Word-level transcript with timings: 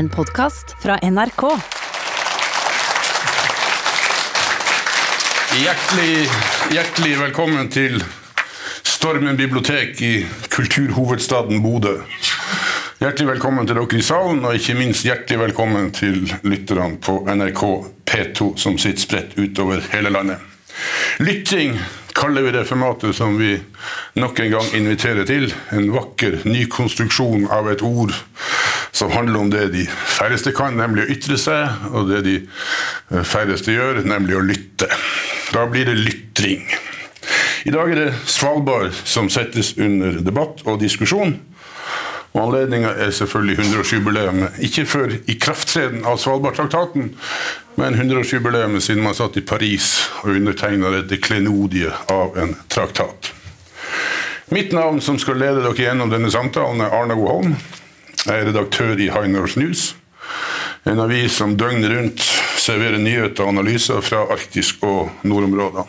En 0.00 0.08
podkast 0.08 0.76
fra 0.82 0.98
NRK. 1.02 1.42
Hjertelig, 5.60 6.30
hjertelig 6.72 7.18
velkommen 7.20 7.68
til 7.68 7.98
Stormen 8.80 9.36
bibliotek 9.36 10.00
i 10.00 10.14
kulturhovedstaden 10.54 11.60
Bodø. 11.60 11.98
Hjertelig 13.02 13.28
velkommen 13.34 13.68
til 13.68 13.76
dere 13.76 14.00
i 14.00 14.06
salen, 14.08 14.40
og 14.40 14.56
ikke 14.56 14.78
minst 14.80 15.04
hjertelig 15.04 15.42
velkommen 15.42 15.92
til 15.92 16.22
lytterne 16.48 16.96
på 17.04 17.18
NRK 17.28 17.62
P2 18.08 18.54
som 18.56 18.80
sitter 18.80 19.04
spredt 19.04 19.36
utover 19.36 19.84
hele 19.92 20.16
landet. 20.16 20.40
Lytting 21.20 21.76
kaller 22.16 22.48
vi 22.48 22.56
det 22.56 22.64
formatet 22.72 23.20
som 23.20 23.36
vi 23.36 23.52
nok 24.16 24.40
en 24.40 24.56
gang 24.56 24.74
inviterer 24.80 25.28
til. 25.28 25.52
En 25.76 25.92
vakker 25.92 26.40
nykonstruksjon 26.48 27.50
av 27.52 27.68
et 27.68 27.84
ord 27.84 28.16
som 28.92 29.12
handler 29.14 29.40
om 29.40 29.50
det 29.52 29.68
de 29.74 29.84
færreste 29.88 30.52
kan, 30.56 30.76
nemlig 30.78 31.06
å 31.06 31.12
ytre 31.14 31.38
seg, 31.40 31.90
og 31.92 32.10
det 32.10 32.22
de 32.26 32.36
færreste 33.26 33.74
gjør, 33.74 34.02
nemlig 34.08 34.38
å 34.38 34.44
lytte. 34.44 34.90
Da 35.54 35.66
blir 35.70 35.88
det 35.88 35.98
lytring. 35.98 36.66
I 37.68 37.74
dag 37.74 37.92
er 37.92 37.98
det 38.04 38.10
Svalbard 38.30 38.94
som 39.04 39.28
settes 39.32 39.74
under 39.78 40.20
debatt 40.24 40.62
og 40.64 40.80
diskusjon. 40.80 41.36
Og 42.30 42.44
Anledninga 42.44 42.92
er 43.02 43.10
selvfølgelig 43.14 43.56
100-årsjubileet, 43.58 44.60
ikke 44.62 44.86
før 44.86 45.16
ikrafttreden 45.30 46.04
av 46.06 46.20
Svalbardtraktaten, 46.22 47.10
men 47.80 47.98
100-årsjubileet 47.98 48.78
siden 48.84 49.02
man 49.02 49.18
satt 49.18 49.38
i 49.40 49.44
Paris 49.46 49.96
og 50.22 50.36
undertegna 50.36 50.92
dette 50.94 51.18
klenodiet 51.22 52.10
av 52.12 52.38
en 52.38 52.54
traktat. 52.70 53.32
Mitt 54.54 54.72
navn 54.74 55.02
som 55.02 55.18
skal 55.18 55.38
lede 55.42 55.62
dere 55.62 55.78
gjennom 55.78 56.10
denne 56.10 56.30
samtalen, 56.30 56.82
er 56.82 56.94
Arne 56.94 57.18
O. 57.18 57.40
Jeg 58.26 58.36
er 58.36 58.50
redaktør 58.50 58.98
i 59.00 59.08
North 59.32 59.56
News, 59.58 59.94
en 60.84 61.00
avis 61.00 61.38
som 61.40 61.56
døgnet 61.56 61.92
rundt 61.92 62.24
serverer 62.60 63.00
nyheter 63.00 63.46
og 63.46 63.54
analyser 63.54 64.02
fra 64.04 64.26
Arktis 64.32 64.74
og 64.84 65.08
nordområdene. 65.24 65.86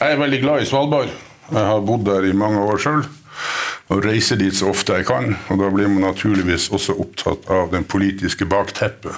Jeg 0.00 0.12
er 0.14 0.20
veldig 0.20 0.40
glad 0.40 0.62
i 0.62 0.68
Svalbard. 0.68 1.12
Jeg 1.50 1.66
har 1.68 1.84
bodd 1.84 2.06
der 2.08 2.24
i 2.24 2.32
mange 2.36 2.62
år 2.64 2.80
sjøl 2.80 3.04
og 3.92 4.00
reiser 4.06 4.38
dit 4.40 4.54
så 4.56 4.70
ofte 4.72 4.96
jeg 4.96 5.06
kan. 5.08 5.34
og 5.52 5.60
Da 5.60 5.68
blir 5.70 5.90
man 5.92 6.06
naturligvis 6.08 6.70
også 6.72 6.96
opptatt 7.04 7.48
av 7.52 7.68
den 7.74 7.84
politiske 7.84 8.46
bakteppet, 8.48 9.12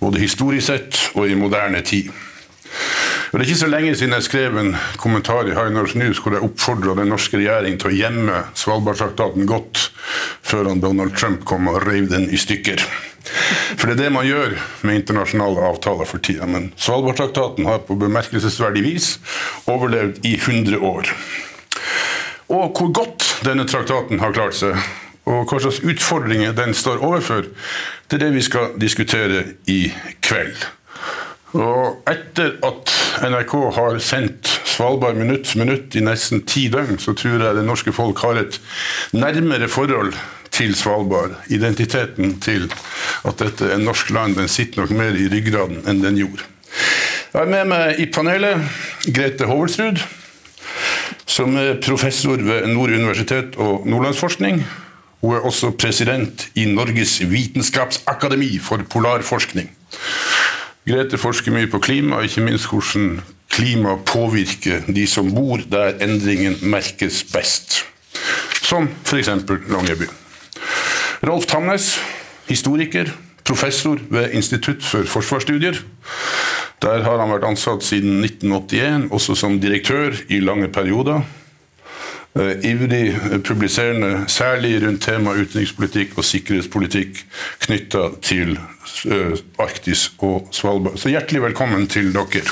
både 0.00 0.22
historisk 0.22 0.66
sett 0.70 1.02
og 1.14 1.28
i 1.28 1.36
moderne 1.36 1.82
tid. 1.84 2.08
Det 3.28 3.36
er 3.36 3.44
ikke 3.44 3.60
så 3.60 3.68
lenge 3.68 3.92
siden 3.96 4.16
jeg 4.16 4.24
skrev 4.24 4.56
en 4.56 4.70
kommentar 4.96 5.48
i 5.48 5.56
High 5.56 5.74
News 5.74 6.20
hvor 6.22 6.32
jeg 6.32 6.46
oppfordra 6.46 6.94
den 6.96 7.10
norske 7.12 7.36
regjering 7.36 7.76
til 7.80 7.90
å 7.90 7.96
gjemme 7.98 8.38
Svalbardtraktaten 8.56 9.44
godt 9.48 9.90
før 10.48 10.70
han 10.70 10.80
Donald 10.80 11.12
Trump 11.16 11.44
kom 11.48 11.68
og 11.68 11.82
reiv 11.84 12.08
den 12.08 12.28
i 12.32 12.40
stykker. 12.40 12.80
For 13.76 13.88
det 13.88 13.98
er 13.98 14.00
det 14.06 14.14
man 14.14 14.24
gjør 14.24 14.54
med 14.88 15.02
internasjonale 15.02 15.66
avtaler 15.68 16.08
for 16.08 16.24
tida. 16.24 16.48
Men 16.48 16.70
Svalbardtraktaten 16.80 17.68
har 17.68 17.84
på 17.84 17.98
bemerkelsesverdig 18.00 18.86
vis 18.86 19.10
overlevd 19.68 20.24
i 20.24 20.38
100 20.38 20.80
år. 20.80 21.12
Og 22.48 22.72
hvor 22.72 22.92
godt 22.96 23.28
denne 23.44 23.68
traktaten 23.68 24.22
har 24.22 24.32
klart 24.32 24.56
seg, 24.56 24.78
og 25.28 25.44
hva 25.50 25.60
slags 25.60 25.82
utfordringer 25.84 26.56
den 26.56 26.72
står 26.72 27.02
overfor, 27.04 27.50
det 28.08 28.16
er 28.16 28.24
det 28.24 28.34
vi 28.38 28.44
skal 28.46 28.72
diskutere 28.80 29.44
i 29.68 29.82
kveld. 30.24 30.64
Og 31.56 32.08
etter 32.10 32.58
at 32.66 32.92
NRK 33.24 33.54
har 33.78 34.00
sendt 34.04 34.50
Svalbard 34.68 35.16
minutt 35.16 35.48
for 35.48 35.62
minutt 35.64 35.96
i 35.96 36.02
nesten 36.04 36.44
ti 36.46 36.66
døgn, 36.72 37.00
så 37.00 37.14
tror 37.16 37.40
jeg 37.40 37.56
det 37.56 37.64
norske 37.66 37.94
folk 37.96 38.20
har 38.22 38.40
et 38.42 38.58
nærmere 39.16 39.68
forhold 39.72 40.12
til 40.54 40.74
Svalbard. 40.76 41.38
Identiteten 41.48 42.36
til 42.44 42.68
at 43.24 43.40
dette 43.40 43.72
er 43.72 43.80
norsk 43.80 44.12
land, 44.14 44.36
den 44.36 44.50
sitter 44.50 44.82
nok 44.82 44.92
mer 44.98 45.16
i 45.16 45.28
ryggraden 45.32 45.82
enn 45.88 46.04
den 46.04 46.20
gjorde. 46.20 46.44
Jeg 47.32 47.40
har 47.40 47.50
med 47.50 47.68
meg 47.72 48.00
i 48.00 48.06
panelet 48.12 49.08
Grete 49.14 49.48
Hovelsrud, 49.48 50.00
som 51.28 51.56
er 51.60 51.80
professor 51.84 52.40
ved 52.40 52.68
Nord 52.72 52.92
universitet 52.92 53.56
og 53.60 53.88
Nordlandsforskning. 53.88 54.62
Hun 55.20 55.34
er 55.34 55.44
også 55.48 55.72
president 55.80 56.46
i 56.54 56.68
Norges 56.70 57.18
vitenskapsakademi 57.26 58.52
for 58.62 58.84
polarforskning. 58.90 59.72
Grete 60.88 61.18
forsker 61.20 61.52
mye 61.52 61.68
på 61.68 61.80
klima, 61.84 62.22
ikke 62.24 62.44
minst 62.46 62.70
hvordan 62.70 63.18
klima 63.52 63.96
påvirker 64.08 64.86
de 64.88 65.04
som 65.10 65.28
bor 65.34 65.60
der 65.68 65.98
endringen 66.04 66.56
merkes 66.62 67.24
best. 67.32 67.82
Som 68.64 68.88
f.eks. 69.04 69.28
Longyearbyen. 69.68 70.14
Rolf 71.28 71.46
Tamnes, 71.50 71.98
historiker, 72.48 73.10
professor 73.44 73.98
ved 74.10 74.32
Institutt 74.32 74.84
for 74.84 75.04
forsvarsstudier. 75.04 75.76
Der 76.82 77.02
har 77.02 77.18
han 77.18 77.32
vært 77.32 77.48
ansatt 77.48 77.84
siden 77.84 78.22
1981, 78.22 79.08
også 79.10 79.34
som 79.34 79.58
direktør 79.60 80.14
i 80.28 80.40
lange 80.40 80.68
perioder. 80.72 81.24
Uh, 82.38 82.52
ivrig 82.62 83.16
publiserende 83.44 84.24
særlig 84.30 84.86
rundt 84.86 85.02
tema 85.02 85.32
utenrikspolitikk 85.34 86.18
og 86.20 86.24
sikkerhetspolitikk 86.28 87.24
knytta 87.64 88.04
til 88.22 88.58
Arktis 89.58 90.08
og 90.18 90.48
Svalbard. 90.54 90.98
Så 90.98 91.12
hjertelig 91.12 91.42
velkommen 91.48 91.86
til 91.90 92.10
dere. 92.14 92.42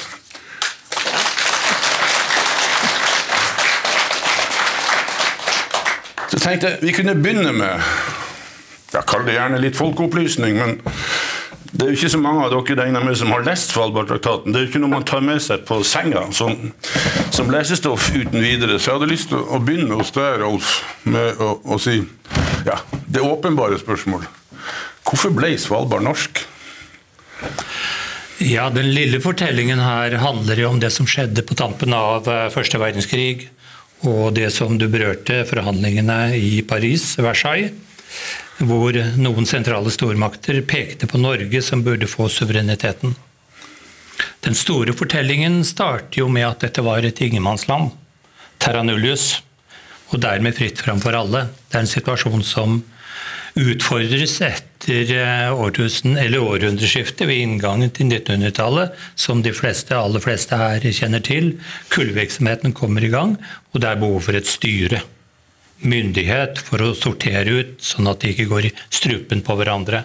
Så 6.30 6.38
tenkte 6.42 6.74
jeg 6.74 6.82
vi 6.82 6.94
kunne 6.96 7.16
begynne 7.18 7.54
med 7.56 7.80
jeg 8.96 9.04
kaller 9.10 9.26
det 9.26 9.34
gjerne 9.36 9.58
litt 9.60 9.76
folkeopplysning, 9.76 10.56
men 10.56 10.76
det 11.76 11.84
er 11.84 11.90
jo 11.90 11.98
ikke 11.98 12.12
så 12.14 12.20
mange 12.22 12.44
av 12.46 12.54
dere 12.54 12.76
regner 12.78 13.04
med 13.04 13.18
som 13.18 13.32
har 13.34 13.44
lest 13.44 13.74
Svalbardtraktaten. 13.74 14.54
Det 14.54 14.60
er 14.60 14.64
jo 14.64 14.70
ikke 14.70 14.82
noe 14.84 14.94
man 14.94 15.04
tar 15.08 15.24
med 15.26 15.42
seg 15.44 15.66
på 15.68 15.82
senga 15.84 16.22
som, 16.36 16.54
som 17.34 17.52
lesestoff 17.52 18.08
uten 18.14 18.40
videre. 18.40 18.78
Så 18.78 18.92
jeg 18.92 19.00
hadde 19.00 19.10
lyst 19.10 19.32
til 19.32 19.42
å 19.42 19.60
begynne 19.60 19.98
hos 20.00 20.14
deg, 20.16 20.40
Rolf, 20.44 20.78
med 21.04 21.42
å, 21.42 21.58
å 21.66 21.80
si 21.82 21.98
ja, 22.64 22.80
det 23.10 23.24
åpenbare 23.26 23.80
spørsmålet. 23.82 24.35
Hvorfor 25.06 25.32
ble 25.34 25.54
Svalbard 25.60 26.04
norsk? 26.06 26.42
Ja, 28.42 28.68
Den 28.70 28.90
lille 28.92 29.20
fortellingen 29.22 29.80
her 29.80 30.18
handler 30.20 30.60
jo 30.60 30.70
om 30.74 30.80
det 30.82 30.90
som 30.92 31.08
skjedde 31.08 31.44
på 31.46 31.56
tampen 31.56 31.94
av 31.96 32.26
eh, 32.28 32.48
første 32.52 32.80
verdenskrig, 32.82 33.48
og 34.04 34.34
det 34.36 34.50
som 34.52 34.76
du 34.76 34.90
berørte, 34.92 35.44
forhandlingene 35.48 36.36
i 36.36 36.60
Paris, 36.68 37.14
Versailles 37.22 37.72
hvor 38.64 38.96
noen 39.20 39.46
sentrale 39.48 39.90
stormakter 39.92 40.62
pekte 40.64 41.08
på 41.10 41.20
Norge 41.20 41.60
som 41.62 41.82
burde 41.84 42.08
få 42.08 42.28
suvereniteten. 42.32 43.14
Den 44.40 44.56
store 44.56 44.94
fortellingen 44.96 45.62
starter 45.66 46.22
jo 46.22 46.28
med 46.32 46.46
at 46.48 46.62
dette 46.64 46.84
var 46.84 47.04
et 47.04 47.20
ingenmannsland, 47.20 47.90
terra 48.62 48.82
nullius, 48.86 49.42
og 50.14 50.22
dermed 50.22 50.56
fritt 50.56 50.80
fram 50.80 51.02
for 51.02 51.16
alle. 51.18 51.48
Det 51.68 51.76
er 51.76 51.84
en 51.84 51.90
situasjon 51.90 52.44
som 52.46 52.78
utfordres 53.56 54.36
etter 54.44 55.10
eh, 55.16 55.50
årtusen, 55.50 56.18
århundreskiftet 56.20 57.26
ved 57.28 57.42
inngangen 57.42 57.92
til 57.96 58.10
1900-tallet, 58.10 58.96
som 59.18 59.42
de 59.44 59.52
fleste, 59.56 59.96
aller 59.96 60.22
fleste 60.22 60.58
her 60.60 60.84
kjenner 60.84 61.24
til. 61.24 61.54
Kullvirksomheten 61.92 62.76
kommer 62.76 63.04
i 63.04 63.12
gang, 63.12 63.36
og 63.72 63.82
det 63.82 63.90
er 63.90 64.02
behov 64.02 64.26
for 64.28 64.38
et 64.38 64.50
styre 64.50 65.02
myndighet 65.84 66.60
for 66.64 66.80
å 66.84 66.94
sortere 66.96 67.52
ut, 67.60 67.72
sånn 67.84 68.08
at 68.08 68.22
de 68.22 68.32
ikke 68.32 68.48
går 68.52 68.68
i 68.68 68.76
strupen 68.88 69.42
på 69.44 69.56
hverandre. 69.58 70.04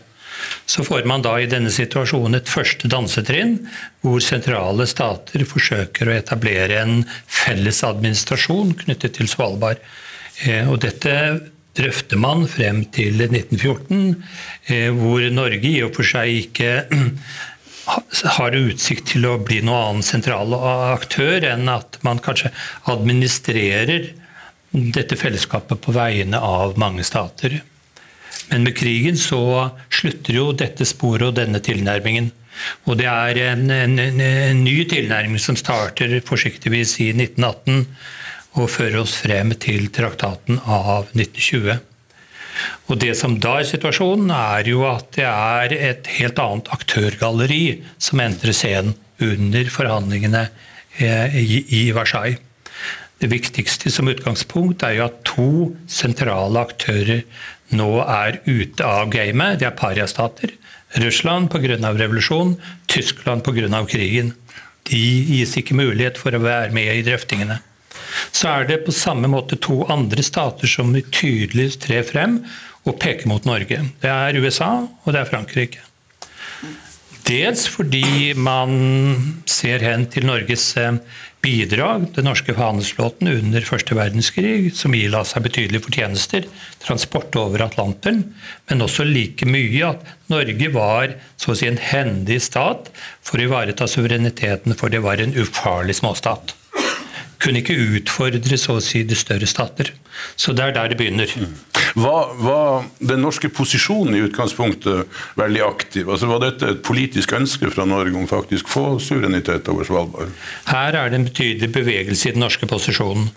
Så 0.66 0.84
får 0.88 1.06
man 1.10 1.22
da 1.22 1.36
i 1.38 1.50
denne 1.50 1.70
situasjonen 1.74 2.40
et 2.40 2.50
første 2.50 2.90
dansetrinn, 2.90 3.60
hvor 4.02 4.24
sentrale 4.26 4.88
stater 4.90 5.46
forsøker 5.48 6.10
å 6.10 6.16
etablere 6.18 6.82
en 6.82 7.04
felles 7.30 7.84
administrasjon 7.86 8.74
knyttet 8.84 9.20
til 9.20 9.30
Svalbard. 9.30 9.82
Eh, 10.48 10.66
og 10.66 10.82
dette 10.82 11.14
drøfter 11.78 12.20
man 12.20 12.46
frem 12.52 12.84
til 12.94 13.22
1914, 13.22 14.16
eh, 14.68 14.90
hvor 14.96 15.24
Norge 15.34 15.70
i 15.70 15.80
og 15.86 15.96
for 15.96 16.08
seg 16.08 16.44
ikke 16.46 16.72
har 18.38 18.58
utsikt 18.60 19.14
til 19.14 19.28
å 19.28 19.38
bli 19.42 19.62
noen 19.64 19.78
annen 19.78 20.06
sentral 20.06 20.54
aktør 20.94 21.48
enn 21.54 21.72
at 21.72 21.98
man 22.06 22.22
kanskje 22.24 22.52
administrerer 22.92 24.12
dette 24.72 25.18
fellesskapet 25.20 25.82
på 25.84 25.96
vegne 25.96 26.40
av 26.40 26.78
mange 26.80 27.04
stater. 27.08 27.60
Men 28.52 28.68
med 28.68 28.76
krigen 28.76 29.18
så 29.20 29.72
slutter 29.92 30.38
jo 30.38 30.52
dette 30.56 30.88
sporet 30.88 31.30
og 31.30 31.38
denne 31.40 31.60
tilnærmingen. 31.64 32.32
Og 32.88 32.98
det 33.00 33.08
er 33.08 33.38
en, 33.52 33.70
en, 33.72 34.00
en 34.00 34.64
ny 34.64 34.82
tilnærming 34.92 35.40
som 35.40 35.58
starter 35.60 36.18
forsiktigvis 36.28 36.98
i 37.04 37.12
1918 37.16 37.86
og 38.60 38.70
fører 38.72 39.00
oss 39.04 39.16
frem 39.24 39.54
til 39.62 39.88
traktaten 39.94 40.60
av 40.66 41.12
1920. 41.14 41.80
Og 42.92 43.00
Det 43.00 43.14
som 43.18 43.38
da 43.40 43.58
er 43.62 43.70
situasjonen, 43.70 44.32
er 44.36 44.68
jo 44.68 44.84
at 44.90 45.14
det 45.16 45.28
er 45.28 45.76
et 45.78 46.10
helt 46.20 46.40
annet 46.42 46.70
aktørgalleri 46.76 47.82
som 47.98 48.22
entrer 48.24 48.56
scenen 48.56 48.98
under 49.22 49.70
forhandlingene 49.72 50.48
eh, 51.00 51.38
i 51.38 51.84
Versailles. 51.96 52.42
Det 53.22 53.30
viktigste 53.30 53.92
som 53.94 54.10
utgangspunkt 54.10 54.82
er 54.84 54.98
jo 54.98 55.06
at 55.06 55.20
to 55.30 55.50
sentrale 55.86 56.64
aktører 56.66 57.22
nå 57.78 57.90
er 58.02 58.42
ute 58.48 58.84
av 58.84 59.12
gamet. 59.14 59.60
De 59.62 59.68
er 59.70 59.78
pariastater. 59.78 60.56
Russland 61.00 61.52
pga. 61.54 61.78
revolusjonen, 61.78 62.58
Tyskland 62.88 63.46
pga. 63.46 63.86
krigen. 63.86 64.34
De 64.90 64.98
gis 64.98 65.56
ikke 65.56 65.78
mulighet 65.78 66.18
for 66.18 66.34
å 66.34 66.42
være 66.42 66.74
med 66.74 66.90
i 66.96 67.06
drøftingene. 67.06 67.62
Så 68.32 68.50
er 68.52 68.68
det 68.70 68.84
på 68.86 68.96
samme 68.96 69.30
måte 69.32 69.60
to 69.62 69.82
andre 69.92 70.26
stater 70.26 70.70
som 70.70 70.94
tydelig 71.12 71.74
trer 71.84 72.06
frem 72.08 72.42
og 72.88 72.98
peker 73.02 73.30
mot 73.30 73.46
Norge. 73.46 73.84
Det 74.02 74.12
er 74.12 74.42
USA 74.42 74.74
og 74.84 75.14
det 75.14 75.22
er 75.22 75.30
Frankrike. 75.30 75.88
Dels 77.28 77.68
fordi 77.70 78.34
man 78.34 78.72
ser 79.50 79.84
hen 79.86 80.08
til 80.12 80.26
Norges 80.26 80.66
eh, 80.80 80.98
bidrag, 81.42 82.08
den 82.16 82.26
norske 82.28 82.56
handelsflåten 82.58 83.30
under 83.30 83.66
første 83.66 83.96
verdenskrig, 83.98 84.72
som 84.78 84.96
ila 84.98 85.22
seg 85.28 85.46
betydelige 85.46 85.86
fortjenester, 85.86 86.48
transport 86.84 87.38
over 87.40 87.64
Atlanteren, 87.66 88.24
men 88.70 88.86
også 88.86 89.06
like 89.08 89.48
mye 89.50 89.94
at 89.94 90.08
Norge 90.34 90.72
var 90.74 91.16
så 91.42 91.54
å 91.54 91.60
si 91.60 91.70
en 91.70 91.82
hendig 91.82 92.42
stat 92.46 92.90
for 93.22 93.38
å 93.38 93.48
ivareta 93.48 93.90
suvereniteten, 93.90 94.76
for 94.78 94.94
det 94.94 95.04
var 95.06 95.22
en 95.22 95.38
ufarlig 95.38 96.00
småstat 96.02 96.56
kunne 97.42 97.62
ikke 97.62 97.78
utfordre 97.98 98.60
så 98.60 98.78
å 98.78 98.84
si 98.84 99.04
de 99.08 99.18
større 99.18 99.50
stater. 99.50 99.92
Så 100.40 100.54
det 100.54 100.64
er 100.64 100.76
der 100.76 100.92
det 100.92 100.98
begynner. 101.00 101.32
Var, 101.98 102.36
var 102.40 102.86
den 103.00 103.24
norske 103.26 103.50
posisjonen 103.52 104.16
i 104.16 104.22
utgangspunktet 104.28 105.18
veldig 105.40 105.64
aktiv? 105.66 106.12
Altså 106.12 106.30
Var 106.30 106.44
dette 106.46 106.70
et 106.76 106.84
politisk 106.86 107.34
ønske 107.36 107.72
fra 107.74 107.88
Norge 107.90 108.16
om 108.18 108.30
faktisk 108.30 108.70
få 108.72 108.86
suverenitet 109.04 109.68
over 109.72 109.88
Svalbard? 109.88 110.32
Her 110.70 111.00
er 111.02 111.12
det 111.12 111.20
en 111.20 111.28
betydelig 111.28 111.72
bevegelse 111.74 112.30
i 112.30 112.36
den 112.38 112.46
norske 112.46 112.70
posisjonen. 112.70 113.32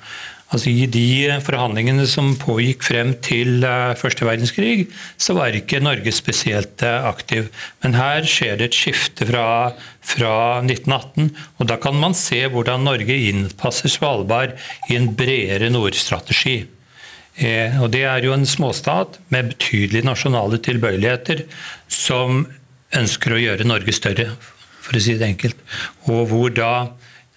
Altså 0.53 0.71
I 0.71 0.85
de 0.91 1.39
forhandlingene 1.43 2.05
som 2.07 2.35
pågikk 2.39 2.85
frem 2.87 3.15
til 3.25 3.65
eh, 3.67 3.95
første 3.99 4.27
verdenskrig, 4.27 4.89
så 5.17 5.35
var 5.39 5.57
ikke 5.57 5.81
Norge 5.83 6.13
spesielt 6.15 6.85
eh, 6.85 7.09
aktiv. 7.09 7.49
Men 7.83 7.97
her 7.99 8.29
skjer 8.29 8.61
det 8.61 8.69
et 8.69 8.79
skifte 8.79 9.27
fra, 9.31 9.47
fra 10.05 10.35
1918, 10.61 11.33
og 11.59 11.71
da 11.71 11.79
kan 11.81 11.99
man 11.99 12.15
se 12.19 12.45
hvordan 12.53 12.87
Norge 12.87 13.17
innpasser 13.31 13.91
Svalbard 13.91 14.55
i 14.91 14.99
en 14.99 15.11
bredere 15.17 15.73
nordstrategi. 15.75 16.61
Eh, 17.35 17.81
og 17.83 17.91
Det 17.91 18.05
er 18.07 18.23
jo 18.23 18.37
en 18.37 18.47
småstat 18.47 19.19
med 19.35 19.55
betydelige 19.57 20.07
nasjonale 20.07 20.61
tilbøyeligheter 20.63 21.47
som 21.91 22.45
ønsker 22.95 23.35
å 23.35 23.41
gjøre 23.43 23.67
Norge 23.67 23.97
større, 23.97 24.29
for 24.85 24.95
å 24.95 25.03
si 25.03 25.17
det 25.19 25.33
enkelt. 25.33 25.59
Og 26.07 26.29
hvor 26.31 26.55
da 26.55 26.75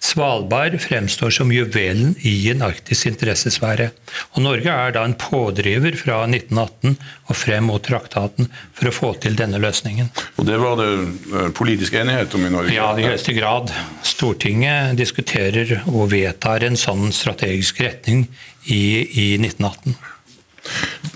Svalbard 0.00 0.80
fremstår 0.80 1.30
som 1.34 1.50
juvelen 1.52 2.14
i 2.22 2.50
en 2.52 2.62
arktisk 2.62 3.08
interessesfære. 3.10 3.88
Og 4.36 4.44
Norge 4.44 4.70
er 4.70 4.94
da 4.94 5.02
en 5.04 5.16
pådriver 5.18 5.96
fra 5.98 6.20
1918 6.28 6.94
og 7.26 7.36
frem 7.36 7.66
mot 7.66 7.82
traktaten 7.82 8.46
for 8.78 8.90
å 8.90 8.94
få 8.94 9.10
til 9.22 9.34
denne 9.38 9.58
løsningen. 9.62 10.12
Og 10.38 10.46
Det 10.46 10.58
var 10.62 10.78
det 10.78 10.90
eh, 10.94 11.48
politisk 11.50 11.98
enighet 11.98 12.34
om 12.38 12.46
i 12.46 12.52
Norge? 12.54 12.74
Ja, 12.76 12.92
i 12.94 13.08
høyeste 13.08 13.34
grad. 13.36 13.74
Stortinget 14.06 14.94
diskuterer 15.00 15.80
og 15.90 16.12
vedtar 16.14 16.62
en 16.68 16.78
sånn 16.78 17.10
strategisk 17.12 17.82
retning 17.82 18.28
i, 18.70 19.02
i 19.02 19.26
1918. 19.40 19.98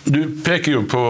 Du 0.05 0.37
peker 0.45 0.73
jo 0.73 0.83
på 0.91 1.01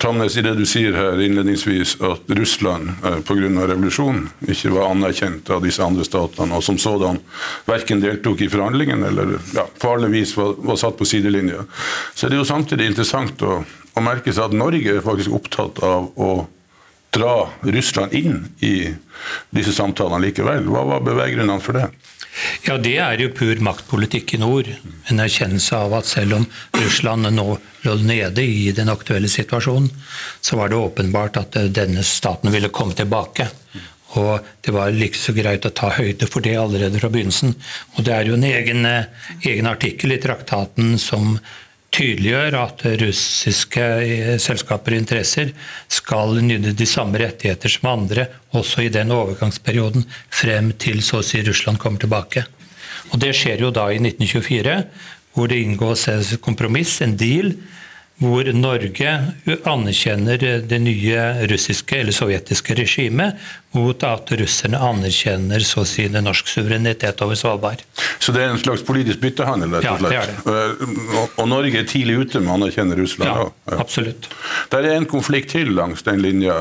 Tamnes, 0.00 0.36
i 0.36 0.42
det 0.42 0.54
du 0.56 0.62
sier 0.68 0.94
her 0.94 1.20
innledningsvis, 1.20 1.96
at 2.06 2.30
Russland 2.38 2.92
eh, 3.04 3.18
pga. 3.26 3.50
revolusjonen 3.66 4.28
ikke 4.46 4.70
var 4.76 4.92
anerkjent 4.92 5.50
av 5.50 5.64
disse 5.66 5.82
andre 5.84 6.06
statene, 6.06 6.54
og 6.54 6.64
som 6.64 6.78
sådan 6.78 7.18
verken 7.66 8.00
deltok 8.00 8.44
i 8.46 8.50
forhandlingene 8.52 9.10
eller 9.10 9.36
ja, 9.56 9.66
på 9.66 9.96
vis 10.12 10.36
var, 10.38 10.54
var, 10.58 10.78
satt 10.80 10.98
på 10.98 11.08
sidelinja. 11.08 11.66
Så 12.14 12.30
det 12.30 12.38
er 12.38 12.44
jo 12.44 12.48
samtidig 12.48 12.92
interessant 12.92 13.42
å, 13.42 13.58
å 13.66 14.04
merke 14.04 14.32
seg 14.32 14.48
at 14.48 14.56
Norge 14.56 14.96
er 14.96 15.04
faktisk 15.04 15.34
opptatt 15.36 15.82
av 15.84 16.12
å 16.14 16.30
dra 17.16 17.48
Russland 17.60 18.14
inn 18.14 18.44
i 18.60 18.94
disse 19.50 19.72
samtalene 19.74 20.28
likevel. 20.28 20.68
Hva 20.70 20.84
var 20.94 21.04
beveggrunnene 21.06 21.62
for 21.64 21.78
det? 21.78 21.88
Ja, 22.66 22.76
Det 22.78 22.96
er 22.98 23.20
jo 23.20 23.32
pur 23.32 23.60
maktpolitikk 23.64 24.34
i 24.34 24.40
nord. 24.42 24.68
En 25.10 25.20
erkjennelse 25.22 25.76
av 25.76 25.94
at 25.96 26.08
selv 26.08 26.36
om 26.40 26.46
Russland 26.76 27.30
nå 27.32 27.48
lå 27.86 27.94
nede 28.02 28.42
i 28.44 28.72
den 28.76 28.90
aktuelle 28.92 29.28
situasjonen, 29.30 29.88
så 30.40 30.58
var 30.58 30.68
det 30.68 30.80
åpenbart 30.80 31.38
at 31.40 31.58
denne 31.74 32.04
staten 32.04 32.52
ville 32.52 32.72
komme 32.74 32.96
tilbake. 32.98 33.48
Og 34.16 34.44
det 34.64 34.72
var 34.72 34.94
like 34.94 35.18
så 35.18 35.34
greit 35.36 35.66
å 35.66 35.74
ta 35.74 35.90
høyde 35.96 36.28
for 36.30 36.44
det 36.44 36.56
allerede 36.56 37.00
fra 37.00 37.10
begynnelsen. 37.12 37.54
Og 37.96 38.04
det 38.06 38.14
er 38.14 38.28
jo 38.28 38.36
en 38.36 38.48
egen, 38.48 38.86
egen 39.42 39.70
artikkel 39.70 40.16
i 40.16 40.20
traktaten 40.22 40.96
som 41.00 41.38
tydeliggjør 41.94 42.56
at 42.60 42.82
russiske 43.00 43.84
eh, 44.04 44.34
selskaper 44.42 44.96
og 44.96 45.02
interesser 45.02 45.52
skal 45.92 46.40
nyte 46.44 46.74
de 46.76 46.88
samme 46.88 47.20
rettigheter 47.22 47.72
som 47.72 47.90
andre, 47.92 48.26
også 48.56 48.86
i 48.86 48.92
den 48.92 49.14
overgangsperioden 49.14 50.06
frem 50.32 50.72
til 50.80 51.02
så 51.04 51.22
å 51.22 51.26
si 51.26 51.42
Russland 51.46 51.80
kommer 51.82 52.02
tilbake. 52.02 52.46
Og 53.12 53.20
Det 53.22 53.32
skjer 53.36 53.62
jo 53.62 53.72
da 53.74 53.88
i 53.92 54.00
1924, 54.02 54.76
hvor 55.36 55.50
det 55.50 55.60
inngås 55.62 56.08
et 56.08 56.36
kompromiss, 56.42 56.98
en 57.04 57.16
deal, 57.16 57.52
hvor 58.22 58.48
Norge 58.56 59.10
anerkjenner 59.68 60.40
det 60.64 60.78
nye 60.80 61.24
russiske 61.50 61.98
eller 62.00 62.14
sovjetiske 62.16 62.76
regimet, 62.78 63.36
mot 63.76 64.04
at 64.08 64.30
russerne 64.40 64.78
anerkjenner 64.80 65.60
så 65.68 65.82
å 65.82 65.88
si 65.88 66.06
det 66.08 66.22
norsk 66.24 66.48
suverenitet 66.48 67.20
over 67.24 67.36
Svalbard. 67.36 67.82
Så 68.22 68.32
det 68.32 68.46
er 68.46 68.54
en 68.54 68.62
slags 68.62 68.84
politisk 68.88 69.20
byttehandel? 69.20 69.74
rett 69.76 69.90
og 69.90 70.00
slett? 70.00 70.16
Ja, 70.16 70.22
det 70.46 70.54
er 70.54 70.72
det. 70.78 71.26
Og 71.42 71.50
Norge 71.52 71.82
er 71.82 71.90
tidlig 71.90 72.16
ute 72.22 72.40
med 72.40 72.54
å 72.54 72.56
anerkjenne 72.56 72.96
Russland? 72.96 73.28
Ja, 73.28 73.50
ja. 73.68 73.82
absolutt. 73.84 74.30
Der 74.72 74.88
er 74.88 74.96
en 74.96 75.10
konflikt 75.10 75.52
til 75.52 75.74
langs 75.76 76.06
den 76.08 76.24
linja, 76.24 76.56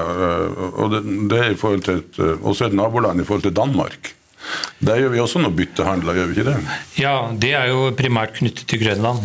og 0.75 0.99
det 1.31 1.39
er 1.39 1.55
i 1.55 1.59
forhold 1.59 1.87
til 1.87 2.03
et, 2.03 2.21
også 2.41 2.67
et 2.67 2.75
naboland 2.75 3.23
i 3.23 3.27
forhold 3.27 3.47
til 3.47 3.55
Danmark. 3.55 4.11
Der 4.83 4.99
gjør 4.99 5.15
vi 5.15 5.23
også 5.23 5.39
noe 5.41 5.55
byttehandler, 5.55 6.19
gjør 6.19 6.29
vi 6.29 6.35
ikke 6.35 6.49
det? 6.51 6.77
Ja, 6.99 7.15
det 7.31 7.55
er 7.55 7.71
jo 7.71 7.87
primært 7.95 8.35
knyttet 8.41 8.67
til 8.69 8.83
Grønland 8.83 9.23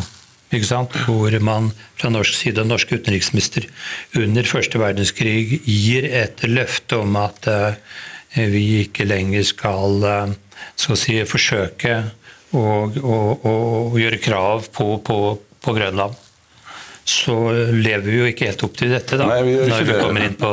hvor 0.50 1.34
man 1.40 1.70
fra 1.94 2.10
norsk 2.10 2.34
side 2.34 2.64
norsk 2.66 2.92
utenriksminister 2.92 3.68
under 4.18 4.42
første 4.42 4.78
verdenskrig 4.82 5.60
gir 5.64 6.04
et 6.04 6.42
løfte 6.48 6.98
om 7.04 7.16
at 7.20 7.46
uh, 7.46 7.74
vi 8.34 8.82
ikke 8.84 9.06
lenger 9.06 9.46
skal 9.46 10.02
uh, 10.02 10.38
skal 10.80 10.98
si, 10.98 11.20
forsøke 11.28 12.00
å, 12.56 12.64
å, 12.88 13.20
å, 13.46 13.54
gjøre 13.98 14.18
krav 14.22 14.68
på, 14.74 14.96
på, 15.06 15.20
på, 15.62 15.76
Grønland. 15.76 16.18
Så 17.10 17.34
lever 17.74 18.06
vi 18.06 18.18
jo 18.18 18.26
ikke 18.28 18.50
helt 18.50 18.62
opp 18.66 18.76
til 18.78 18.92
dette, 18.92 19.16
da. 19.18 19.26
Nei, 19.30 19.40
vi 19.46 19.54
Når 19.70 19.86
vi 19.88 19.96
kommer 19.98 20.26
inn 20.26 20.36
på 20.38 20.50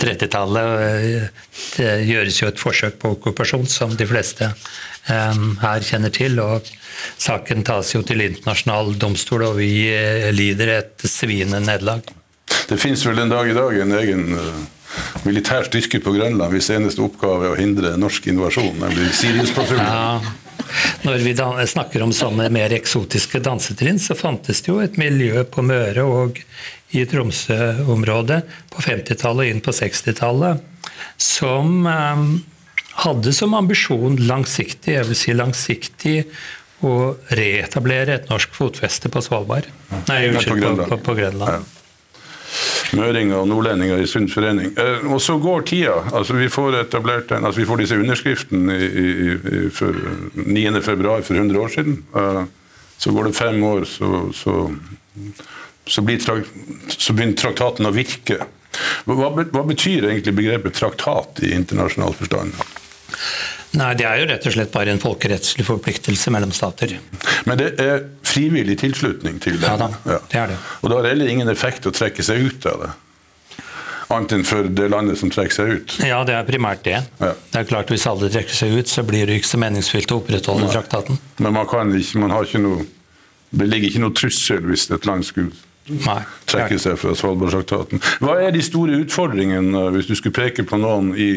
30-tallet. 0.00 1.42
Det 1.76 1.92
gjøres 2.08 2.40
jo 2.40 2.48
et 2.50 2.62
forsøk 2.62 2.98
på 3.02 3.12
okkupasjon, 3.18 3.68
som 3.70 3.94
de 3.94 4.08
fleste 4.08 4.50
her 5.06 5.84
kjenner 5.86 6.10
til. 6.14 6.40
og 6.42 6.66
Saken 7.18 7.64
tas 7.66 7.92
jo 7.94 8.02
til 8.06 8.24
internasjonal 8.24 8.94
domstol, 9.00 9.44
og 9.50 9.58
vi 9.60 9.88
eh, 9.92 10.30
lider 10.34 10.72
et 10.80 11.06
sviende 11.08 11.60
nederlag. 11.62 12.06
Det 12.66 12.78
finnes 12.80 13.02
vel 13.06 13.20
en 13.22 13.30
dag 13.30 13.50
i 13.50 13.54
dag 13.54 13.76
en 13.82 13.94
egen 14.00 14.24
uh, 14.34 14.64
militær 15.26 15.66
styrke 15.66 16.00
på 16.02 16.14
Grønland 16.14 16.54
hvis 16.54 16.70
eneste 16.74 17.02
oppgave 17.04 17.46
er 17.46 17.54
å 17.54 17.58
hindre 17.58 17.94
norsk 18.00 18.26
invasjon, 18.32 18.74
nemlig 18.80 19.12
Sirius-patruljen. 19.18 19.86
Ja. 19.86 20.34
Når 21.06 21.22
vi 21.22 21.34
snakker 21.70 22.02
om 22.02 22.14
sånne 22.16 22.48
mer 22.50 22.72
eksotiske 22.74 23.38
dansetrinn, 23.44 24.00
så 24.02 24.16
fantes 24.18 24.64
det 24.64 24.72
jo 24.72 24.80
et 24.82 24.96
miljø 24.98 25.44
på 25.46 25.62
Møre 25.66 26.06
og 26.06 26.40
i 26.96 27.04
Tromsø-området 27.06 28.40
på 28.72 28.82
50-tallet 28.82 29.46
og 29.46 29.52
inn 29.52 29.62
på 29.62 29.74
60-tallet 29.74 30.62
som 31.22 31.86
um, 31.86 32.26
hadde 33.04 33.32
som 33.36 33.54
ambisjon 33.56 34.16
langsiktig, 34.28 34.94
jeg 34.96 35.08
vil 35.10 35.18
si 35.18 35.34
langsiktig, 35.36 36.18
å 36.84 37.16
reetablere 37.32 38.18
et 38.18 38.28
norsk 38.28 38.52
fotfeste 38.56 39.08
på 39.12 39.22
Svalbard. 39.24 39.68
Nei, 40.10 40.26
unnskyld, 40.28 40.52
på 40.52 40.58
Grønland. 40.60 40.90
På, 40.90 40.98
på, 41.08 41.14
Grønland. 41.16 41.56
Ja. 41.56 41.72
Møringer 42.96 43.40
og 43.40 43.48
nordlendinger 43.50 44.00
i 44.00 44.08
Sunds 44.08 44.36
forening. 44.36 44.70
Eh, 44.78 45.06
og 45.10 45.20
så 45.24 45.38
går 45.42 45.64
tida. 45.68 45.96
altså 46.12 46.36
Vi 46.36 46.50
får 46.52 46.78
etablert 46.82 47.30
den, 47.32 47.48
altså 47.48 47.62
vi 47.62 47.68
får 47.68 47.82
disse 47.82 47.98
underskriftene 48.00 48.76
i, 48.76 48.86
i, 48.86 49.32
i, 49.32 49.62
for 49.74 49.96
9.2. 50.36 51.16
for 51.26 51.34
100 51.34 51.62
år 51.64 51.74
siden. 51.74 51.98
Eh, 52.16 52.42
så 52.96 53.12
går 53.12 53.28
det 53.28 53.36
fem 53.36 53.64
år, 53.64 53.84
så, 53.88 54.12
så, 54.36 54.54
så, 55.84 56.04
så 56.96 57.16
begynner 57.16 57.36
traktaten 57.36 57.88
å 57.88 57.92
virke. 57.92 58.40
Hva, 59.08 59.28
hva 59.32 59.64
betyr 59.68 60.10
egentlig 60.10 60.36
begrepet 60.36 60.76
traktat 60.76 61.40
i 61.44 61.52
internasjonal 61.56 62.16
forstand? 62.16 62.56
Nei, 63.76 63.94
Det 63.98 64.06
er 64.08 64.20
jo 64.22 64.26
rett 64.30 64.46
og 64.48 64.54
slett 64.54 64.70
bare 64.72 64.92
en 64.94 65.00
folkerettslig 65.02 65.66
forpliktelse 65.68 66.30
mellom 66.32 66.52
stater. 66.54 66.96
Men 67.44 67.58
det 67.60 67.72
er 67.82 68.04
frivillig 68.26 68.78
tilslutning 68.80 69.40
til 69.42 69.58
det? 69.60 69.68
Ja 69.68 69.76
da, 69.80 69.90
det 70.06 70.38
er 70.40 70.54
det. 70.54 70.60
Og 70.82 70.90
da 70.90 70.96
har 70.98 71.04
det 71.06 71.12
heller 71.16 71.32
ingen 71.34 71.50
effekt 71.52 71.86
å 71.88 71.92
trekke 71.94 72.24
seg 72.24 72.46
ut 72.48 72.66
av 72.72 72.86
det? 72.86 72.92
Annet 74.14 74.36
enn 74.36 74.44
for 74.46 74.68
det 74.70 74.86
landet 74.92 75.18
som 75.18 75.32
trekker 75.34 75.54
seg 75.56 75.70
ut? 75.76 75.94
Ja, 76.06 76.20
det 76.24 76.36
er 76.38 76.44
primært 76.46 76.84
det. 76.86 77.00
Ja. 77.18 77.32
Det 77.50 77.58
er 77.58 77.66
klart 77.66 77.90
Hvis 77.90 78.06
alle 78.06 78.28
trekker 78.30 78.54
seg 78.54 78.76
ut, 78.78 78.88
så 78.88 79.02
blir 79.06 79.26
det 79.26 79.40
ikke 79.40 79.50
så 79.50 79.58
meningsfylt 79.58 80.14
å 80.14 80.20
opprettholde 80.20 80.68
Nei. 80.68 80.72
traktaten. 80.76 81.18
Men 81.42 81.56
man 81.58 81.66
kan 81.66 81.90
ikke, 81.98 82.20
man 82.22 82.30
har 82.34 82.46
ikke 82.46 82.62
noe 82.62 82.84
Det 83.50 83.66
ligger 83.66 83.90
ikke 83.90 84.02
noe 84.04 84.14
trussel 84.14 84.62
hvis 84.70 84.86
et 84.94 85.06
land 85.10 85.26
skulle 85.26 85.52
Nei. 86.06 86.20
trekke 86.50 86.78
seg 86.82 86.96
fra 86.98 87.12
Svalbardtraktaten. 87.18 88.00
Hva 88.22 88.38
er 88.42 88.54
de 88.54 88.62
store 88.66 88.96
utfordringene, 89.04 89.84
hvis 89.94 90.08
du 90.10 90.16
skulle 90.18 90.34
peke 90.38 90.64
på 90.66 90.78
noen 90.82 91.12
i 91.14 91.28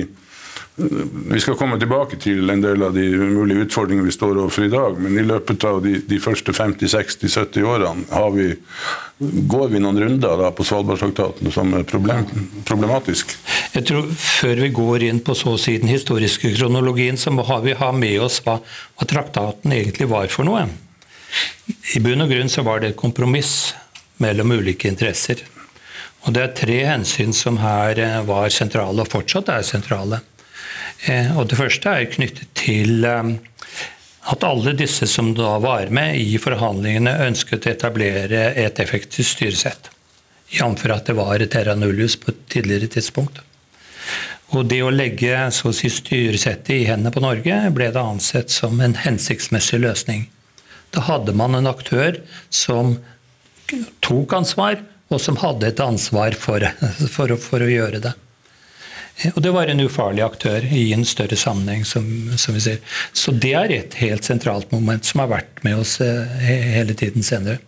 vi 1.32 1.40
skal 1.40 1.58
komme 1.60 1.76
tilbake 1.80 2.18
til 2.22 2.50
en 2.50 2.62
del 2.64 2.84
av 2.86 2.94
de 2.96 3.04
mulige 3.18 3.66
utfordringene 3.66 4.08
vi 4.08 4.14
står 4.16 4.38
overfor 4.38 4.66
i 4.66 4.72
dag, 4.72 4.96
men 5.02 5.18
i 5.20 5.26
løpet 5.28 5.66
av 5.68 5.82
de, 5.84 5.98
de 6.08 6.20
første 6.24 6.54
50-60-70 6.56 7.68
årene 7.68 8.22
vi, 8.36 8.48
går 9.52 9.68
vi 9.74 9.82
noen 9.84 10.00
runder 10.00 10.46
på 10.56 10.66
Svalbardtraktaten 10.68 11.52
som 11.52 11.74
er 11.76 11.84
problem, 11.90 12.24
problematisk? 12.68 13.36
Jeg 13.76 13.88
tror 13.90 14.08
Før 14.24 14.64
vi 14.64 14.72
går 14.80 15.08
inn 15.10 15.20
på 15.26 15.36
så 15.36 15.58
å 15.58 15.60
si 15.60 15.76
den 15.82 15.92
historiske 15.92 16.54
kronologien, 16.56 17.20
så 17.20 17.34
må 17.36 17.44
vi 17.66 17.76
ha 17.76 17.92
med 17.92 18.24
oss 18.24 18.40
hva, 18.46 18.60
hva 18.96 19.10
traktaten 19.10 19.76
egentlig 19.76 20.08
var 20.12 20.32
for 20.32 20.48
noe. 20.48 20.68
I 21.96 22.02
bunn 22.02 22.24
og 22.24 22.32
grunn 22.32 22.50
så 22.50 22.64
var 22.66 22.80
det 22.82 22.94
et 22.94 23.00
kompromiss 23.00 23.74
mellom 24.24 24.56
ulike 24.56 24.88
interesser. 24.90 25.44
Og 26.26 26.34
Det 26.36 26.42
er 26.44 26.56
tre 26.56 26.80
hensyn 26.88 27.32
som 27.36 27.60
her 27.62 28.00
eh, 28.00 28.20
var 28.28 28.50
sentrale, 28.52 29.04
og 29.04 29.12
fortsatt 29.12 29.52
er 29.54 29.64
sentrale. 29.68 30.20
Eh, 31.08 31.38
og 31.38 31.48
Det 31.48 31.60
første 31.60 31.89
er 31.89 32.10
knyttet 32.12 32.50
til 32.60 33.06
eh, 33.08 33.36
at 34.29 34.44
alle 34.44 34.74
disse 34.77 35.08
som 35.08 35.32
da 35.38 35.56
var 35.63 35.91
med 35.96 36.20
i 36.20 36.38
forhandlingene, 36.41 37.15
ønsket 37.29 37.65
å 37.65 37.72
etablere 37.72 38.50
et 38.60 38.79
effektivt 38.84 39.32
styresett. 39.32 39.89
Jf. 40.50 40.86
at 40.89 41.06
det 41.06 41.13
var 41.13 41.46
terra 41.46 41.75
nullius 41.77 42.15
på 42.18 42.32
et 42.32 42.41
tidligere 42.50 42.89
tidspunkt. 42.89 43.39
Og 44.58 44.65
det 44.65 44.82
å 44.82 44.89
legge 44.89 45.36
så 45.53 45.70
å 45.70 45.75
si, 45.75 45.91
styresettet 45.94 46.72
i 46.74 46.88
hendene 46.88 47.13
på 47.13 47.22
Norge 47.22 47.58
ble 47.74 47.91
det 47.94 48.01
ansett 48.01 48.50
som 48.50 48.82
en 48.82 48.98
hensiktsmessig 48.98 49.77
løsning. 49.84 50.25
Da 50.89 51.06
hadde 51.06 51.36
man 51.38 51.53
en 51.53 51.70
aktør 51.70 52.18
som 52.50 52.96
tok 54.01 54.34
ansvar, 54.34 54.82
og 55.10 55.22
som 55.22 55.38
hadde 55.41 55.70
et 55.70 55.82
ansvar 55.82 56.34
for, 56.38 56.65
for, 57.15 57.36
for 57.41 57.65
å 57.65 57.70
gjøre 57.70 58.01
det. 58.01 58.15
Og 59.34 59.42
det 59.44 59.52
var 59.52 59.68
en 59.68 59.84
ufarlig 59.84 60.24
aktør 60.24 60.64
i 60.64 60.94
en 60.96 61.04
større 61.06 61.36
sammenheng, 61.36 61.84
som, 61.86 62.06
som, 62.40 62.56
vi 62.56 62.62
ser. 62.64 62.78
Så 63.12 63.34
det 63.36 63.52
er 63.58 63.74
et 63.76 63.98
helt 64.00 64.28
sentralt 64.28 64.72
moment 64.72 65.06
som 65.06 65.24
har 65.24 65.34
vært 65.34 65.60
med 65.66 65.82
oss 65.82 65.98
eh, 66.04 66.40
hele 66.48 66.96
tiden 66.96 67.26
senere. 67.26 67.60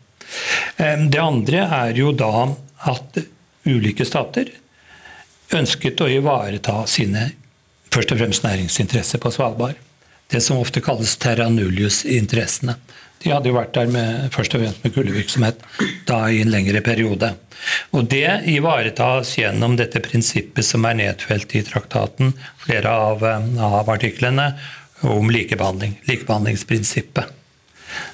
Det 0.77 1.19
andre 1.19 1.65
er 1.65 1.97
jo 1.99 2.13
da 2.15 2.45
at 2.87 3.17
ulike 3.67 4.05
stater 4.07 4.47
ønsket 5.51 5.99
å 5.99 6.07
ivareta 6.07 6.85
sine 6.87 7.27
først 7.91 8.13
og 8.15 8.21
fremst 8.21 8.45
næringsinteresser 8.45 9.19
på 9.21 9.31
Svalbard. 9.35 9.75
Det 10.31 10.39
som 10.43 10.61
ofte 10.61 10.79
kalles 10.83 11.17
terra 11.19 11.49
nullius-interessene. 11.51 12.77
De 13.21 13.31
hadde 13.31 13.51
jo 13.51 13.57
vært 13.57 13.75
der 13.77 13.89
med, 13.91 14.29
først 14.33 14.55
og 14.57 14.63
fremst 14.63 14.85
med 14.85 14.93
kullvirksomhet 14.95 15.65
da 16.09 16.23
i 16.29 16.41
en 16.41 16.53
lengre 16.53 16.81
periode. 16.85 17.33
Og 17.93 18.07
Det 18.09 18.25
ivaretas 18.49 19.35
gjennom 19.37 19.75
dette 19.77 20.01
prinsippet 20.01 20.65
som 20.65 20.85
er 20.89 20.97
nedfelt 20.97 21.53
i 21.55 21.61
traktaten, 21.65 22.33
flere 22.65 22.89
av, 22.89 23.21
av 23.21 23.91
artiklene, 23.93 24.53
om 25.01 25.29
likebehandling. 25.33 25.99
Likebehandlingsprinsippet. 26.09 27.40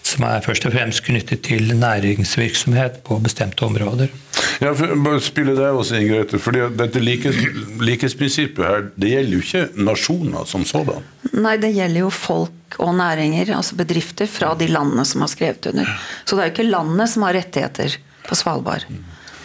Som 0.06 0.26
er 0.28 0.46
først 0.46 0.66
og 0.68 0.74
fremst 0.76 1.04
knyttet 1.06 1.44
til 1.48 1.74
næringsvirksomhet 1.78 3.02
på 3.08 3.20
bestemte 3.24 3.66
områder. 3.68 4.14
Ja, 4.62 4.72
for, 4.78 4.94
bare 5.06 5.22
spille 5.24 5.56
deg 5.58 5.78
også 5.78 6.00
Ingrid. 6.00 6.34
Fordi 6.42 6.64
Dette 6.78 7.02
likes, 7.04 7.42
likhetsprinsippet 7.84 8.64
her, 8.66 8.88
det 8.96 9.12
gjelder 9.14 9.38
jo 9.38 9.44
ikke 9.46 9.86
nasjoner 9.88 10.48
som 10.50 10.66
sådan. 10.68 11.06
Nei, 11.38 11.58
det 11.62 11.74
gjelder 11.76 12.06
jo 12.06 12.14
folk 12.14 12.80
og 12.84 12.96
næringer, 12.98 13.54
altså 13.58 13.78
bedrifter, 13.80 14.30
fra 14.30 14.54
de 14.60 14.70
landene 14.72 15.06
som 15.08 15.24
har 15.24 15.32
skrevet 15.32 15.70
under. 15.72 15.94
Så 16.26 16.36
det 16.36 16.44
er 16.44 16.50
jo 16.50 16.56
ikke 16.56 16.72
landet 16.72 17.14
som 17.14 17.28
har 17.28 17.38
rettigheter 17.38 18.00
på 18.28 18.38
Svalbard. 18.38 18.88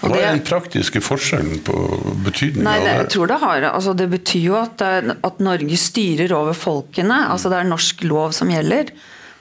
Hva 0.02 0.18
er 0.18 0.32
den 0.32 0.42
praktiske 0.42 0.98
forskjellen 1.04 1.60
på 1.62 1.76
betydningen 2.24 2.66
Nei, 2.66 2.80
det, 2.80 2.82
av 2.82 2.88
det? 2.88 2.94
Jeg 3.04 3.10
tror 3.14 3.30
det, 3.30 3.38
har, 3.44 3.66
altså 3.68 3.92
det 3.94 4.08
betyr 4.10 4.46
jo 4.48 4.56
at, 4.58 4.82
at 4.82 5.42
Norge 5.46 5.78
styrer 5.78 6.34
over 6.34 6.58
folkene. 6.58 7.20
altså 7.30 7.52
Det 7.52 7.60
er 7.60 7.68
norsk 7.70 8.02
lov 8.10 8.34
som 8.34 8.50
gjelder 8.50 8.90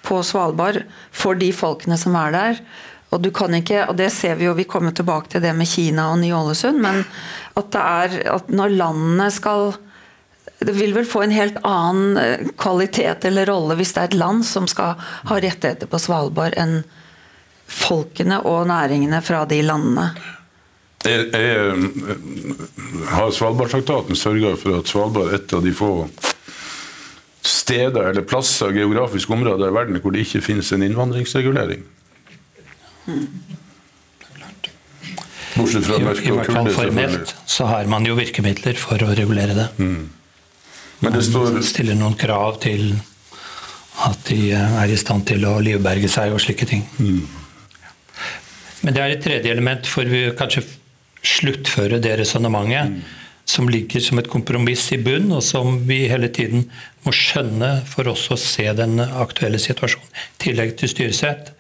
på 0.06 0.22
Svalbard 0.26 0.82
for 1.12 1.38
de 1.38 1.52
folkene 1.56 1.98
som 2.00 2.16
er 2.20 2.34
der. 2.36 2.64
Og 3.12 3.22
du 3.24 3.30
kan 3.36 3.54
ikke, 3.58 3.86
og 3.92 3.98
det 4.00 4.10
ser 4.16 4.38
vi 4.40 4.48
jo, 4.48 4.56
vi 4.56 4.68
kommer 4.70 4.96
tilbake 4.96 5.34
til 5.34 5.44
det 5.44 5.52
med 5.58 5.68
Kina 5.68 6.12
og 6.14 6.20
Ny-Ålesund, 6.22 6.80
men 6.80 7.04
at 7.60 7.72
det 7.74 7.82
er 7.82 8.20
at 8.38 8.52
når 8.52 8.78
landene 8.80 9.28
skal 9.34 9.74
det 10.62 10.76
vil 10.78 10.94
vel 10.94 11.08
få 11.10 11.24
en 11.26 11.34
helt 11.34 11.58
annen 11.66 12.18
eh, 12.22 12.50
kvalitet 12.58 13.26
eller 13.26 13.50
rolle 13.50 13.76
hvis 13.80 13.96
det 13.96 14.02
er 14.02 14.10
et 14.12 14.20
land 14.22 14.44
som 14.46 14.68
skal 14.70 15.00
ha 15.00 15.38
rettigheter 15.42 15.90
på 15.90 16.00
Svalbard, 16.02 16.54
enn 16.54 16.84
folkene 17.66 18.42
og 18.46 18.68
næringene 18.70 19.22
fra 19.26 19.42
de 19.50 19.62
landene. 19.66 20.12
Jeg, 21.02 21.32
jeg, 21.34 22.18
har 23.10 23.32
Svalbardtraktaten 23.34 24.18
sørga 24.18 24.54
for 24.60 24.78
at 24.84 24.92
Svalbard 24.92 25.32
er 25.32 25.40
et 25.40 25.56
av 25.58 25.66
de 25.66 25.74
få 25.74 25.92
steder 27.42 28.12
eller 28.12 28.26
plasser, 28.28 28.74
geografiske 28.76 29.34
områder 29.34 29.72
i 29.72 29.76
verden 29.76 30.02
hvor 30.02 30.14
det 30.14 30.26
ikke 30.26 30.44
finnes 30.46 30.72
en 30.76 30.86
innvandringsregulering? 30.86 31.84
Bortsett 35.52 35.86
fra 35.88 36.00
mørke 36.00 36.24
I, 36.24 36.32
i 36.32 36.36
hvert 36.38 36.52
fall 36.54 36.72
formelt 36.76 37.36
så 37.50 37.68
har 37.70 37.90
man 37.92 38.06
jo 38.08 38.16
virkemidler 38.20 38.78
for 38.80 39.02
å 39.04 39.14
regulere 39.18 39.58
det. 39.58 39.68
Mm. 39.82 40.10
Men 41.02 41.16
det 41.18 41.24
står... 41.28 41.56
Man 41.58 41.66
stiller 41.66 41.98
noen 41.98 42.18
krav 42.20 42.62
til 42.64 42.94
at 44.06 44.22
de 44.30 44.54
er 44.56 44.92
i 44.94 44.98
stand 44.98 45.26
til 45.30 45.44
å 45.50 45.58
livberge 45.62 46.10
seg 46.10 46.34
og 46.34 46.42
slike 46.42 46.68
ting. 46.70 46.86
Mm. 47.02 47.26
Men 48.82 48.96
det 48.96 49.02
er 49.02 49.16
et 49.16 49.26
tredje 49.26 49.52
element, 49.52 49.90
for 49.90 50.08
vi 50.10 50.24
kanskje 50.38 50.64
sluttføre 51.22 52.00
det 52.02 52.16
resonnementet. 52.22 52.96
Mm. 52.96 53.21
Som 53.52 53.68
ligger 53.72 54.04
som 54.04 54.20
et 54.22 54.30
kompromiss 54.32 54.86
i 54.96 55.00
bunn, 55.02 55.32
og 55.36 55.44
som 55.44 55.82
vi 55.88 56.06
hele 56.08 56.30
tiden 56.32 56.70
må 57.04 57.12
skjønne 57.16 57.82
for 57.90 58.08
oss 58.12 58.30
å 58.32 58.40
se 58.40 58.68
den 58.78 59.02
aktuelle 59.02 59.60
situasjonen. 59.60 60.08
I 60.08 60.44
tillegg 60.46 60.78
til 60.80 60.92
styresett 60.92 61.52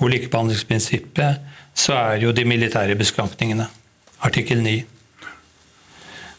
og 0.00 0.08
likebehandlingsprinsippet, 0.14 1.52
så 1.74 1.96
er 1.98 2.22
jo 2.22 2.32
de 2.32 2.46
militære 2.48 2.96
beskrankningene. 2.96 3.66
Artikkel 4.24 4.62
9. 4.64 4.78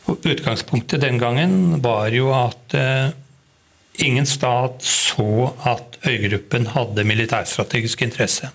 Og 0.09 0.27
utgangspunktet 0.31 1.01
den 1.01 1.19
gangen 1.21 1.81
var 1.83 2.13
jo 2.13 2.29
at 2.33 2.75
eh, 2.77 3.09
ingen 4.05 4.25
stat 4.29 4.83
så 4.85 5.51
at 5.65 5.97
øygruppen 6.07 6.69
hadde 6.73 7.07
militærstrategisk 7.07 8.05
interesse. 8.05 8.51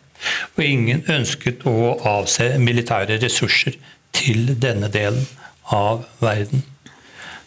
Og 0.56 0.64
ingen 0.64 1.04
ønsket 1.10 1.64
å 1.68 1.96
avse 2.06 2.52
militære 2.60 3.18
ressurser 3.22 3.78
til 4.14 4.54
denne 4.60 4.90
delen 4.92 5.26
av 5.74 6.04
verden. 6.18 6.62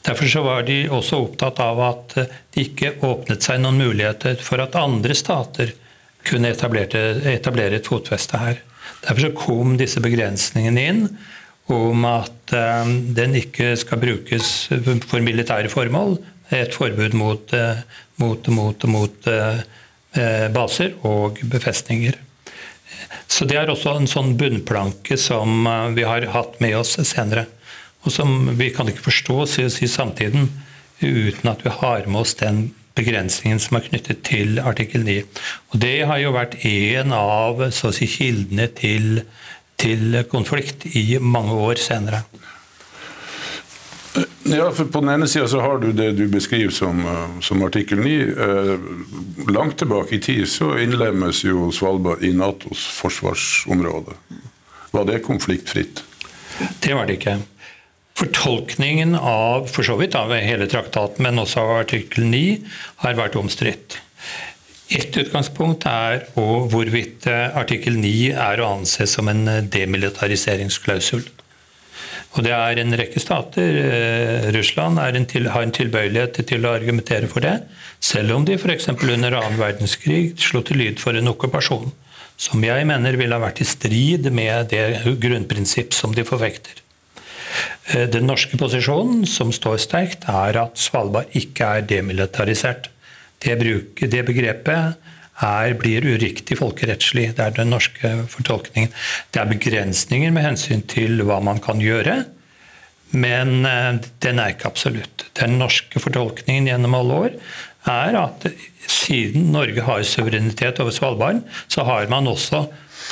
Derfor 0.03 0.27
så 0.27 0.41
var 0.43 0.65
de 0.67 0.81
også 0.91 1.21
opptatt 1.23 1.59
av 1.63 1.79
at 1.83 2.15
det 2.17 2.65
ikke 2.65 2.97
åpnet 3.07 3.45
seg 3.45 3.61
noen 3.63 3.79
muligheter 3.79 4.35
for 4.43 4.59
at 4.63 4.75
andre 4.75 5.15
stater 5.15 5.71
kunne 6.27 6.51
etablere, 6.51 7.77
et 7.77 7.87
fotfeste 7.87 8.39
her. 8.39 8.59
Derfor 9.03 9.21
så 9.25 9.31
kom 9.37 9.77
disse 9.79 10.03
begrensningene 10.03 10.83
inn 10.89 11.05
om 11.71 12.03
at 12.07 12.51
um, 12.55 12.91
den 13.15 13.37
ikke 13.39 13.73
skal 13.79 14.01
brukes 14.01 14.51
for 15.07 15.23
militære 15.23 15.71
formål. 15.71 16.17
Et 16.51 16.75
forbud 16.75 17.15
mot, 17.15 17.55
uh, 17.55 17.79
mot, 18.19 18.51
mot, 18.51 18.87
mot 18.91 19.31
uh, 19.31 19.63
baser 20.53 20.97
og 21.07 21.39
befestninger. 21.51 22.19
Så 23.31 23.47
det 23.49 23.57
er 23.57 23.71
også 23.71 23.95
en 23.97 24.09
sånn 24.09 24.35
bunnplanke 24.37 25.15
som 25.17 25.65
vi 25.95 26.03
har 26.05 26.27
hatt 26.35 26.59
med 26.61 26.75
oss 26.77 26.99
senere. 27.07 27.47
Og 28.03 28.12
som 28.12 28.51
vi 28.60 28.69
kan 28.75 28.89
ikke 28.91 29.07
forstå 29.07 29.45
si, 29.48 29.67
si 29.72 29.88
samtiden 29.88 30.50
uten 31.03 31.51
at 31.51 31.63
vi 31.63 31.72
har 31.72 32.07
med 32.07 32.24
oss 32.24 32.36
den 32.39 32.72
begrensningen 32.98 33.62
som 33.62 33.77
er 33.77 33.88
knyttet 33.88 34.22
til 34.27 34.60
artikkel 34.62 35.05
9. 35.05 35.19
Og 35.74 35.79
Det 35.81 35.95
har 36.07 36.19
jo 36.22 36.36
vært 36.36 36.60
en 36.67 37.15
av 37.17 37.63
så 37.74 37.89
å 37.89 37.95
si, 37.95 38.07
kildene 38.10 38.67
til, 38.77 39.24
til 39.81 40.22
konflikt 40.31 40.86
i 40.93 41.17
mange 41.19 41.57
år 41.57 41.81
senere. 41.81 42.24
Ja, 44.43 44.67
for 44.75 44.86
På 44.86 45.01
den 45.01 45.10
ene 45.10 45.27
sida 45.27 45.62
har 45.63 45.79
du 45.81 45.91
det 45.95 46.12
du 46.19 46.27
beskriver 46.29 46.74
som, 46.75 47.01
som 47.41 47.63
artikkel 47.65 48.03
9. 48.03 48.17
Eh, 48.45 48.74
langt 49.50 49.79
tilbake 49.81 50.17
i 50.17 50.22
tid 50.22 50.45
så 50.51 50.75
innlemmes 50.83 51.41
jo 51.48 51.72
Svalbard 51.74 52.22
i 52.24 52.33
Natos 52.38 52.83
forsvarsområde. 53.00 54.13
Var 54.93 55.07
det 55.10 55.24
konfliktfritt? 55.25 56.03
Det 56.83 56.93
var 56.93 57.10
det 57.10 57.17
ikke. 57.17 57.39
Fortolkningen 58.13 59.15
av 59.17 59.67
for 59.74 59.86
så 59.86 59.98
vidt 59.98 60.15
av 60.15 60.34
hele 60.38 60.67
traktaten, 60.70 61.25
men 61.25 61.41
også 61.41 61.63
av 61.63 61.77
artikkel 61.82 62.27
9, 62.29 62.58
har 63.05 63.17
vært 63.17 63.38
omstridt. 63.39 63.98
Ett 64.93 65.15
utgangspunkt 65.17 65.88
er 65.89 66.27
hvorvidt 66.36 67.25
eh, 67.32 67.55
artikkel 67.58 67.96
9 67.98 68.36
er 68.38 68.62
å 68.62 68.67
anse 68.75 69.08
som 69.10 69.32
en 69.32 69.48
eh, 69.50 69.63
demilitariseringsklausul. 69.74 71.24
Og 72.34 72.46
det 72.46 72.53
er 72.53 72.82
en 72.82 72.98
rekke 72.98 73.22
stater, 73.22 73.79
eh, 73.88 74.48
Russland 74.53 75.01
en 75.01 75.25
til, 75.29 75.50
har 75.53 75.65
en 75.65 75.74
tilbøyelighet 75.74 76.43
til 76.50 76.65
å 76.65 76.75
argumentere 76.77 77.29
for 77.32 77.46
det, 77.46 77.55
selv 78.03 78.38
om 78.38 78.46
de 78.46 78.60
f.eks. 78.60 78.91
under 78.93 79.39
annen 79.39 79.58
verdenskrig 79.62 80.36
slo 80.41 80.62
til 80.62 80.82
lyd 80.84 81.01
for 81.01 81.17
en 81.17 81.34
okkupasjon. 81.34 81.91
som 82.43 82.63
jeg 82.65 82.86
mener 82.89 83.13
ville 83.15 83.38
ha 83.38 83.39
vært 83.39 83.62
i 83.62 83.65
strid 83.65 84.25
med 84.34 84.72
det 84.72 85.05
grunnprinsipp 85.22 85.93
som 85.93 86.12
de 86.17 86.25
forfekter. 86.25 86.82
Eh, 87.91 88.07
den 88.10 88.27
norske 88.29 88.57
posisjonen, 88.60 89.25
som 89.29 89.51
står 89.55 89.81
sterkt, 89.83 90.27
er 90.29 90.60
at 90.62 90.79
Svalbard 90.79 91.33
ikke 91.38 91.77
er 91.77 91.88
demilitarisert. 91.89 92.89
Det, 93.43 93.57
bruk, 93.60 94.00
det 94.00 94.24
begrepet 94.27 95.10
er, 95.43 95.74
blir 95.79 96.05
uriktig 96.05 96.57
folkerettslig. 96.60 97.33
Det 97.38 97.43
er 97.43 97.57
den 97.57 97.74
norske 97.74 98.13
fortolkningen. 98.31 98.93
Det 99.33 99.41
er 99.41 99.51
begrensninger 99.51 100.31
med 100.33 100.48
hensyn 100.48 100.86
til 100.88 101.25
hva 101.27 101.41
man 101.43 101.60
kan 101.63 101.83
gjøre, 101.83 102.24
men 103.13 103.67
eh, 103.69 104.00
den 104.25 104.41
er 104.41 104.55
ikke 104.55 104.72
absolutt. 104.72 105.27
Den 105.39 105.60
norske 105.62 106.01
fortolkningen 106.01 106.72
gjennom 106.72 106.98
alle 106.98 107.19
år 107.27 107.38
er 107.91 108.15
at 108.15 108.48
siden 108.88 109.51
Norge 109.51 109.83
har 109.83 110.05
suverenitet 110.07 110.79
over 110.79 110.95
Svalbard, 110.95 111.43
så 111.67 111.83
har 111.88 112.07
man 112.12 112.29
også 112.31 112.65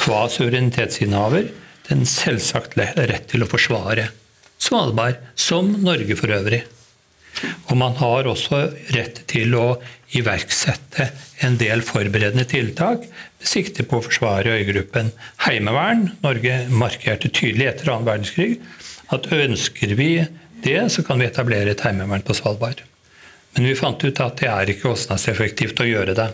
hva 0.05 0.23
suverenitetsinnehaver 0.31 1.51
den 1.89 2.05
selvsagt 2.07 2.77
rett 2.79 3.27
til 3.31 3.43
å 3.43 3.49
forsvare 3.51 4.07
Svalbard, 4.61 5.17
som 5.35 5.73
Norge 5.81 6.15
for 6.19 6.33
øvrig. 6.33 6.61
Og 7.71 7.77
man 7.79 7.95
har 7.97 8.27
også 8.29 8.59
rett 8.93 9.23
til 9.31 9.55
å 9.57 9.79
iverksette 10.17 11.07
en 11.45 11.55
del 11.57 11.81
forberedende 11.87 12.45
tiltak 12.49 13.07
med 13.07 13.47
sikte 13.47 13.85
på 13.87 13.97
å 13.97 14.05
forsvare 14.05 14.57
øygruppen. 14.59 15.09
Heimevern. 15.47 16.09
Norge 16.25 16.59
markerte 16.69 17.31
tydelig 17.31 17.71
etter 17.71 17.93
annen 17.93 18.09
verdenskrig 18.09 18.59
at 19.11 19.31
ønsker 19.33 19.95
vi 19.97 20.11
det, 20.61 20.81
så 20.93 21.03
kan 21.07 21.19
vi 21.19 21.27
etablere 21.27 21.73
et 21.73 21.83
heimevern 21.85 22.23
på 22.25 22.35
Svalbard. 22.37 22.83
Men 23.55 23.67
vi 23.67 23.79
fant 23.79 24.03
ut 24.03 24.21
at 24.23 24.37
det 24.39 24.51
er 24.51 24.71
ikke 24.71 24.91
kostnadseffektivt 24.91 25.81
å 25.81 25.89
gjøre 25.89 26.15
det. 26.15 26.29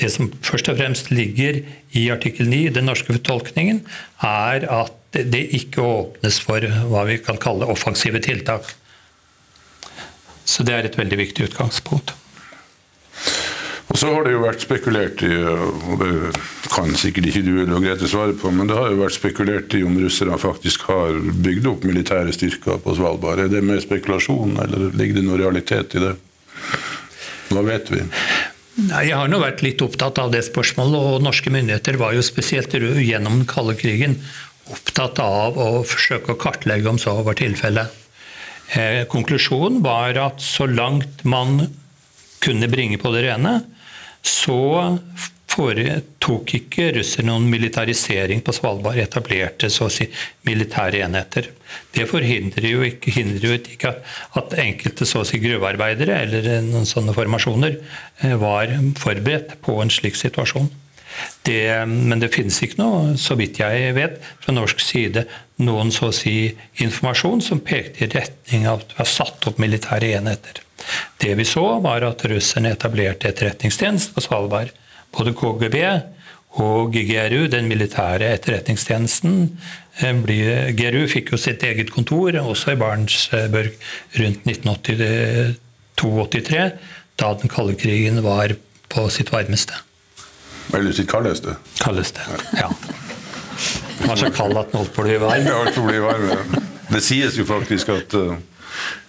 Det 0.00 0.08
som 0.12 0.30
først 0.44 0.70
og 0.72 0.78
fremst 0.78 1.10
ligger 1.12 1.60
i 1.96 2.06
artikkel 2.12 2.48
9, 2.48 2.70
den 2.76 2.88
norske 2.88 3.12
fortolkningen, 3.12 3.82
er 4.24 4.66
at 4.70 4.96
det 5.12 5.42
ikke 5.58 5.82
åpnes 5.82 6.38
for 6.44 6.64
hva 6.90 7.04
vi 7.08 7.18
kan 7.22 7.38
kalle 7.40 7.68
offensive 7.70 8.22
tiltak. 8.22 8.68
Så 10.46 10.66
det 10.66 10.74
er 10.74 10.86
et 10.86 10.98
veldig 10.98 11.18
viktig 11.18 11.50
utgangspunkt. 11.50 12.14
Og 13.90 13.98
så 13.98 14.06
har 14.14 14.22
det 14.22 14.36
jo 14.36 14.42
vært 14.44 14.62
spekulert 14.62 15.22
i, 15.26 15.32
og 15.34 15.96
det 15.98 16.10
kan 16.70 16.92
sikkert 16.94 17.26
ikke 17.26 17.42
du 17.42 17.56
eller 17.58 17.82
Grete 17.82 18.06
svare 18.10 18.36
på, 18.38 18.52
men 18.54 18.70
det 18.70 18.76
har 18.78 18.92
jo 18.92 19.00
vært 19.00 19.16
spekulert 19.16 19.74
i 19.74 19.82
om 19.86 19.96
russerne 19.98 20.38
faktisk 20.38 20.86
har 20.86 21.18
bygd 21.18 21.66
opp 21.72 21.86
militære 21.88 22.34
styrker 22.36 22.78
på 22.84 22.94
Svalbard. 22.94 23.42
Er 23.42 23.50
det 23.50 23.64
mer 23.66 23.82
spekulasjon, 23.82 24.60
eller 24.62 24.94
ligger 24.94 25.18
det 25.18 25.26
noe 25.26 25.40
realitet 25.42 25.98
i 25.98 26.04
det? 26.04 26.14
Hva 27.50 27.66
vet 27.66 27.90
vi? 27.90 28.04
Nei, 28.86 29.08
Jeg 29.08 29.18
har 29.18 29.26
nå 29.28 29.40
vært 29.42 29.64
litt 29.66 29.82
opptatt 29.82 30.22
av 30.22 30.30
det 30.30 30.44
spørsmålet, 30.46 30.94
og 30.94 31.26
norske 31.26 31.50
myndigheter 31.50 31.98
var 31.98 32.14
jo 32.14 32.22
spesielt 32.22 32.70
gjennom 32.78 33.40
den 33.40 33.50
kalde 33.50 33.74
krigen 33.74 34.20
opptatt 34.70 35.20
av 35.22 35.58
å 35.60 35.68
forsøke 35.86 36.34
å 36.34 36.40
kartlegge 36.40 36.90
om 36.90 37.00
så 37.00 37.16
var 37.26 37.38
tilfellet. 37.38 37.96
Eh, 38.76 39.02
konklusjonen 39.10 39.80
var 39.82 40.18
at 40.22 40.42
så 40.44 40.68
langt 40.70 41.24
man 41.26 41.64
kunne 42.40 42.70
bringe 42.70 43.00
på 43.00 43.10
det 43.14 43.26
rene, 43.26 43.58
så 44.22 44.86
foretok 45.50 46.52
ikke 46.60 46.90
russerne 46.94 47.32
noen 47.32 47.48
militarisering 47.50 48.42
på 48.46 48.54
Svalbard, 48.54 49.00
etablerte 49.02 49.70
så 49.72 49.88
å 49.88 49.92
si 49.92 50.06
militære 50.46 51.02
enheter. 51.04 51.50
Det 51.94 52.06
forhindrer 52.10 52.68
jo 52.70 52.84
ikke, 52.86 53.24
jo 53.42 53.56
ikke 53.58 53.94
at 54.38 54.54
enkelte 54.62 55.08
så 55.08 55.24
å 55.24 55.26
si 55.28 55.40
gruvearbeidere 55.42 56.20
eller 56.24 56.62
noen 56.66 56.86
sånne 56.88 57.14
formasjoner 57.16 57.80
eh, 57.80 58.36
var 58.38 58.72
forberedt 59.00 59.58
på 59.64 59.80
en 59.82 59.92
slik 59.92 60.18
situasjon. 60.20 60.70
Det, 61.46 61.62
men 61.88 62.20
det 62.20 62.32
finnes 62.34 62.58
ikke 62.62 62.80
noe, 62.80 63.14
så 63.20 63.36
vidt 63.38 63.60
jeg 63.62 63.94
vet, 63.96 64.18
fra 64.42 64.54
norsk 64.54 64.82
side 64.82 65.24
noen 65.64 65.88
så 65.92 66.08
å 66.08 66.16
si 66.16 66.54
informasjon 66.84 67.40
som 67.44 67.60
pekte 67.64 68.04
i 68.04 68.08
retning 68.12 68.62
av 68.68 68.76
at 68.80 68.88
vi 68.92 68.96
har 69.02 69.08
satt 69.08 69.46
opp 69.50 69.58
militære 69.62 70.08
enheter. 70.18 70.54
Det 71.20 71.32
vi 71.36 71.44
så, 71.48 71.64
var 71.84 72.00
at 72.06 72.24
russerne 72.28 72.72
etablerte 72.74 73.28
etterretningstjeneste 73.30 74.10
på 74.16 74.20
Svalbard. 74.24 74.70
Både 75.16 75.36
KGB 75.36 75.76
og 76.60 76.82
GRU, 76.94 77.42
den 77.52 77.66
militære 77.70 78.26
etterretningstjenesten. 78.36 79.34
Eh, 80.00 80.14
GRU 80.76 81.02
fikk 81.10 81.26
jo 81.34 81.38
sitt 81.40 81.62
eget 81.66 81.90
kontor, 81.94 82.30
også 82.40 82.66
i 82.72 82.80
Barentsburg, 82.80 83.72
rundt 84.18 84.42
1982-83, 84.48 86.70
da 87.20 87.28
den 87.36 87.50
kalde 87.52 87.74
krigen 87.78 88.16
var 88.24 88.48
på 88.90 89.00
sitt 89.12 89.30
varmeste. 89.34 89.74
Eller 90.72 90.92
sitt 90.94 91.10
kaldeste. 91.10 91.56
Kaldeste, 91.80 92.20
ja. 92.58 92.70
Den 93.98 94.08
var 94.08 94.16
så 94.16 94.30
kald 94.32 94.56
at 94.56 94.70
den 94.72 94.80
holdt 94.80 94.94
på 94.94 95.02
å 95.02 95.88
bli 95.88 95.98
varm. 96.02 96.54
Det 96.90 97.02
sies 97.04 97.36
jo 97.38 97.44
faktisk 97.46 97.90
at 97.94 98.14
uh, 98.16 98.36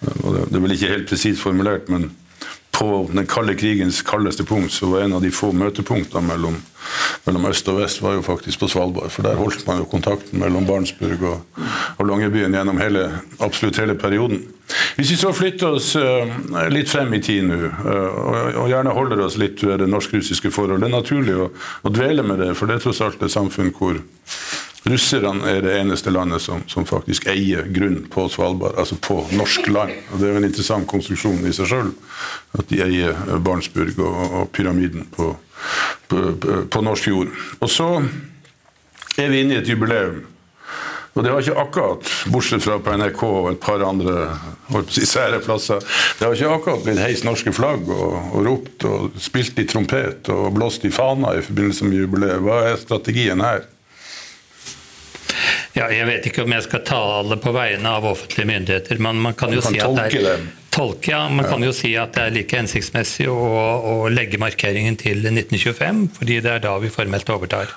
det 0.02 0.58
er 0.58 0.62
vel 0.62 0.74
ikke 0.76 0.90
helt 0.90 1.08
presist 1.10 1.42
formulert, 1.42 1.88
men 1.92 2.10
på 2.82 3.10
den 3.14 3.26
kalde 3.30 3.54
krigens 3.54 4.02
kaldeste 4.02 4.44
punkt 4.44 4.72
så 4.74 4.88
var 4.90 5.04
en 5.04 5.12
av 5.14 5.22
de 5.22 5.30
få 5.30 5.52
møtepunktene 5.54 6.26
mellom, 6.26 6.56
mellom 7.26 7.44
øst 7.52 7.68
og 7.70 7.78
vest 7.78 8.02
var 8.02 8.16
jo 8.16 8.24
faktisk 8.26 8.64
på 8.64 8.68
Svalbard. 8.72 9.12
For 9.14 9.22
der 9.26 9.38
holdt 9.38 9.62
man 9.68 9.78
jo 9.78 9.86
kontakten 9.90 10.42
mellom 10.42 10.66
Barentsburg 10.66 11.22
og, 11.30 11.60
og 11.98 12.08
Longyearbyen 12.08 12.56
gjennom 12.58 12.80
hele, 12.82 13.04
absolutt 13.38 13.78
hele 13.78 13.94
perioden. 13.94 14.42
Hvis 14.96 15.12
vi 15.12 15.20
så 15.20 15.30
flytter 15.36 15.76
oss 15.76 15.92
uh, 16.00 16.26
litt 16.72 16.90
frem 16.90 17.12
i 17.14 17.22
tid 17.22 17.46
nå, 17.46 17.58
og, 17.60 18.36
og, 18.64 18.66
gjerne 18.72 18.96
holder 18.96 19.24
oss 19.26 19.38
litt 19.38 19.62
ved 19.62 19.82
det 19.84 19.90
norsk-russiske 19.92 20.50
forholdet, 20.50 20.82
Det 20.82 20.90
er 20.90 20.96
naturlig 20.96 21.38
å, 21.38 21.48
å, 21.82 21.92
dvele 21.92 22.26
med 22.26 22.42
det, 22.42 22.52
for 22.58 22.66
det 22.66 22.80
er 22.80 22.86
tross 22.86 23.02
alt 23.04 23.22
et 23.22 23.34
samfunn 23.34 23.70
hvor 23.76 24.00
Russerne 24.82 25.46
er 25.46 25.60
det 25.62 25.76
eneste 25.78 26.10
landet 26.10 26.42
som, 26.42 26.64
som, 26.66 26.86
faktisk 26.86 27.28
eier 27.30 27.68
grunn 27.70 28.00
på 28.10 28.24
Svalbard, 28.32 28.74
altså 28.82 28.96
på 28.98 29.20
norsk 29.30 29.68
land. 29.70 29.94
Og 30.10 30.18
Det 30.18 30.26
er 30.26 30.32
jo 30.32 30.40
en 30.40 30.48
interessant 30.48 30.88
konstruksjon 30.90 31.44
i 31.46 31.54
seg 31.54 31.70
sjøl, 31.70 31.92
at 32.58 32.66
de 32.70 32.80
eier 32.82 33.38
Barentsburg 33.38 34.00
og, 34.02 34.18
og 34.40 34.50
pyramiden 34.56 35.06
på, 35.14 35.30
på, 36.10 36.24
på, 36.66 36.82
norsk 36.82 37.06
jord. 37.12 37.30
Og 37.60 37.70
så 37.70 37.88
er 39.22 39.30
vi 39.30 39.44
inne 39.44 39.54
i 39.54 39.60
et 39.60 39.70
jubileum. 39.70 40.24
Og 41.12 41.22
det 41.22 41.30
har 41.30 41.44
ikke 41.44 41.60
akkurat, 41.60 42.10
bortsett 42.32 42.64
fra 42.64 42.78
på 42.82 42.94
NRK 42.96 43.22
og 43.28 43.50
et 43.50 43.60
par 43.62 43.82
andre 43.84 44.30
si, 44.88 45.04
sære 45.06 45.42
plasser, 45.44 45.84
det 46.16 46.24
har 46.24 46.34
ikke 46.34 46.54
akkurat 46.56 46.86
blitt 46.86 47.02
heist 47.04 47.26
norske 47.28 47.52
flagg 47.52 47.84
og, 47.92 48.16
og 48.32 48.46
ropt 48.48 48.86
og 48.88 49.20
spilt 49.20 49.60
i 49.60 49.66
trompet 49.68 50.32
og 50.32 50.56
blåst 50.56 50.88
i 50.88 50.90
fana 50.90 51.36
i 51.36 51.44
forbindelse 51.44 51.86
med 51.86 52.00
jubileet. 52.00 52.40
Hva 52.42 52.62
er 52.70 52.80
strategien 52.80 53.44
her? 53.44 53.68
Ja, 55.72 55.86
jeg 55.88 56.04
vet 56.04 56.26
ikke 56.28 56.44
om 56.44 56.52
jeg 56.52 56.66
skal 56.66 56.82
tale 56.84 57.38
på 57.40 57.52
vegne 57.56 57.94
av 57.96 58.04
offentlige 58.04 58.48
myndigheter, 58.50 58.98
men 59.00 59.22
man 59.24 59.36
kan 59.38 59.54
jo 59.54 59.62
kan 59.64 59.72
si 59.72 59.80
at 59.80 59.94
det 59.96 60.20
er, 60.20 60.42
tolke, 60.72 61.14
ja, 61.14 61.22
man 61.32 61.48
kan 61.48 61.64
jo 61.64 61.72
si 61.76 61.94
at 61.96 62.12
det 62.16 62.26
er 62.26 62.34
like 62.34 62.58
hensiktsmessig 62.60 63.28
å, 63.32 63.38
å, 63.38 63.94
legge 64.12 64.40
markeringen 64.40 64.98
til 65.00 65.24
1925, 65.24 66.02
fordi 66.18 66.42
det 66.44 66.58
er 66.58 66.66
da 66.66 66.74
vi 66.82 66.92
formelt 66.92 67.32
overtar. 67.32 67.72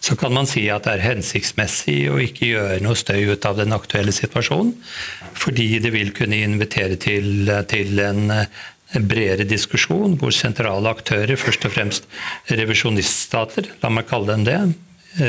Så 0.00 0.16
kan 0.16 0.32
man 0.32 0.48
si 0.48 0.62
at 0.72 0.88
det 0.88 0.96
er 0.96 1.04
hensiktsmessig 1.04 1.98
å 2.08 2.16
ikke 2.24 2.48
gjøre 2.48 2.80
noe 2.86 2.96
støy 2.96 3.34
ut 3.34 3.44
av 3.44 3.60
den 3.60 3.76
aktuelle 3.76 4.14
situasjonen, 4.16 4.72
fordi 5.36 5.74
det 5.84 5.92
vil 5.92 6.14
kunne 6.16 6.40
invitere 6.46 6.96
til, 6.96 7.52
til 7.68 8.04
en 8.08 8.38
bredere 9.04 9.44
diskusjon 9.44 10.16
hvor 10.16 10.32
sentrale 10.32 10.96
aktører, 10.96 11.36
først 11.36 11.68
og 11.68 11.76
fremst 11.76 12.08
revisjoniststater, 12.48 13.74
la 13.82 13.92
meg 13.92 14.08
kalle 14.08 14.32
dem 14.32 14.48
det, 14.48 14.60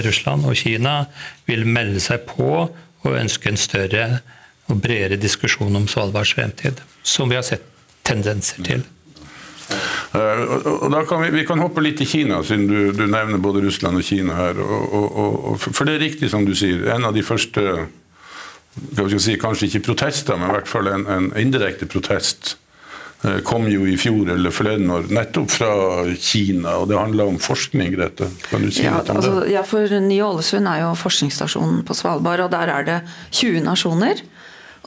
Russland 0.06 0.45
og 0.47 0.58
Kina 0.60 1.04
vil 1.49 1.65
melde 1.67 2.02
seg 2.04 2.25
på 2.30 2.52
og 2.69 3.15
ønske 3.15 3.52
en 3.52 3.60
større 3.60 4.06
og 4.69 4.82
bredere 4.84 5.17
diskusjon 5.19 5.75
om 5.75 5.88
Svalbards 5.89 6.36
fremtid, 6.36 6.82
som 7.04 7.32
vi 7.32 7.38
har 7.39 7.45
sett 7.47 7.65
tendenser 8.06 8.62
til. 8.65 8.86
Uh, 10.13 10.41
og 10.82 10.88
da 10.93 11.04
kan 11.06 11.21
vi, 11.21 11.30
vi, 11.36 11.45
kan 11.45 11.62
hoppe 11.62 11.84
litt 11.86 11.99
til 12.02 12.10
Kina, 12.10 12.39
siden 12.45 12.65
du, 12.69 12.78
du 12.97 13.06
nevner 13.06 13.41
både 13.41 13.62
Russland 13.65 14.02
og 14.02 14.06
Kina 14.06 14.38
her. 14.38 14.62
Og, 14.62 14.93
og, 14.93 15.36
og, 15.52 15.60
for 15.62 15.86
det 15.86 15.97
er 15.97 16.06
riktig 16.08 16.32
som 16.34 16.45
du 16.45 16.56
sier, 16.58 16.88
en 16.95 17.06
av 17.10 17.13
de 17.17 17.25
første 17.25 17.65
si, 19.19 19.38
Kanskje 19.41 19.69
ikke 19.69 19.86
protester, 19.91 20.38
men 20.38 20.49
i 20.49 20.58
hvert 20.58 20.71
fall 20.71 20.89
en, 20.89 21.06
en 21.10 21.30
indirekte 21.38 21.89
protest 21.89 22.56
Eh, 22.56 22.68
kom 23.43 23.65
jo 23.67 23.84
i 23.84 23.97
fjor 23.99 24.29
eller 24.32 24.53
forleden 24.55 24.91
år 24.95 25.10
nettopp 25.12 25.51
fra 25.51 25.71
Kina, 26.15 26.77
og 26.79 26.88
det 26.88 26.99
handla 26.99 27.25
om 27.27 27.39
forskning. 27.43 27.91
Grete. 27.97 28.29
Kan 28.47 28.63
du 28.63 28.71
si 28.71 28.86
ja, 28.86 28.95
litt 28.99 29.12
om 29.12 29.19
altså, 29.19 29.34
det? 29.41 29.49
Ja, 29.51 29.63
for 29.67 29.95
Ny-Ålesund 30.05 30.69
er 30.71 30.86
jo 30.86 30.93
forskningsstasjonen 30.99 31.82
på 31.88 31.97
Svalbard, 31.97 32.45
og 32.45 32.53
der 32.53 32.71
er 32.71 32.88
det 32.88 32.99
20 33.36 33.65
nasjoner. 33.67 34.23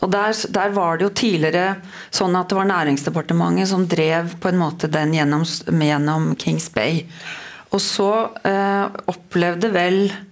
Og 0.03 0.11
der, 0.11 0.35
der, 0.51 0.73
var 0.75 0.99
det 0.99 1.07
jo 1.07 1.13
tidligere 1.15 1.77
sånn 2.11 2.35
at 2.39 2.51
det 2.51 2.59
var 2.59 2.67
Næringsdepartementet 2.73 3.71
som 3.71 3.85
drev 3.87 4.35
på 4.43 4.51
en 4.51 4.59
måte 4.65 4.91
den 4.91 5.15
gjennom, 5.15 5.45
gjennom 5.69 6.33
Kings 6.41 6.71
Bay. 6.75 7.05
Og 7.73 7.81
så 7.85 8.11
eh, 8.49 8.87
opplevde 9.13 9.71
vel 9.73 10.01
eh, 10.09 10.32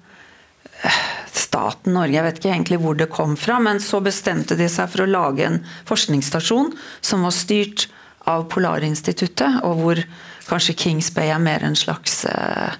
staten 1.36 1.94
Norge, 1.96 2.16
jeg 2.16 2.26
vet 2.26 2.40
ikke 2.40 2.52
egentlig 2.52 2.80
hvor 2.82 2.98
det 2.98 3.10
kom 3.12 3.36
fra, 3.38 3.58
men 3.62 3.80
så 3.82 4.00
bestemte 4.04 4.56
de 4.58 4.68
seg 4.70 4.90
for 4.92 5.04
å 5.04 5.10
lage 5.10 5.46
en 5.46 5.58
forskningsstasjon 5.88 6.72
som 7.00 7.26
var 7.26 7.34
styrt 7.36 7.88
av 8.30 8.46
Polarinstituttet, 8.52 9.62
og 9.66 9.82
hvor 9.82 10.02
kanskje 10.50 10.76
Kings 10.78 11.10
Bay 11.14 11.32
er 11.32 11.42
mer 11.42 11.64
en 11.66 11.78
slags 11.78 12.24
eh, 12.28 12.78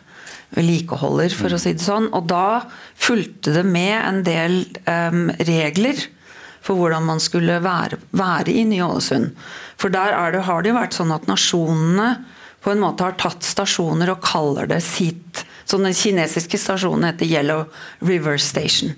vedlikeholder, 0.56 1.34
for 1.34 1.54
å 1.54 1.60
si 1.60 1.74
det 1.76 1.84
sånn. 1.84 2.10
Og 2.16 2.26
da 2.30 2.62
fulgte 2.98 3.54
det 3.54 3.64
med 3.66 3.96
en 3.98 4.24
del 4.26 4.62
um, 4.86 5.28
regler 5.46 6.00
for 6.60 6.76
hvordan 6.76 7.06
man 7.08 7.22
skulle 7.22 7.60
være, 7.64 8.00
være 8.16 8.52
i 8.52 8.66
Ny-Ålesund. 8.68 9.30
For 9.80 9.92
der 9.92 10.34
det, 10.34 10.44
har 10.48 10.62
det 10.62 10.72
jo 10.72 10.76
vært 10.76 10.98
sånn 10.98 11.14
at 11.14 11.28
nasjonene 11.30 12.10
på 12.60 12.74
en 12.74 12.82
måte 12.82 13.06
har 13.06 13.16
tatt 13.20 13.46
stasjoner 13.46 14.12
og 14.12 14.20
kaller 14.24 14.68
det 14.68 14.82
sitt. 14.84 15.46
Så 15.70 15.78
den 15.78 15.94
kinesiske 15.94 16.58
stasjonen 16.58 17.06
heter 17.12 17.30
Yellow 17.30 17.64
River 18.02 18.40
Station. 18.42 18.96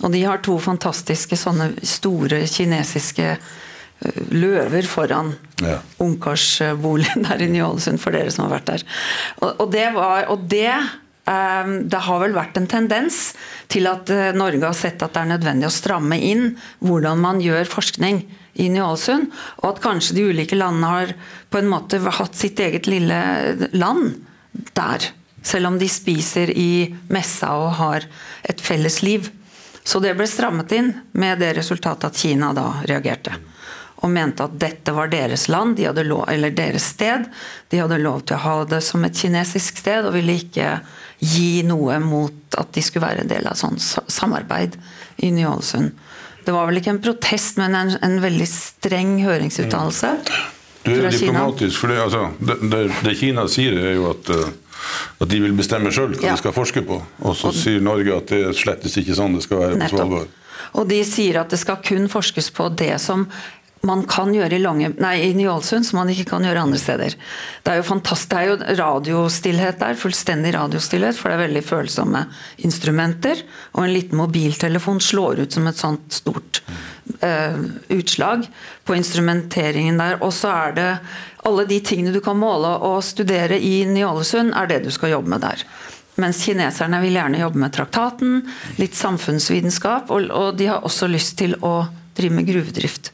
Og 0.00 0.12
de 0.12 0.24
har 0.24 0.40
to 0.44 0.56
fantastiske 0.60 1.36
sånne 1.40 1.74
store 1.84 2.42
kinesiske 2.48 3.30
eh, 3.36 4.20
løver 4.32 4.88
foran 4.88 5.34
ja. 5.60 5.80
ungkarsboligen 6.00 7.26
der 7.28 7.44
i 7.44 7.50
Ny-Ålesund, 7.52 8.00
for 8.00 8.16
dere 8.16 8.32
som 8.32 8.46
har 8.46 8.58
vært 8.58 8.70
der. 8.72 8.86
Og, 9.42 9.50
og 9.66 9.74
det, 9.76 9.90
var, 9.96 10.30
og 10.32 10.48
det 10.48 10.70
Ehm, 11.26 11.88
det 11.90 12.02
har 12.06 12.20
vel 12.22 12.34
vært 12.36 12.58
en 12.60 12.68
tendens 12.70 13.32
til 13.72 13.88
at 13.90 14.10
eh, 14.14 14.30
Norge 14.36 14.62
har 14.62 14.76
sett 14.78 15.02
at 15.02 15.14
det 15.14 15.24
er 15.24 15.32
nødvendig 15.32 15.66
å 15.66 15.74
stramme 15.74 16.18
inn 16.22 16.52
hvordan 16.78 17.18
man 17.22 17.42
gjør 17.42 17.66
forskning 17.70 18.22
i 18.62 18.68
Ny-Ålesund, 18.72 19.32
og 19.60 19.66
at 19.72 19.82
kanskje 19.84 20.16
de 20.16 20.28
ulike 20.30 20.56
landene 20.56 20.92
har 20.92 21.14
på 21.50 21.60
en 21.60 21.70
måte 21.70 21.98
hatt 22.00 22.38
sitt 22.38 22.62
eget 22.62 22.86
lille 22.88 23.18
land 23.74 24.22
der. 24.78 25.10
Selv 25.46 25.70
om 25.70 25.78
de 25.78 25.88
spiser 25.90 26.50
i 26.50 26.88
messa 27.12 27.52
og 27.54 27.76
har 27.78 28.06
et 28.42 28.62
felles 28.62 29.02
liv. 29.06 29.28
Så 29.86 30.02
det 30.02 30.16
ble 30.18 30.26
strammet 30.26 30.72
inn 30.74 30.90
med 31.14 31.38
det 31.38 31.52
resultatet 31.60 32.10
at 32.10 32.18
Kina 32.18 32.50
da 32.56 32.72
reagerte 32.88 33.36
og 34.04 34.12
mente 34.12 34.44
at 34.44 34.56
dette 34.60 34.92
var 34.92 35.08
deres 35.08 35.46
land, 35.48 35.76
de 35.78 36.04
lov, 36.04 36.26
eller 36.28 36.52
deres 36.54 36.90
sted. 36.92 37.24
De 37.72 37.80
hadde 37.80 37.98
lov 38.02 38.26
til 38.26 38.36
å 38.36 38.42
ha 38.44 38.56
det 38.68 38.82
som 38.84 39.04
et 39.06 39.16
kinesisk 39.16 39.80
sted, 39.80 40.04
og 40.04 40.14
ville 40.16 40.36
ikke 40.36 40.80
gi 41.18 41.62
noe 41.64 41.96
mot 42.02 42.58
at 42.60 42.74
de 42.76 42.84
skulle 42.84 43.06
være 43.06 43.24
en 43.24 43.30
del 43.30 43.48
av 43.48 43.56
sånn 43.56 43.78
samarbeid 43.80 44.76
i 45.24 45.32
Ny-Ålesund. 45.32 45.96
Det 46.44 46.54
var 46.54 46.68
vel 46.68 46.82
ikke 46.82 46.92
en 46.94 47.02
protest, 47.02 47.56
men 47.58 47.74
en, 47.74 47.94
en 48.04 48.20
veldig 48.22 48.46
streng 48.50 49.16
høringsuttalelse. 49.24 50.12
Du 50.86 50.92
er 50.92 51.08
diplomatisk, 51.10 51.80
for 51.80 51.90
det, 51.90 51.98
altså, 52.04 52.28
det, 52.38 52.60
det, 52.70 52.82
det, 53.02 53.16
Kina 53.18 53.48
sier, 53.50 53.80
er 53.80 53.96
jo 53.96 54.10
at, 54.12 54.28
uh, 54.30 54.52
at 55.20 55.30
de 55.30 55.40
vil 55.42 55.54
bestemme 55.56 55.92
sjøl 55.94 56.14
hva 56.16 56.30
ja. 56.30 56.34
de 56.34 56.42
skal 56.42 56.54
forske 56.56 56.82
på. 56.86 57.00
Og 57.26 57.36
så 57.38 57.52
sier 57.54 57.84
Norge 57.84 58.16
at 58.16 58.32
det 58.32 58.42
er 58.50 58.56
slettes 58.56 58.96
ikke 59.00 59.16
sånn 59.18 59.38
det 59.38 59.44
skal 59.46 59.62
være 59.62 59.80
på 59.84 59.92
Svalbard. 59.94 60.34
Og 60.76 60.88
de 60.90 61.00
sier 61.06 61.40
at 61.40 61.52
det 61.52 61.60
skal 61.60 61.80
kun 61.84 62.08
forskes 62.12 62.50
på 62.56 62.68
det 62.76 62.96
som 63.02 63.26
man 63.86 64.02
kan 64.10 64.32
gjøre 64.34 64.56
i, 64.58 64.62
Lange, 64.62 64.90
nei, 65.02 65.14
i 65.28 65.34
Ny-Ålesund 65.36 65.86
som 65.86 66.00
man 66.00 66.10
ikke 66.12 66.26
kan 66.32 66.44
gjøre 66.46 66.64
andre 66.66 66.80
steder. 66.80 67.14
Det 67.62 67.72
er 67.72 67.80
jo 67.80 67.86
fantastisk, 67.86 68.30
det 68.32 68.40
er 68.40 68.48
jo 68.48 68.76
radiostillhet 68.80 69.80
der, 69.82 69.98
fullstendig 70.00 70.52
radiostillhet, 70.56 71.18
for 71.18 71.30
det 71.30 71.36
er 71.36 71.44
veldig 71.46 71.62
følsomme 71.66 72.24
instrumenter. 72.66 73.42
Og 73.76 73.84
en 73.84 73.94
liten 73.94 74.18
mobiltelefon 74.20 75.00
slår 75.04 75.44
ut 75.44 75.56
som 75.56 75.70
et 75.70 75.80
sånt 75.80 76.18
stort 76.18 76.62
uh, 77.22 77.58
utslag 77.94 78.46
på 78.86 78.98
instrumenteringen 78.98 80.00
der. 80.02 80.20
Og 80.24 80.34
så 80.34 80.52
er 80.54 80.76
det 80.76 80.90
alle 81.46 81.66
de 81.70 81.80
tingene 81.86 82.14
du 82.14 82.22
kan 82.24 82.38
måle 82.40 82.76
og 82.86 83.02
studere 83.06 83.60
i 83.60 83.84
Ny-Ålesund, 83.88 84.54
er 84.56 84.70
det 84.72 84.82
du 84.86 84.92
skal 84.94 85.14
jobbe 85.14 85.36
med 85.36 85.46
der. 85.46 85.66
Mens 86.16 86.40
kineserne 86.46 87.02
vil 87.02 87.18
gjerne 87.18 87.42
jobbe 87.42 87.60
med 87.60 87.74
traktaten, 87.76 88.38
litt 88.80 88.96
samfunnsvitenskap, 88.96 90.08
og, 90.10 90.30
og 90.32 90.56
de 90.56 90.70
har 90.72 90.86
også 90.86 91.10
lyst 91.12 91.36
til 91.42 91.58
å 91.60 91.82
drive 92.16 92.38
med 92.38 92.48
gruvedrift 92.48 93.12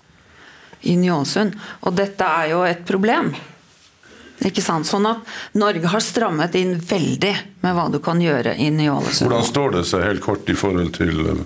i 0.88 0.96
Ny-Ålesund. 0.98 1.56
Og 1.86 1.96
dette 1.96 2.28
er 2.42 2.52
jo 2.52 2.62
et 2.66 2.84
problem. 2.88 3.32
Ikke 4.42 4.64
sant? 4.64 4.88
Sånn 4.88 5.06
at 5.06 5.22
Norge 5.58 5.90
har 5.92 6.02
strammet 6.02 6.56
inn 6.58 6.74
veldig 6.76 7.34
med 7.62 7.76
hva 7.76 7.86
du 7.92 8.00
kan 8.02 8.20
gjøre 8.22 8.56
i 8.58 8.70
Ny-Ålesund. 8.74 9.28
Hvordan 9.28 9.46
står 9.48 9.76
det 9.76 9.84
seg 9.92 10.06
helt 10.08 10.24
kort 10.24 10.50
i 10.50 10.56
forhold 10.58 10.90
til 10.96 11.22
eh, 11.34 11.44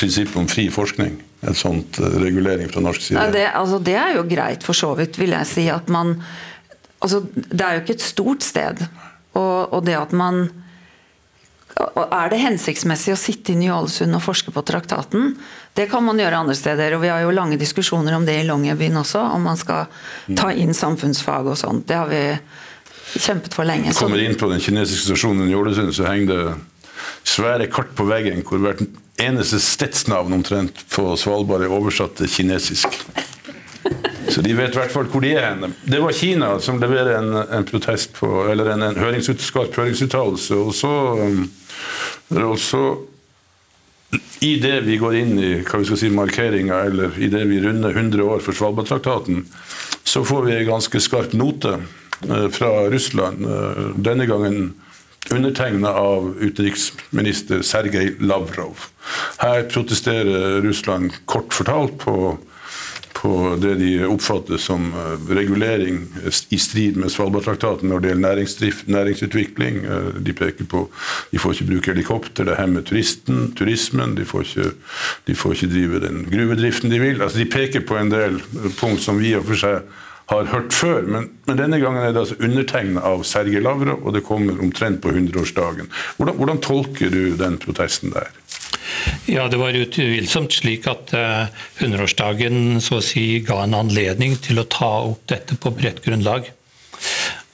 prinsippet 0.00 0.40
om 0.40 0.48
fri 0.50 0.68
forskning? 0.72 1.20
En 1.42 1.58
sånn 1.58 1.82
regulering 2.22 2.70
fra 2.70 2.84
norsk 2.84 3.02
side? 3.02 3.18
Ja, 3.18 3.34
det, 3.34 3.46
altså, 3.58 3.82
det, 3.82 3.98
er 3.98 4.16
jo 4.16 4.24
greit, 4.30 4.64
for 4.64 4.78
så 4.78 4.92
vidt, 4.98 5.18
vil 5.18 5.34
jeg 5.34 5.50
si. 5.50 5.68
At 5.72 5.92
man 5.92 6.18
Altså, 7.02 7.18
det 7.34 7.64
er 7.66 7.74
jo 7.74 7.80
ikke 7.82 7.96
et 7.96 8.04
stort 8.04 8.44
sted. 8.46 8.78
Og, 9.34 9.72
og 9.74 9.80
det 9.88 9.96
at 9.98 10.12
man 10.14 10.44
er 11.76 12.32
det 12.32 12.40
hensiktsmessig 12.42 13.14
å 13.14 13.18
sitte 13.18 13.54
i 13.54 13.58
Ny-Ålesund 13.60 14.16
og 14.16 14.24
forske 14.24 14.52
på 14.54 14.64
traktaten? 14.66 15.36
Det 15.76 15.86
kan 15.90 16.04
man 16.04 16.20
gjøre 16.20 16.42
andre 16.44 16.56
steder, 16.58 16.96
og 16.96 17.04
vi 17.04 17.10
har 17.12 17.22
jo 17.24 17.32
lange 17.34 17.58
diskusjoner 17.60 18.16
om 18.16 18.26
det 18.28 18.38
i 18.40 18.48
Longyearbyen 18.48 19.00
også. 19.00 19.22
Om 19.36 19.48
man 19.48 19.60
skal 19.60 19.88
ta 20.36 20.50
inn 20.52 20.74
samfunnsfag 20.76 21.48
og 21.48 21.58
sånt. 21.58 21.86
Det 21.88 21.96
har 21.96 22.10
vi 22.12 22.22
kjempet 23.16 23.56
for 23.56 23.68
lenge. 23.68 23.94
Kommer 23.96 24.20
inn 24.22 24.36
på 24.38 24.50
den 24.52 24.60
kinesiske 24.62 25.12
stasjonen 25.12 25.48
i 25.48 25.56
Ålesund, 25.56 25.94
så 25.96 26.08
henger 26.10 26.32
det 26.32 26.44
svære 27.28 27.68
kart 27.72 27.92
på 27.96 28.06
veggen 28.08 28.44
hvor 28.46 28.60
hvert 28.62 28.82
eneste 29.22 29.60
stedsnavn 29.62 30.34
omtrent 30.34 30.84
på 30.92 31.12
Svalbard 31.20 31.64
er 31.64 31.72
oversatt 31.72 32.18
til 32.20 32.30
kinesisk. 32.30 33.00
Så 34.28 34.42
de 34.44 34.54
vet 34.54 34.74
i 34.74 34.78
hvert 34.78 34.92
fall 34.92 35.08
hvor 35.10 35.24
de 35.24 35.32
er. 35.36 35.58
Det 35.84 35.98
var 36.02 36.14
Kina 36.16 36.52
som 36.62 36.78
leverer 36.80 37.18
en, 37.18 37.34
en 37.42 37.66
protest 37.68 38.14
på, 38.18 38.28
eller 38.52 38.74
en, 38.74 38.86
en 38.86 39.00
høringsut, 39.00 39.42
høringsuttalelse. 39.74 40.56
Og 40.56 40.74
så 40.76 40.92
um, 41.18 41.42
og 42.40 42.58
så 42.60 42.82
i 44.40 44.56
det 44.60 44.82
vi 44.84 44.98
går 45.00 45.16
inn 45.22 45.36
i 45.40 45.50
hva 45.64 45.80
vi 45.80 45.88
skal 45.88 46.00
si, 46.00 46.10
markeringa, 46.12 46.82
eller 46.88 47.16
i 47.22 47.30
det 47.32 47.44
vi 47.48 47.60
runder 47.62 47.94
100 47.94 48.24
år 48.24 48.44
for 48.44 48.56
Svalbardtraktaten, 48.56 49.44
så 50.04 50.24
får 50.26 50.48
vi 50.48 50.56
en 50.56 50.68
ganske 50.68 51.00
skarp 51.00 51.36
note 51.38 51.76
eh, 51.78 52.48
fra 52.52 52.72
Russland. 52.92 53.46
Eh, 53.46 53.84
denne 53.96 54.26
gangen 54.28 54.72
undertegna 55.30 55.94
av 55.96 56.32
utenriksminister 56.42 57.62
Sergej 57.64 58.16
Lavrov. 58.20 58.88
Her 59.40 59.62
protesterer 59.70 60.60
Russland 60.64 61.14
kort 61.30 61.54
fortalt 61.54 61.94
på 62.02 62.34
på 63.22 63.56
det 63.62 63.76
de 63.78 63.90
oppfatter 64.10 64.58
som 64.58 64.88
eh, 64.98 65.34
regulering 65.34 66.00
i 66.48 66.58
strid 66.58 66.96
med 66.98 67.12
Svalbardtraktaten 67.14 67.86
når 67.92 68.02
det 68.02 68.10
gjelder 68.10 68.40
næringsutvikling. 68.96 69.78
Eh, 69.84 70.08
de 70.26 70.34
peker 70.34 70.66
på 70.66 70.88
de 71.30 71.38
får 71.38 71.54
ikke 71.54 71.68
bruke 71.68 71.92
helikopter, 71.92 72.48
det 72.48 72.58
hemmer 72.58 72.82
turisten, 72.82 73.52
turismen. 73.58 74.16
De 74.18 74.26
får, 74.26 74.48
ikke, 74.48 74.72
de 75.30 75.38
får 75.38 75.54
ikke 75.54 75.70
drive 75.76 76.02
den 76.02 76.24
gruvedriften 76.32 76.90
de 76.90 76.98
vil. 76.98 77.22
Altså, 77.22 77.38
de 77.38 77.50
peker 77.52 77.86
på 77.86 78.00
en 78.00 78.10
del 78.10 78.40
punkt 78.80 79.04
som 79.06 79.22
vi 79.22 79.36
og 79.38 79.46
for 79.52 79.62
seg 79.62 79.86
har 80.32 80.50
hørt 80.50 80.74
før, 80.74 81.02
men, 81.06 81.30
men, 81.46 81.58
denne 81.58 81.78
gangen 81.82 82.02
er 82.02 82.14
det 82.14 82.22
altså 82.22 82.38
undertegna 82.42 83.02
av 83.06 83.24
Sergej 83.26 83.62
Lavrov, 83.62 84.02
og 84.02 84.14
det 84.16 84.24
kommer 84.26 84.58
omtrent 84.64 85.02
på 85.02 85.12
100-årsdagen. 85.12 85.90
Hvordan, 86.16 86.38
hvordan 86.38 86.62
tolker 86.64 87.12
du 87.12 87.36
den 87.38 87.58
protesten 87.62 88.14
der? 88.14 88.30
Ja, 89.26 89.48
Det 89.48 89.56
var 89.60 89.76
utvilsomt 89.76 90.52
slik 90.52 90.86
at 90.90 91.12
100-årsdagen 91.12 92.80
så 92.82 92.98
å 92.98 93.04
si 93.04 93.40
ga 93.46 93.62
en 93.64 93.76
anledning 93.78 94.36
til 94.42 94.60
å 94.60 94.68
ta 94.68 94.90
opp 95.12 95.24
dette 95.30 95.56
på 95.56 95.72
bredt 95.74 96.02
grunnlag. 96.04 96.50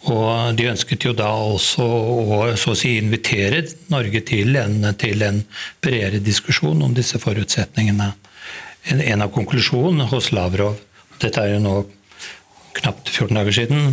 Og 0.09 0.57
De 0.57 0.68
ønsket 0.70 1.05
jo 1.05 1.12
da 1.16 1.29
også 1.35 1.85
å 1.85 2.40
så 2.57 2.72
å 2.72 2.79
si 2.79 2.96
invitere 2.98 3.64
Norge 3.92 4.22
til 4.29 4.57
en, 4.57 4.81
til 4.98 5.24
en 5.27 5.42
bredere 5.85 6.22
diskusjon 6.24 6.83
om 6.85 6.94
disse 6.96 7.20
forutsetningene. 7.20 8.12
En, 8.88 9.01
en 9.03 9.24
av 9.27 9.33
konklusjonene 9.35 10.09
hos 10.12 10.31
Lavrov, 10.33 10.79
dette 11.20 11.42
er 11.42 11.57
jo 11.57 11.62
nå 11.64 11.74
knapt 12.79 13.11
14 13.11 13.35
dager 13.35 13.57
siden, 13.57 13.88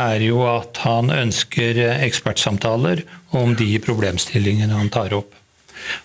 er 0.00 0.22
jo 0.24 0.40
at 0.48 0.80
han 0.86 1.12
ønsker 1.12 1.78
ekspertsamtaler 2.00 3.04
om 3.36 3.52
de 3.58 3.74
problemstillingene 3.84 4.78
han 4.78 4.90
tar 4.92 5.14
opp. 5.18 5.34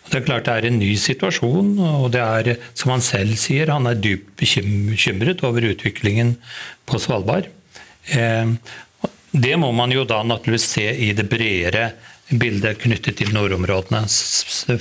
Det 0.09 0.19
er 0.19 0.25
klart 0.27 0.47
det 0.47 0.55
er 0.55 0.69
en 0.69 0.79
ny 0.79 0.93
situasjon, 0.99 1.75
og 2.01 2.09
det 2.15 2.23
er, 2.23 2.55
som 2.77 2.93
han 2.95 3.03
selv 3.05 3.35
sier, 3.39 3.73
han 3.73 3.89
er 3.89 3.99
dypt 3.99 4.35
bekymret 4.39 5.43
over 5.47 5.69
utviklingen 5.71 6.35
på 6.87 7.01
Svalbard. 7.01 7.49
Eh, 8.15 8.55
det 9.35 9.55
må 9.59 9.71
man 9.75 9.91
jo 9.91 10.05
da 10.07 10.21
naturligvis 10.23 10.67
se 10.77 10.89
i 11.07 11.11
det 11.17 11.27
bredere 11.31 11.89
bildet 12.29 12.79
knyttet 12.81 13.19
til 13.19 13.33
nordområdene 13.35 14.05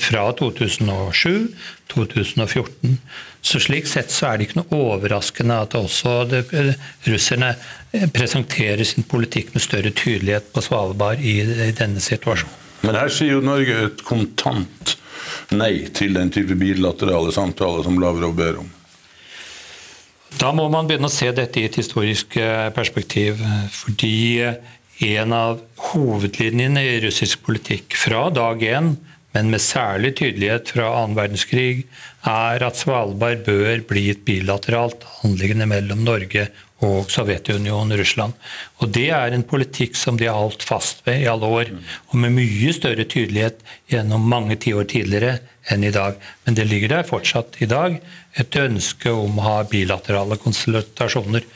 fra 0.01 0.25
2007 0.39 1.49
2014. 1.93 2.99
Så 3.45 3.61
Slik 3.61 3.89
sett 3.91 4.13
så 4.13 4.31
er 4.31 4.39
det 4.39 4.49
ikke 4.49 4.63
noe 4.63 4.81
overraskende 4.95 5.59
at 5.67 5.77
også 5.77 6.17
det, 6.31 6.45
russerne 7.05 7.53
presenterer 8.15 8.85
sin 8.89 9.05
politikk 9.05 9.53
med 9.55 9.65
større 9.65 9.93
tydelighet 9.93 10.49
på 10.55 10.65
Svalbard 10.65 11.21
i, 11.21 11.41
i 11.69 11.73
denne 11.77 12.01
situasjonen. 12.01 12.64
Men 12.85 12.99
her 12.99 13.13
sier 13.13 13.39
jo 13.39 13.45
Norge 13.45 13.81
et 13.89 14.05
kontant 14.07 14.95
nei 15.55 15.87
til 15.95 16.17
den 16.17 16.31
type 16.33 16.57
bilaterale 16.59 17.33
samtaler 17.35 17.85
som 17.87 17.99
Lavrov 18.01 18.35
ber 18.37 18.61
om. 18.63 18.71
Da 20.35 20.51
må 20.53 20.67
man 20.73 20.89
begynne 20.89 21.09
å 21.09 21.15
se 21.15 21.31
dette 21.33 21.61
i 21.61 21.67
et 21.69 21.79
historisk 21.79 22.37
eh, 22.41 22.69
perspektiv. 22.75 23.41
Fordi 23.73 24.43
en 25.15 25.35
av 25.35 25.61
hovedlinjene 25.93 26.83
i 26.85 27.01
russisk 27.07 27.45
politikk 27.47 27.97
fra 27.99 28.29
dag 28.35 28.63
én 28.67 28.95
men 29.35 29.51
med 29.51 29.63
særlig 29.63 30.13
tydelighet 30.21 30.71
fra 30.77 30.93
annen 31.01 31.17
verdenskrig, 31.19 31.87
er 32.31 32.63
at 32.63 32.79
Svalbard 32.79 33.43
bør 33.47 33.83
bli 33.89 34.07
et 34.13 34.23
bilateralt 34.27 35.03
anliggende 35.27 35.67
mellom 35.71 36.05
Norge 36.07 36.47
og 36.85 37.11
Sovjetunionen 37.13 37.97
Russland. 37.99 38.35
Og 38.81 38.93
Det 38.93 39.09
er 39.11 39.33
en 39.33 39.47
politikk 39.47 39.97
som 39.97 40.19
de 40.21 40.29
har 40.29 40.39
holdt 40.39 40.63
fast 40.67 41.05
ved 41.07 41.25
i 41.25 41.29
alle 41.31 41.49
år, 41.49 41.73
og 42.11 42.17
med 42.21 42.37
mye 42.37 42.73
større 42.77 43.05
tydelighet 43.05 43.61
gjennom 43.91 44.29
mange 44.29 44.57
tiår 44.61 44.89
tidligere 44.93 45.39
enn 45.73 45.85
i 45.85 45.95
dag. 45.95 46.19
Men 46.45 46.59
det 46.59 46.69
ligger 46.69 46.97
der 46.97 47.09
fortsatt 47.09 47.57
i 47.65 47.71
dag 47.71 47.97
et 48.39 48.61
ønske 48.61 49.13
om 49.13 49.39
å 49.39 49.47
ha 49.49 49.57
bilaterale 49.71 50.39
konsultasjoner 50.43 51.47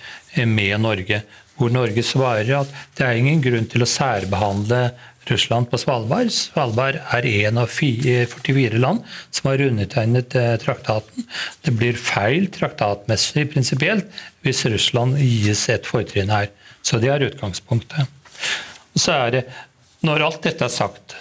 med 0.47 0.81
Norge, 0.81 1.23
hvor 1.59 1.73
Norge 1.75 2.05
svarer 2.07 2.61
at 2.61 2.75
det 2.97 3.07
er 3.07 3.19
ingen 3.19 3.43
grunn 3.43 3.67
til 3.71 3.83
å 3.83 3.91
særbehandle 3.91 4.83
Russland 5.29 5.69
på 5.71 5.79
Svalbard. 5.81 6.31
Svalbard 6.33 6.99
er 7.13 7.27
én 7.29 7.59
av 7.61 7.69
44 7.73 8.81
land 8.81 9.05
som 9.35 9.51
har 9.51 9.65
undertegnet 9.67 10.37
eh, 10.39 10.55
traktaten. 10.63 11.27
Det 11.65 11.75
blir 11.77 11.99
feil 12.01 12.49
traktatmessig 12.55 13.49
prinsipielt 13.53 14.09
hvis 14.49 14.65
Russland 14.73 15.19
gis 15.21 15.69
et 15.73 15.87
fortrinn 15.89 16.33
her. 16.33 16.51
Så 16.83 17.01
det 17.03 17.13
er 17.13 17.27
utgangspunktet. 17.29 18.09
Så 18.97 19.15
er 19.15 19.31
det, 19.35 19.47
Når 20.01 20.23
alt 20.23 20.45
dette 20.47 20.63
er 20.63 20.71
sagt, 20.71 21.17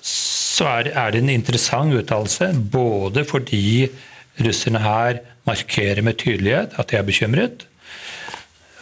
så 0.00 0.64
er, 0.64 1.10
det 1.12 1.20
en 1.20 1.28
interessant 1.28 1.92
uttalelse. 1.92 2.48
Både 2.72 3.26
fordi 3.28 3.90
russerne 4.40 4.80
her 4.80 5.20
markerer 5.44 6.00
med 6.02 6.16
tydelighet 6.16 6.78
at 6.80 6.88
de 6.88 6.96
er 6.96 7.06
bekymret, 7.06 7.66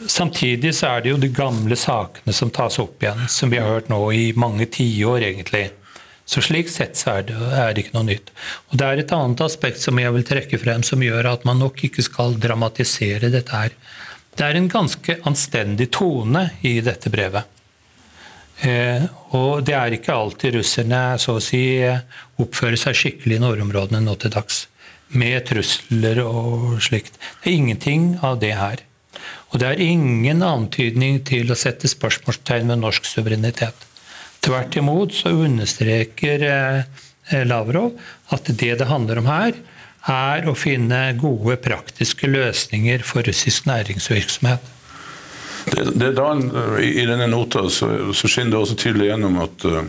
Samtidig 0.08 0.72
så 0.74 0.94
er 0.94 1.02
det 1.04 1.10
jo 1.10 1.18
de 1.20 1.28
gamle 1.28 1.76
sakene 1.76 2.32
som 2.32 2.48
tas 2.54 2.78
opp 2.80 3.02
igjen, 3.02 3.26
som 3.28 3.50
vi 3.52 3.58
har 3.60 3.68
hørt 3.68 3.90
nå 3.92 3.98
i 4.16 4.30
mange 4.32 4.64
tiår, 4.72 5.26
egentlig. 5.26 5.66
Så 6.30 6.42
slik 6.46 6.68
sett 6.70 6.98
så 6.98 7.16
er 7.18 7.24
det, 7.26 7.34
er 7.34 7.72
det, 7.74 7.82
ikke 7.82 7.96
noe 7.96 8.06
nytt. 8.06 8.28
Og 8.70 8.78
Det 8.78 8.86
er 8.86 9.00
et 9.02 9.14
annet 9.16 9.40
aspekt 9.42 9.80
som 9.82 9.98
jeg 9.98 10.14
vil 10.14 10.26
trekke 10.28 10.60
frem, 10.62 10.84
som 10.86 11.02
gjør 11.02 11.32
at 11.32 11.46
man 11.48 11.58
nok 11.58 11.82
ikke 11.88 12.04
skal 12.06 12.36
dramatisere 12.38 13.32
dette 13.32 13.50
her. 13.50 13.74
Det 14.38 14.46
er 14.46 14.58
en 14.58 14.70
ganske 14.70 15.16
anstendig 15.26 15.88
tone 15.96 16.44
i 16.62 16.76
dette 16.86 17.10
brevet. 17.10 17.50
Eh, 18.62 19.02
og 19.34 19.64
det 19.66 19.74
er 19.74 19.96
ikke 19.96 20.14
alltid 20.14 20.58
russerne 20.58 21.02
så 21.18 21.38
å 21.38 21.42
si 21.42 21.64
oppfører 22.38 22.78
seg 22.78 22.98
skikkelig 23.02 23.40
i 23.40 23.42
nordområdene 23.42 24.04
nå 24.04 24.14
til 24.20 24.34
dags. 24.36 24.66
Med 25.10 25.42
trusler 25.48 26.22
og 26.22 26.78
slikt. 26.84 27.18
Det 27.42 27.50
er 27.50 27.58
ingenting 27.58 28.10
av 28.22 28.38
det 28.38 28.54
her. 28.54 28.86
Og 29.50 29.58
det 29.58 29.66
er 29.66 29.82
ingen 29.82 30.44
antydning 30.46 31.24
til 31.26 31.50
å 31.50 31.58
sette 31.58 31.90
spørsmålstegn 31.90 32.70
ved 32.70 32.84
norsk 32.84 33.08
suverenitet. 33.08 33.89
Tvert 34.40 34.76
imot 34.80 35.14
så 35.14 35.34
understreker 35.44 36.46
eh, 36.48 37.44
Lavrov 37.46 37.92
at 38.32 38.48
det 38.48 38.74
det 38.80 38.88
handler 38.88 39.20
om 39.20 39.28
her, 39.30 39.54
er 40.08 40.46
å 40.48 40.56
finne 40.56 41.10
gode 41.20 41.58
praktiske 41.60 42.28
løsninger 42.30 43.04
for 43.04 43.26
russisk 43.26 43.66
næringsvirksomhet. 43.68 44.76
Det, 45.70 45.90
det 46.00 46.14
da, 46.16 46.32
I 46.80 47.04
denne 47.04 47.28
nota 47.28 47.66
så, 47.68 48.12
så 48.16 48.30
skinner 48.30 48.54
det 48.54 48.62
også 48.62 48.78
tydelig 48.80 49.10
gjennom 49.10 49.36
at 49.44 49.66
uh, 49.68 49.82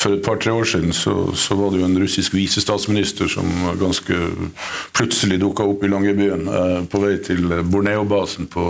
for 0.00 0.14
et 0.16 0.22
par-tre 0.24 0.52
år 0.56 0.64
siden 0.64 0.94
så, 0.96 1.12
så, 1.36 1.54
var 1.58 1.72
det 1.72 1.82
jo 1.82 1.88
en 1.90 1.98
russisk 2.00 2.34
visestatsminister 2.34 3.28
som 3.28 3.48
ganske 3.80 4.16
plutselig 4.96 5.40
dukka 5.42 5.66
opp 5.68 5.84
i 5.84 5.90
Longyearbyen 5.92 6.46
eh, 6.48 6.78
på 6.88 7.02
vei 7.02 7.18
til 7.24 7.44
Borneo-basen 7.68 8.48
på, 8.48 8.64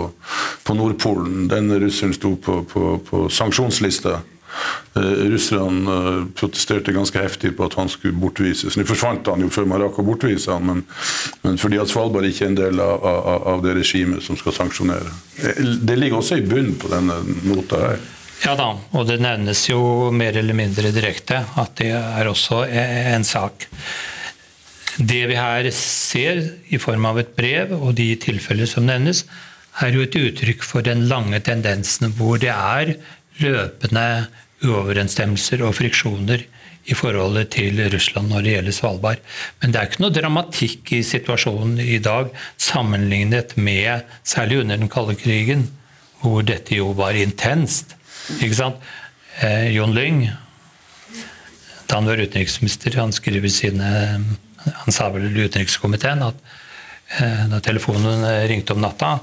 på, 0.65 0.75
Nordpolen. 0.75 1.45
Denne 1.51 1.79
russeren 1.79 2.11
sto 2.17 2.33
på, 2.35 2.61
på, 2.67 2.97
på 3.07 3.23
sanksjonslista. 3.31 4.19
Eh, 4.93 5.01
russerne 5.01 5.91
eh, 5.91 6.23
protesterte 6.35 6.91
ganske 6.91 7.19
heftig 7.21 7.53
på 7.55 7.63
at 7.63 7.77
han 7.79 7.89
skulle 7.89 8.17
bortvises. 8.19 8.75
Nå 8.75 8.83
forsvant 8.89 9.29
han 9.31 9.45
jo 9.45 9.51
før 9.53 9.69
man 9.71 9.79
rakk 9.85 10.01
å 10.01 10.03
bortvise 10.03 10.51
han, 10.51 10.65
men, 10.67 10.81
men, 11.45 11.59
fordi 11.61 11.79
at 11.79 11.91
Svalbard 11.91 12.27
ikke 12.27 12.49
er 12.49 12.51
en 12.51 12.57
del 12.59 12.81
av, 12.83 13.05
av, 13.07 13.45
av 13.53 13.63
det 13.63 13.77
regimet 13.79 14.25
som 14.25 14.35
skal 14.39 14.57
sanksjonere. 14.57 15.13
Eh, 15.39 15.61
det 15.79 15.95
ligger 15.95 16.19
også 16.19 16.41
i 16.41 16.43
bunnen 16.47 16.75
på 16.81 16.91
denne 16.91 17.21
nota 17.47 17.79
her. 17.85 18.03
Ja 18.41 18.57
da, 18.57 18.71
og 18.97 19.05
det 19.07 19.19
nevnes 19.21 19.61
jo 19.69 20.09
mer 20.17 20.35
eller 20.41 20.57
mindre 20.57 20.91
direkte 20.91 21.43
at 21.61 21.77
det 21.79 21.93
er 21.93 22.27
også 22.27 22.65
en 22.65 23.23
sak. 23.27 23.67
Det 24.97 25.21
vi 25.29 25.37
her 25.37 25.69
ser 25.77 26.41
i 26.73 26.81
form 26.81 27.05
av 27.07 27.21
et 27.21 27.31
brev 27.37 27.71
og 27.77 27.93
de 27.99 28.09
tilfeller 28.19 28.67
som 28.67 28.89
nevnes, 28.89 29.23
er 29.79 29.95
jo 29.95 30.03
et 30.03 30.17
uttrykk 30.17 30.65
for 30.67 30.83
den 30.83 31.05
lange 31.07 31.39
tendensen 31.45 32.11
hvor 32.17 32.41
det 32.41 32.51
er 32.51 32.95
løpende 33.39 34.07
uoverensstemmelser 34.61 35.63
og 35.65 35.75
friksjoner 35.77 36.43
i 36.89 36.97
forholdet 36.97 37.51
til 37.55 37.77
Russland 37.93 38.31
når 38.31 38.45
det 38.45 38.53
gjelder 38.55 38.75
Svalbard. 38.75 39.25
Men 39.61 39.73
det 39.73 39.79
er 39.79 39.89
ikke 39.89 40.03
noe 40.03 40.15
dramatikk 40.15 40.93
i 40.97 41.01
situasjonen 41.05 41.79
i 41.83 41.99
dag 42.03 42.31
sammenlignet 42.61 43.55
med 43.57 44.07
særlig 44.27 44.61
under 44.63 44.81
den 44.81 44.91
kalde 44.91 45.15
krigen, 45.19 45.67
hvor 46.21 46.45
dette 46.45 46.77
jo 46.77 46.91
var 46.97 47.17
intenst. 47.17 47.95
Ikke 48.39 48.57
sant? 48.57 48.81
Eh, 49.41 49.69
Jon 49.75 49.93
Lyng, 49.95 50.25
da 51.87 51.99
han 51.99 52.09
var 52.09 52.21
utenriksminister, 52.21 52.97
han 52.99 53.13
skriver 53.15 53.49
sine 53.51 53.91
Han 54.61 54.93
sa 54.93 55.07
vel 55.09 55.23
i 55.25 55.47
utenrikskomiteen 55.47 56.21
at 56.21 56.37
eh, 57.17 57.47
da 57.49 57.57
telefonen 57.65 58.21
ringte 58.45 58.75
om 58.75 58.83
natta, 58.83 59.15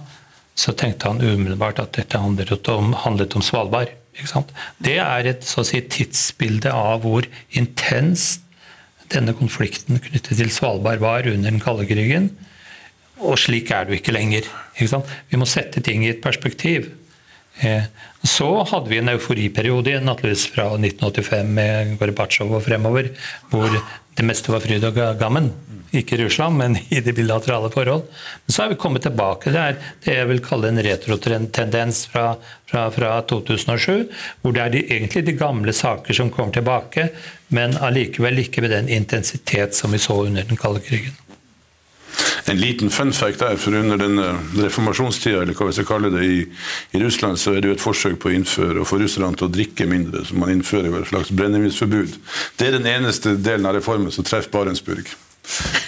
så 0.58 0.74
tenkte 0.74 1.12
han 1.12 1.22
umiddelbart 1.22 1.78
at 1.82 1.94
dette 1.94 2.18
handlet 2.18 2.68
om, 2.72 2.92
handlet 3.04 3.36
om 3.38 3.44
Svalbard. 3.46 3.92
Det 4.82 4.96
er 4.98 5.28
et 5.30 5.46
si, 5.46 5.78
tidsbilde 5.78 6.72
av 6.74 7.04
hvor 7.04 7.28
intenst 7.54 8.42
denne 9.12 9.32
konflikten 9.38 10.00
knyttet 10.02 10.40
til 10.40 10.50
Svalbard 10.52 11.00
var 11.00 11.28
under 11.30 11.52
den 11.52 11.62
kalde 11.62 11.86
krigen. 11.88 12.32
Og 13.22 13.38
slik 13.40 13.70
er 13.70 13.86
det 13.86 13.94
jo 13.94 14.00
ikke 14.02 14.14
lenger. 14.14 14.48
Ikke 14.74 15.02
Vi 15.30 15.38
må 15.38 15.46
sette 15.46 15.80
ting 15.80 16.04
i 16.04 16.10
et 16.10 16.22
perspektiv. 16.22 16.90
Eh, 17.60 17.86
så 18.22 18.48
hadde 18.64 18.90
vi 18.90 18.98
en 18.98 19.08
euforiperiode 19.08 19.98
fra 20.52 20.66
1985 20.78 21.54
med 21.54 21.96
Gorbatsjov 21.98 22.54
og 22.58 22.62
fremover, 22.66 23.10
hvor 23.50 23.70
det 24.18 24.26
meste 24.26 24.52
var 24.52 24.62
fryd 24.62 24.84
og 24.84 24.98
gammen. 25.18 25.52
Ikke 25.94 26.18
i 26.18 26.24
Russland, 26.24 26.58
men 26.58 26.76
i 26.96 27.00
de 27.00 27.14
bilaterale 27.16 27.70
forhold. 27.70 28.04
Men 28.46 28.54
så 28.54 28.64
er 28.64 28.72
vi 28.72 28.80
kommet 28.82 29.06
tilbake. 29.06 29.52
Det 29.54 29.62
er 29.62 29.78
det 30.04 30.16
jeg 30.18 30.30
vil 30.32 30.42
kalle 30.44 30.72
en 30.72 30.82
retrotendens 30.84 32.04
fra, 32.12 32.26
fra, 32.68 32.88
fra 32.94 33.14
2007, 33.30 34.08
hvor 34.42 34.54
det 34.56 34.64
er 34.64 34.74
de, 34.74 34.84
egentlig 34.98 35.24
de 35.26 35.38
gamle 35.38 35.72
saker 35.72 36.18
som 36.20 36.34
kommer 36.34 36.58
tilbake, 36.58 37.08
men 37.54 37.78
allikevel 37.80 38.44
ikke 38.44 38.66
med 38.66 38.74
den 38.76 38.92
intensitet 38.92 39.78
som 39.78 39.94
vi 39.94 40.02
så 40.02 40.20
under 40.26 40.46
den 40.46 40.60
kalde 40.60 40.84
krigen. 40.84 41.16
En 42.48 42.56
liten 42.56 42.90
fun 42.90 43.12
fact 43.12 43.42
der, 43.42 43.56
for 43.60 43.76
under 43.76 44.00
denne 44.00 44.26
reformasjonstida, 44.56 45.42
eller 45.42 45.56
hva 45.56 45.68
vi 45.68 45.76
skal 45.76 45.88
kalle 45.88 46.10
det, 46.14 46.24
i, 46.24 46.38
i, 46.96 47.02
Russland, 47.02 47.36
så 47.40 47.52
er 47.52 47.60
det 47.60 47.68
jo 47.68 47.76
et 47.76 47.84
forsøk 47.84 48.16
på 48.22 48.30
å 48.30 48.34
innføre 48.38 48.80
og 48.80 48.88
få 48.88 49.00
russerne 49.02 49.36
til 49.36 49.50
å 49.50 49.52
drikke 49.52 49.88
mindre. 49.90 50.24
Så 50.24 50.36
man 50.38 50.54
innfører 50.54 50.88
jo 50.88 51.00
et 51.02 51.10
slags 51.10 51.32
brennevinsforbud. 51.36 52.18
Det 52.56 52.68
er 52.68 52.78
den 52.78 52.88
eneste 52.88 53.36
delen 53.36 53.68
av 53.68 53.76
reformen 53.76 54.14
som 54.14 54.24
treffer 54.24 54.54
Barentsburg. 54.54 55.10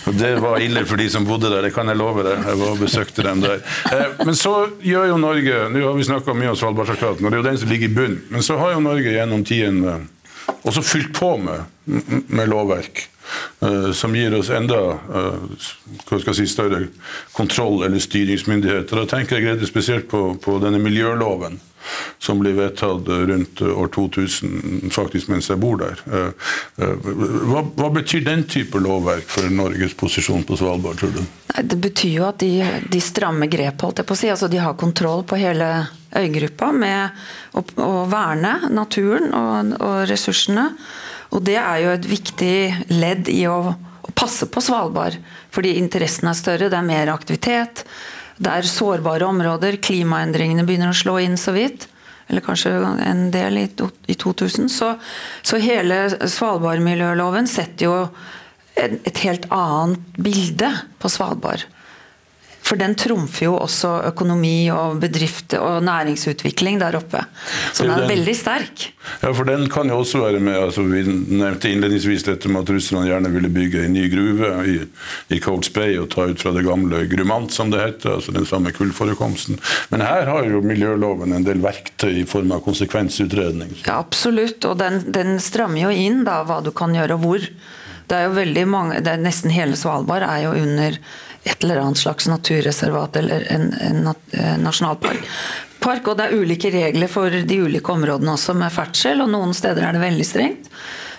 Og 0.09 0.15
Det 0.17 0.31
var 0.41 0.61
ille 0.65 0.83
for 0.89 1.01
de 1.01 1.09
som 1.13 1.27
bodde 1.29 1.51
der, 1.53 1.65
det 1.65 1.73
kan 1.75 1.89
jeg 1.89 1.99
love 2.01 2.25
deg. 2.25 2.45
Jeg 2.49 2.61
var 2.61 2.75
og 2.75 2.81
besøkte 2.81 3.25
dem 3.25 3.43
der. 3.45 3.61
Eh, 3.93 4.25
men 4.25 4.37
så 4.37 4.55
gjør 4.85 5.11
jo 5.11 5.21
Norge 5.21 5.63
Nå 5.73 5.85
har 5.85 5.97
vi 5.97 6.09
snakka 6.09 6.35
mye 6.37 6.53
om 6.53 6.59
Svalbardtraktaten, 6.61 7.25
og 7.25 7.33
det 7.33 7.39
er 7.39 7.43
jo 7.43 7.49
den 7.51 7.61
som 7.61 7.73
ligger 7.73 7.89
i 7.89 7.95
bunnen. 7.95 8.23
Men 8.33 8.45
så 8.47 8.57
har 8.61 8.75
jo 8.75 8.85
Norge 8.85 9.17
gjennom 9.17 9.45
tidene 9.49 10.01
også 10.67 10.85
fylt 10.85 11.13
på 11.17 11.35
med, 11.41 11.65
med 12.29 12.53
lovverk. 12.53 13.07
Eh, 13.61 13.93
som 13.93 14.17
gir 14.17 14.35
oss 14.35 14.51
enda 14.51 14.81
uh, 15.15 15.35
si, 16.33 16.47
større 16.47 16.87
kontroll- 17.33 17.85
eller 17.85 17.99
styringsmyndighet. 17.99 18.89
Da 18.89 19.05
tenker 19.07 19.43
jeg 19.45 19.67
spesielt 19.69 20.09
på, 20.09 20.35
på, 20.41 20.57
denne 20.63 20.81
miljøloven 20.81 21.59
som 22.21 22.41
ble 22.41 22.53
vedtatt 22.57 23.09
rundt 23.09 23.61
år 23.63 23.91
2000, 23.93 24.89
faktisk 24.93 25.29
mens 25.33 25.49
jeg 25.49 25.61
bor 25.61 25.79
der. 25.81 26.03
Hva, 26.77 27.63
hva, 27.65 27.89
betyr 27.95 28.21
den 28.27 28.45
type 28.45 28.79
lovverk 28.85 29.25
for 29.33 29.49
Norges 29.49 29.97
posisjon 29.97 30.45
på 30.45 30.59
Svalbard, 30.61 31.01
tror 31.01 31.15
du? 31.17 31.23
Det 31.57 31.79
betyr 31.81 32.13
jo 32.19 32.27
at 32.29 32.45
de, 32.45 32.53
de 32.93 33.01
strammer 33.01 33.49
grep, 33.51 33.81
holdt 33.81 34.03
jeg 34.03 34.11
på 34.11 34.17
å 34.17 34.21
si. 34.21 34.29
Altså, 34.29 34.51
de 34.53 34.61
har 34.61 34.77
kontroll 34.81 35.25
på 35.25 35.41
hele 35.41 35.71
øygruppa 36.21 36.69
med 36.77 37.25
å, 37.57 37.65
å 37.81 37.91
verne 38.13 38.59
naturen 38.77 39.33
og, 39.33 39.73
og 39.81 40.03
ressursene. 40.13 40.69
Og 41.31 41.45
det 41.47 41.59
er 41.61 41.85
jo 41.85 41.93
et 41.95 42.09
viktig 42.11 42.57
ledd 42.93 43.31
i 43.33 43.45
å, 43.51 43.77
passe 44.17 44.49
på 44.51 44.61
Svalbard. 44.65 45.15
Fordi 45.55 45.77
interessen 45.79 46.29
er 46.29 46.37
større, 46.37 46.69
det 46.69 46.77
er 46.77 46.85
mer 46.85 47.13
aktivitet. 47.13 47.85
Det 48.41 48.51
er 48.51 48.67
sårbare 48.67 49.29
områder. 49.29 49.79
Klimaendringene 49.81 50.65
begynner 50.67 50.91
å 50.91 50.99
slå 50.99 51.15
inn 51.23 51.39
så 51.41 51.55
vidt. 51.55 51.87
Eller 52.27 52.45
kanskje 52.45 52.73
en 53.07 53.29
del 53.33 53.61
i, 53.63 53.65
i 54.11 54.17
2000. 54.19 54.69
Så, 54.73 54.91
så 55.47 55.61
hele 55.63 56.03
Svalbardmiljøloven 56.11 57.49
setter 57.51 57.87
jo 57.87 57.95
et, 58.75 58.99
et 59.07 59.23
helt 59.25 59.47
annet 59.55 60.21
bilde 60.21 60.73
på 61.01 61.13
Svalbard. 61.13 61.65
For 62.71 62.79
den 62.79 62.93
trumfer 62.95 63.49
jo 63.49 63.57
også 63.59 63.89
økonomi 64.13 64.69
og 64.71 65.01
bedrift 65.03 65.57
og 65.59 65.81
næringsutvikling 65.83 66.77
der 66.79 66.95
oppe. 67.01 67.25
Så 67.75 67.83
den 67.83 67.91
er 67.97 68.05
den- 68.05 68.13
veldig 68.13 68.35
sterk. 68.39 68.85
Ja, 69.25 69.33
for 69.35 69.45
den 69.49 69.65
kan 69.69 69.89
jo 69.91 69.97
også 69.99 70.21
være 70.23 70.39
med. 70.41 70.55
altså 70.55 70.85
Vi 70.87 71.03
nevnte 71.03 71.67
innledningsvis 71.73 72.23
dette 72.29 72.49
med 72.49 72.63
at 72.63 72.71
russerne 72.77 73.09
gjerne 73.09 73.33
ville 73.35 73.49
bygge 73.51 73.85
en 73.87 73.93
ny 73.93 74.07
gruve 74.13 74.53
i, 74.71 74.77
i 75.35 75.41
Coates 75.41 75.73
Bay 75.75 75.97
og 75.99 76.11
ta 76.15 76.29
ut 76.31 76.39
fra 76.41 76.53
det 76.55 76.63
gamle 76.65 77.03
Grumant, 77.11 77.51
som 77.53 77.71
det 77.71 77.81
heter, 77.81 78.15
altså 78.21 78.33
den 78.33 78.47
samme 78.47 78.71
kullforekomsten. 78.73 79.59
Men 79.91 80.01
her 80.07 80.27
har 80.31 80.45
jo 80.47 80.63
miljøloven 80.63 81.35
en 81.35 81.45
del 81.45 81.59
verktøy 81.59 82.21
i 82.23 82.25
form 82.25 82.53
av 82.53 82.63
konsekvensutredning. 82.63 83.75
Ja, 83.87 83.99
absolutt. 83.99 84.65
Og 84.65 84.79
den, 84.79 85.03
den 85.11 85.41
strammer 85.43 85.89
jo 85.89 85.91
inn 85.91 86.23
da, 86.25 86.45
hva 86.47 86.61
du 86.63 86.71
kan 86.71 86.95
gjøre 86.95 87.19
og 87.19 87.25
hvor. 87.27 87.49
Det 88.11 88.17
er 88.19 88.25
jo 88.29 88.37
veldig 88.39 88.63
mange, 88.67 89.01
det 89.07 89.13
er 89.13 89.21
Nesten 89.23 89.51
hele 89.55 89.77
Svalbard 89.79 90.23
er 90.27 90.41
jo 90.49 90.55
under 90.59 90.97
et 91.45 91.65
eller 91.65 91.81
annet 91.81 91.99
slags 92.01 92.29
naturreservat 92.29 93.17
eller 93.17 93.47
en, 93.55 93.69
en 93.81 94.01
nat- 94.11 94.35
eh, 94.37 94.57
nasjonalpark. 94.61 95.25
Park, 95.81 96.09
og 96.13 96.19
Det 96.19 96.27
er 96.27 96.35
ulike 96.37 96.69
regler 96.75 97.09
for 97.09 97.31
de 97.33 97.57
ulike 97.65 97.89
områdene 97.95 98.35
også 98.35 98.53
med 98.55 98.73
ferdsel, 98.75 99.23
og 99.25 99.31
noen 99.33 99.55
steder 99.57 99.87
er 99.89 99.97
det 99.97 100.03
veldig 100.03 100.27
strengt. 100.29 100.67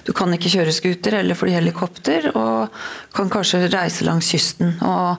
Du 0.06 0.12
kan 0.18 0.30
ikke 0.34 0.50
kjøre 0.50 0.74
scooter 0.74 1.16
eller 1.20 1.38
fly 1.38 1.52
helikopter, 1.56 2.28
og 2.38 2.70
kan 3.14 3.30
kanskje 3.30 3.64
reise 3.74 4.06
langs 4.06 4.30
kysten. 4.34 4.76
Og, 4.86 5.18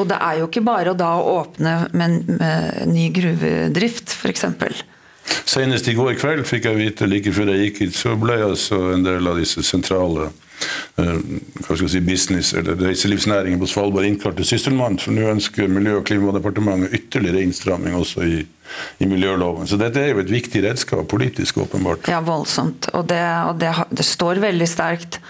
og 0.00 0.08
det 0.08 0.16
er 0.20 0.38
jo 0.40 0.46
ikke 0.48 0.64
bare 0.64 0.92
å 0.92 0.96
da 0.96 1.10
åpne 1.20 1.74
med, 1.96 2.28
med 2.36 2.86
ny 2.92 3.08
gruvedrift, 3.16 4.12
f.eks. 4.12 4.44
Senest 5.48 5.88
i 5.88 5.96
går 5.96 6.16
kveld 6.20 6.44
fikk 6.48 6.68
jeg 6.68 6.80
vite, 6.80 7.08
like 7.08 7.32
før 7.32 7.52
jeg 7.52 7.68
gikk 7.70 7.82
hit, 7.86 7.96
så 7.96 8.16
ble 8.20 8.40
altså 8.44 8.78
en 8.92 9.04
del 9.06 9.28
av 9.28 9.40
disse 9.40 9.62
sentrale 9.64 10.28
hva 10.96 11.76
skal 11.76 11.86
jeg 11.86 11.92
si, 11.94 12.02
business- 12.06 12.54
eller 12.58 12.78
reiselivsnæringen 12.80 13.60
på 13.60 13.68
Svalbard 13.70 14.08
innkalt 14.08 14.36
til 14.40 14.48
sysselmann. 14.52 14.98
For 15.02 15.14
nå 15.14 15.28
ønsker 15.32 15.70
Miljø- 15.70 15.98
og 16.00 16.06
klimadepartementet 16.08 16.92
ytterligere 16.98 17.42
innstramming 17.42 17.96
også 17.98 18.26
i, 18.26 18.42
i 19.02 19.08
miljøloven. 19.08 19.66
Så 19.68 19.78
dette 19.80 20.00
er 20.00 20.12
jo 20.12 20.22
et 20.22 20.32
viktig 20.32 20.64
redskap 20.64 21.08
politisk, 21.08 21.62
åpenbart. 21.64 22.10
Ja, 22.12 22.20
voldsomt. 22.24 22.90
Og, 22.92 23.08
det, 23.08 23.22
og 23.48 23.58
det, 23.62 23.72
det 23.90 24.06
står 24.06 24.42
veldig 24.42 24.68
sterkt. 24.68 25.20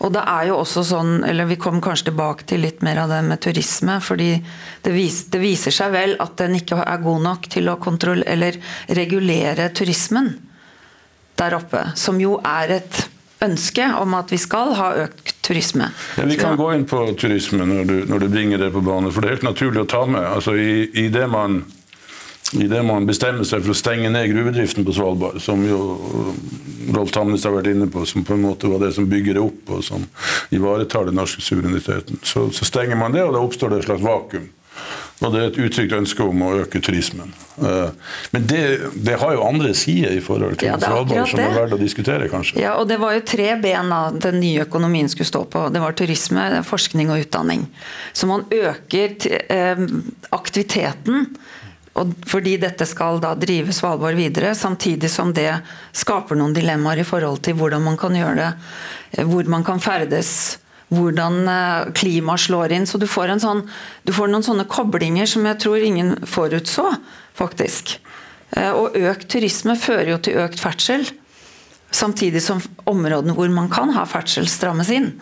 Og 0.00 0.14
det 0.14 0.22
er 0.24 0.46
jo 0.48 0.56
også 0.62 0.82
sånn, 0.88 1.10
eller 1.28 1.48
vi 1.50 1.58
kommer 1.60 1.84
kanskje 1.84 2.08
tilbake 2.08 2.46
til 2.48 2.62
litt 2.64 2.80
mer 2.84 3.02
av 3.02 3.10
det 3.12 3.20
med 3.26 3.40
turisme, 3.44 3.98
fordi 4.00 4.30
det, 4.84 4.92
vis, 4.94 5.26
det 5.32 5.42
viser 5.42 5.74
seg 5.76 5.92
vel 5.92 6.14
at 6.24 6.38
den 6.40 6.56
ikke 6.56 6.78
er 6.80 7.02
god 7.04 7.26
nok 7.26 7.48
til 7.52 7.68
å 7.68 7.76
kontrollere, 7.82 8.32
eller 8.32 8.56
regulere 8.96 9.68
turismen 9.76 10.32
der 11.36 11.56
oppe. 11.58 11.90
Som 12.00 12.20
jo 12.20 12.38
er 12.40 12.78
et 12.80 13.02
ønske 13.44 13.86
om 13.96 14.14
at 14.18 14.32
vi 14.32 14.38
skal 14.40 14.74
ha 14.78 14.92
økt 15.06 15.34
turisme. 15.46 15.90
Ja, 16.18 16.26
vi 16.28 16.38
kan 16.40 16.58
gå 16.60 16.70
inn 16.76 16.86
på 16.88 17.02
turisme 17.18 17.66
når 17.66 17.84
du, 17.88 17.96
når 18.10 18.24
du 18.24 18.30
bringer 18.32 18.60
det 18.60 18.72
på 18.74 18.82
bane, 18.84 19.12
for 19.12 19.22
det 19.22 19.30
er 19.30 19.38
helt 19.38 19.50
naturlig 19.50 19.84
å 19.84 19.90
ta 19.90 20.04
med. 20.08 20.24
Altså, 20.24 20.56
i, 20.60 20.86
i, 20.92 21.08
det 21.12 21.26
man, 21.32 21.62
Idet 22.50 22.80
man 22.82 23.04
bestemmer 23.06 23.46
seg 23.46 23.62
for 23.62 23.70
å 23.70 23.78
stenge 23.78 24.08
ned 24.10 24.26
gruvedriften 24.32 24.82
på 24.82 24.94
Svalbard, 24.96 25.36
som 25.38 25.60
jo 25.62 25.78
Rolf 26.90 27.12
Tamnes 27.14 27.44
har 27.46 27.54
vært 27.54 27.70
inne 27.70 27.86
på, 27.86 28.02
som 28.08 28.24
på 28.26 28.34
en 28.34 28.42
måte 28.42 28.66
var 28.66 28.82
det 28.82 28.88
som 28.96 29.06
bygger 29.06 29.38
det 29.38 29.44
opp 29.44 29.70
og 29.76 29.84
som 29.86 30.06
ivaretar 30.50 31.06
den 31.06 31.20
norske 31.20 31.44
suvereniteten, 31.46 32.18
så, 32.26 32.48
så 32.50 32.66
stenger 32.66 32.98
man 32.98 33.14
det, 33.14 33.22
og 33.22 33.36
da 33.36 33.44
oppstår 33.44 33.70
det 33.70 33.78
et 33.84 33.86
slags 33.86 34.02
vakuum. 34.02 34.48
Og 35.20 35.34
det 35.34 35.40
er 35.40 35.50
et 35.50 35.58
uttrykt 35.60 35.92
ønske 35.92 36.24
om 36.24 36.42
å 36.46 36.50
øke 36.62 36.80
turismen. 36.80 37.34
Eh, 37.60 37.90
Men 38.32 38.46
det, 38.48 38.62
det 38.96 39.18
har 39.20 39.34
jo 39.36 39.44
andre 39.44 39.74
sider 39.76 40.14
i 40.16 40.22
forhold 40.24 40.56
til 40.60 40.70
Ja, 40.70 40.78
Svalbard 40.80 41.28
som 41.28 41.42
er 41.44 41.52
verdt 41.58 41.76
å 41.76 41.80
diskutere, 41.80 42.30
kanskje. 42.32 42.56
Ja, 42.62 42.78
og 42.80 42.88
det 42.88 42.96
var 43.02 43.12
jo 43.18 43.24
tre 43.28 43.52
ben 43.60 43.92
den 44.16 44.40
nye 44.40 44.64
økonomien 44.64 45.10
skulle 45.12 45.28
stå 45.28 45.44
på. 45.52 45.66
Det 45.74 45.82
var 45.82 45.96
turisme, 45.98 46.48
forskning 46.64 47.12
og 47.12 47.26
utdanning. 47.26 47.66
Så 48.16 48.30
man 48.30 48.46
øker 48.48 49.16
eh, 49.52 49.86
aktiviteten 50.32 51.28
og 51.98 52.12
fordi 52.30 52.54
dette 52.62 52.86
skal 52.86 53.18
da 53.22 53.32
drive 53.38 53.74
Svalbard 53.74 54.14
videre, 54.18 54.54
samtidig 54.54 55.10
som 55.10 55.32
det 55.34 55.50
skaper 55.96 56.38
noen 56.38 56.54
dilemmaer 56.54 57.02
i 57.02 57.06
forhold 57.06 57.42
til 57.44 57.58
hvordan 57.58 57.82
man 57.82 57.98
kan 58.00 58.14
gjøre 58.14 58.36
det, 58.38 58.50
eh, 59.18 59.26
hvor 59.26 59.48
man 59.50 59.66
kan 59.66 59.82
ferdes, 59.82 60.59
hvordan 60.90 61.44
klima 61.46 61.92
klimaet 61.94 62.44
slår 62.46 62.72
inn. 62.74 62.86
Så 62.86 62.98
du 62.98 63.06
får, 63.06 63.36
sånn, 63.42 63.62
du 64.04 64.12
får 64.14 64.30
noen 64.30 64.46
sånne 64.46 64.66
koblinger 64.70 65.28
som 65.30 65.46
jeg 65.46 65.60
tror 65.62 65.84
ingen 65.86 66.16
forutså, 66.26 66.88
faktisk. 67.38 67.98
Eh, 68.56 68.70
Og 68.74 68.96
økt 68.98 69.28
turisme 69.30 69.76
fører 69.78 70.16
jo 70.16 70.18
til 70.18 70.40
økt 70.42 70.60
ferdsel. 70.62 71.06
Samtidig 71.90 72.42
som 72.42 72.62
områdene 72.90 73.34
hvor 73.34 73.50
man 73.54 73.70
kan 73.70 73.94
ha 73.94 74.04
ferdsel, 74.06 74.46
strammes 74.50 74.90
inn. 74.94 75.12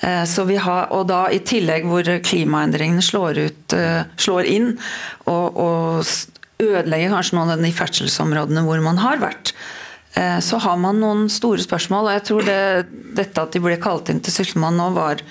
Eh, 0.00 0.24
har, 0.62 0.92
og 0.94 1.08
da 1.10 1.26
i 1.28 1.40
tillegg 1.42 1.84
hvor 1.88 2.06
klimaendringene 2.22 3.02
slår, 3.02 3.38
ut, 3.48 3.72
eh, 3.74 4.04
slår 4.16 4.46
inn 4.46 4.68
og, 5.26 5.56
og 5.58 6.04
ødelegger 6.62 7.10
kanskje 7.16 7.34
noen 7.34 7.50
av 7.56 7.62
de 7.62 7.72
ferdselsområdene 7.74 8.62
hvor 8.66 8.80
man 8.84 9.00
har 9.02 9.18
vært, 9.18 9.52
eh, 9.52 9.87
så 10.42 10.58
har 10.64 10.78
man 10.80 10.98
noen 10.98 11.28
store 11.30 11.62
spørsmål. 11.62 12.08
Og 12.08 12.16
jeg 12.16 12.24
tror 12.26 12.46
det, 12.48 12.62
dette 13.18 13.44
at 13.44 13.54
de 13.54 13.60
ble 13.62 13.76
kalt 13.82 14.10
inn 14.10 14.18
til 14.24 14.34
Sysselmannen 14.34 14.80
nå, 14.80 14.88
var 14.96 15.22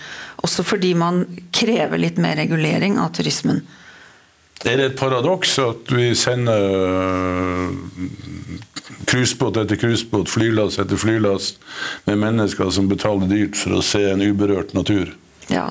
også 0.45 0.63
fordi 0.63 0.93
man 0.95 1.25
krever 1.55 1.99
litt 1.99 2.21
mer 2.21 2.37
regulering 2.39 2.95
av 3.01 3.11
turismen. 3.17 3.63
Er 4.65 4.79
det 4.79 4.85
et 4.91 4.97
paradoks 4.97 5.57
at 5.61 5.91
vi 5.93 6.09
sender 6.17 7.69
cruisebåt 9.07 9.59
etter 9.61 9.79
cruisebåt, 9.79 10.31
flylast 10.33 10.81
etter 10.81 10.99
flylast, 10.99 11.59
med 12.09 12.19
mennesker 12.23 12.71
som 12.73 12.89
betaler 12.89 13.29
dyrt 13.29 13.59
for 13.59 13.77
å 13.77 13.83
se 13.85 14.01
en 14.09 14.23
uberørt 14.23 14.73
natur? 14.77 15.13
Ja, 15.51 15.69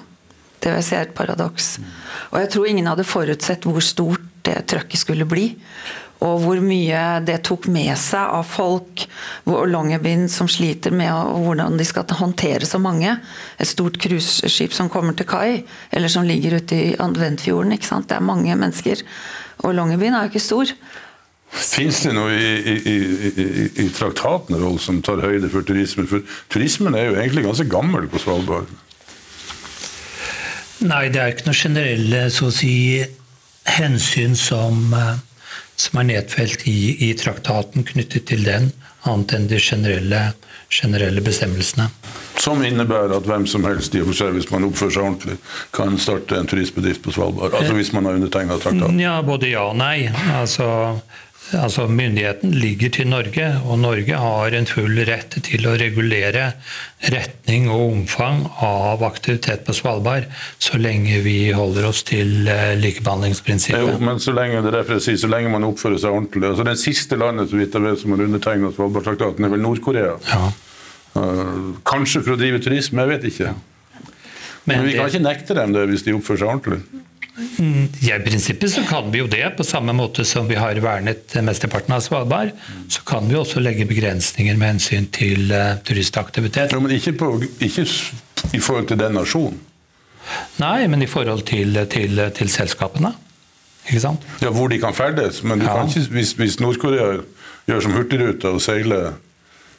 det 0.62 0.70
vil 0.70 0.78
jeg 0.78 0.86
si 0.86 0.96
er 0.96 1.08
et 1.08 1.16
paradoks. 1.18 1.76
Og 2.30 2.38
jeg 2.40 2.52
tror 2.54 2.70
ingen 2.70 2.88
hadde 2.88 3.06
forutsett 3.06 3.66
hvor 3.66 3.84
stort 3.84 4.24
det 4.46 4.60
trøkket 4.70 5.02
skulle 5.02 5.26
bli. 5.28 5.50
Og 6.24 6.38
hvor 6.40 6.60
mye 6.64 7.00
det 7.26 7.42
tok 7.44 7.66
med 7.72 7.92
seg 8.00 8.32
av 8.38 8.46
folk 8.48 9.04
og 9.50 9.66
Longyearbyen 9.68 10.26
som 10.32 10.48
sliter 10.48 10.94
med 10.96 11.12
hvordan 11.12 11.76
de 11.76 11.84
skal 11.84 12.08
håndtere 12.16 12.64
så 12.68 12.80
mange. 12.80 13.18
Et 13.60 13.68
stort 13.68 13.98
cruiseskip 14.00 14.72
som 14.72 14.88
kommer 14.92 15.16
til 15.16 15.28
kai, 15.28 15.64
eller 15.92 16.12
som 16.12 16.24
ligger 16.24 16.56
ute 16.60 16.76
i 16.76 16.94
Adventfjorden. 16.96 17.76
ikke 17.76 17.90
sant? 17.90 18.08
Det 18.08 18.16
er 18.16 18.24
mange 18.24 18.56
mennesker. 18.56 19.04
Og 19.64 19.76
Longyearbyen 19.76 20.16
er 20.16 20.24
jo 20.24 20.32
ikke 20.32 20.46
stor. 20.46 20.72
Fins 21.56 22.02
det 22.04 22.12
noe 22.16 22.32
i, 22.34 22.48
i, 22.58 22.74
i, 22.90 22.96
i, 23.28 23.68
i 23.84 23.86
traktaten 23.94 24.58
Rolf, 24.60 24.82
som 24.84 24.98
tar 25.04 25.22
høyde 25.24 25.48
for 25.52 25.64
turisme? 25.64 26.04
For 26.10 26.24
turismen 26.52 26.96
er 26.98 27.10
jo 27.10 27.20
egentlig 27.20 27.46
ganske 27.46 27.68
gammel 27.70 28.08
på 28.12 28.20
Svalbard. 28.24 28.72
Nei, 30.84 31.06
det 31.08 31.22
er 31.22 31.32
ikke 31.32 31.46
noe 31.48 31.56
generelle 31.56 32.26
så 32.34 32.50
å 32.50 32.54
si, 32.54 32.74
hensyn 33.78 34.36
som, 34.36 34.92
eh, 34.94 35.22
som 35.76 36.00
er 36.00 36.10
nedfelt 36.12 36.66
i, 36.68 37.08
i 37.08 37.12
traktaten 37.18 37.84
knyttet 37.86 38.28
til 38.30 38.44
den, 38.46 38.70
annet 39.06 39.34
enn 39.36 39.48
de 39.50 39.58
generelle, 39.62 40.22
generelle 40.72 41.22
bestemmelsene. 41.22 41.88
Som 42.40 42.62
innebærer 42.64 43.14
at 43.16 43.26
hvem 43.28 43.46
som 43.48 43.64
helst, 43.66 43.94
i 43.94 44.02
og 44.02 44.10
for 44.10 44.18
seg, 44.18 44.34
hvis 44.36 44.48
man 44.52 44.66
oppfører 44.68 44.94
seg 44.94 45.04
ordentlig, 45.04 45.36
kan 45.76 45.96
starte 46.00 46.38
en 46.38 46.48
turistbedrift 46.50 47.04
på 47.04 47.14
Svalbard. 47.14 47.54
Altså 47.58 47.76
hvis 47.76 47.92
man 47.96 48.08
har 48.08 48.18
undertegna 48.18 48.58
traktaten. 48.60 49.00
Ja, 49.02 49.18
både 49.26 49.50
ja 49.52 49.66
og 49.70 49.78
nei. 49.78 50.08
Altså, 50.34 50.66
altså 51.54 51.86
Myndigheten 51.88 52.50
ligger 52.58 52.90
til 52.96 53.08
Norge, 53.08 53.46
og 53.66 53.78
Norge 53.78 54.18
har 54.18 54.56
en 54.56 54.66
full 54.66 54.98
rett 55.06 55.36
til 55.46 55.66
å 55.68 55.76
regulere 55.78 56.48
retning 57.12 57.68
og 57.70 57.92
omfang 57.92 58.42
av 58.64 59.04
aktivitet 59.06 59.62
på 59.66 59.76
Svalbard, 59.76 60.26
så 60.58 60.80
lenge 60.80 61.20
vi 61.24 61.52
holder 61.54 61.86
oss 61.90 62.02
til 62.08 62.48
likebehandlingsprinsippet. 62.82 63.84
Jo, 63.84 63.98
men 64.02 64.18
så 64.22 64.34
lenge, 64.36 64.62
det 64.64 64.72
er 64.72 64.78
derfor 64.80 65.00
så 65.04 65.30
lenge 65.30 65.52
man 65.52 65.68
oppfører 65.68 66.00
seg 66.02 66.16
ordentlig. 66.16 66.50
Altså 66.50 66.66
det 66.66 66.76
siste 66.82 67.20
landet 67.20 67.52
så 67.52 67.60
vidt 67.60 67.76
jeg 67.76 67.86
vet, 67.86 68.00
som 68.02 68.16
har 68.16 68.26
undertegna 68.26 68.72
Svalbardtraktaten, 68.74 69.46
er 69.46 69.54
vel 69.54 69.64
Nord-Korea. 69.64 70.16
Ja. 70.32 70.50
Eh, 71.16 71.72
kanskje 71.86 72.22
for 72.24 72.34
å 72.34 72.40
drive 72.40 72.60
turisme, 72.64 73.04
jeg 73.06 73.14
vet 73.14 73.30
ikke. 73.30 73.54
Men, 74.66 74.82
vi 74.82 74.96
kan 74.96 75.06
det- 75.06 75.14
ikke 75.14 75.22
nekte 75.22 75.54
dem 75.54 75.72
det 75.72 75.88
hvis 75.88 76.02
de 76.02 76.12
oppfører 76.16 76.38
seg 76.42 76.48
ordentlig. 76.48 76.82
Ja, 78.00 78.16
I 78.16 78.22
prinsippet 78.24 78.70
så 78.72 78.82
kan 78.88 79.10
vi 79.12 79.18
jo 79.20 79.26
det, 79.28 79.44
på 79.58 79.64
samme 79.66 79.92
måte 79.96 80.24
som 80.24 80.46
vi 80.48 80.56
har 80.56 80.78
vernet 80.80 81.34
mesteparten 81.44 81.92
av 81.92 82.00
Svalbard. 82.00 82.54
Så 82.88 83.02
kan 83.04 83.28
vi 83.28 83.36
også 83.36 83.60
legge 83.60 83.84
begrensninger 83.88 84.56
med 84.56 84.70
hensyn 84.76 85.08
til 85.12 85.50
uh, 85.52 85.74
turistaktivitet. 85.84 86.72
Ja, 86.72 86.80
men 86.80 86.94
ikke, 86.96 87.12
på, 87.20 87.28
ikke 87.60 87.84
i 88.56 88.60
forhold 88.62 88.88
til 88.88 89.00
den 89.02 89.18
nasjonen. 89.18 89.60
Nei, 90.58 90.86
men 90.90 91.04
i 91.04 91.06
forhold 91.10 91.44
til, 91.46 91.76
til, 91.92 92.22
til 92.34 92.48
selskapene. 92.50 93.12
Ikke 93.86 94.00
sant? 94.02 94.24
Ja, 94.42 94.50
hvor 94.50 94.72
de 94.72 94.80
kan 94.82 94.96
ferdes. 94.96 95.42
Men 95.46 95.60
Ja. 95.62 95.76
ikke, 95.84 96.06
hvis, 96.16 96.32
hvis 96.40 96.56
Nord-Korea 96.64 97.20
gjør 97.68 97.84
som 97.84 97.94
Hurtigruta 97.94 98.50
og 98.56 98.64
seiler 98.64 99.12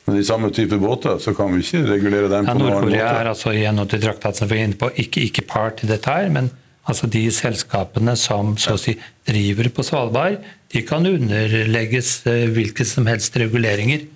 med 0.07 0.15
de 0.15 0.23
samme 0.23 0.53
type 0.55 0.77
båter, 0.79 1.17
så 1.19 1.33
kan 1.35 1.51
vi 1.57 1.65
ikke 1.65 1.81
regulere 1.89 2.29
dem 2.31 2.45
Ja, 2.47 2.53
på 2.53 2.61
noen 2.61 2.69
annen 2.69 2.85
Nord-Korea 2.85 3.09
er 3.09 3.17
måte. 3.25 3.33
altså 3.33 3.51
i 3.57 3.65
henhold 3.65 3.89
til 3.91 4.05
traktaten 4.05 4.39
som 4.45 4.53
vi 4.53 4.61
er 4.61 4.69
inne 4.69 4.79
på, 4.79 4.93
ikke, 5.03 5.25
ikke 5.27 5.43
part 5.49 5.83
i 5.83 5.89
dette 5.89 6.13
her, 6.13 6.29
men 6.31 6.47
altså 6.87 7.09
de 7.11 7.23
selskapene 7.33 8.15
som 8.19 8.55
så 8.59 8.75
å 8.77 8.81
si 8.81 8.95
driver 9.27 9.69
på 9.75 9.85
Svalbard, 9.85 10.39
de 10.71 10.83
kan 10.87 11.07
underlegges 11.07 12.21
eh, 12.29 12.47
hvilke 12.53 12.85
som 12.87 13.07
helst 13.09 13.35
reguleringer, 13.39 14.07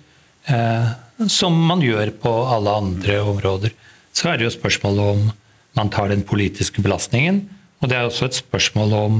eh, 0.48 0.92
som 1.28 1.56
man 1.68 1.84
gjør 1.84 2.14
på 2.22 2.32
alle 2.54 2.76
andre 2.82 3.20
områder. 3.34 3.74
Så 4.12 4.30
er 4.30 4.38
det 4.38 4.48
jo 4.48 4.56
spørsmålet 4.56 5.14
om 5.14 5.28
man 5.78 5.92
tar 5.92 6.12
den 6.12 6.24
politiske 6.24 6.84
belastningen, 6.84 7.48
Og 7.82 7.88
det 7.90 7.96
er 7.98 8.06
også 8.06 8.28
et 8.28 8.36
spørsmål 8.38 8.92
om 8.94 9.14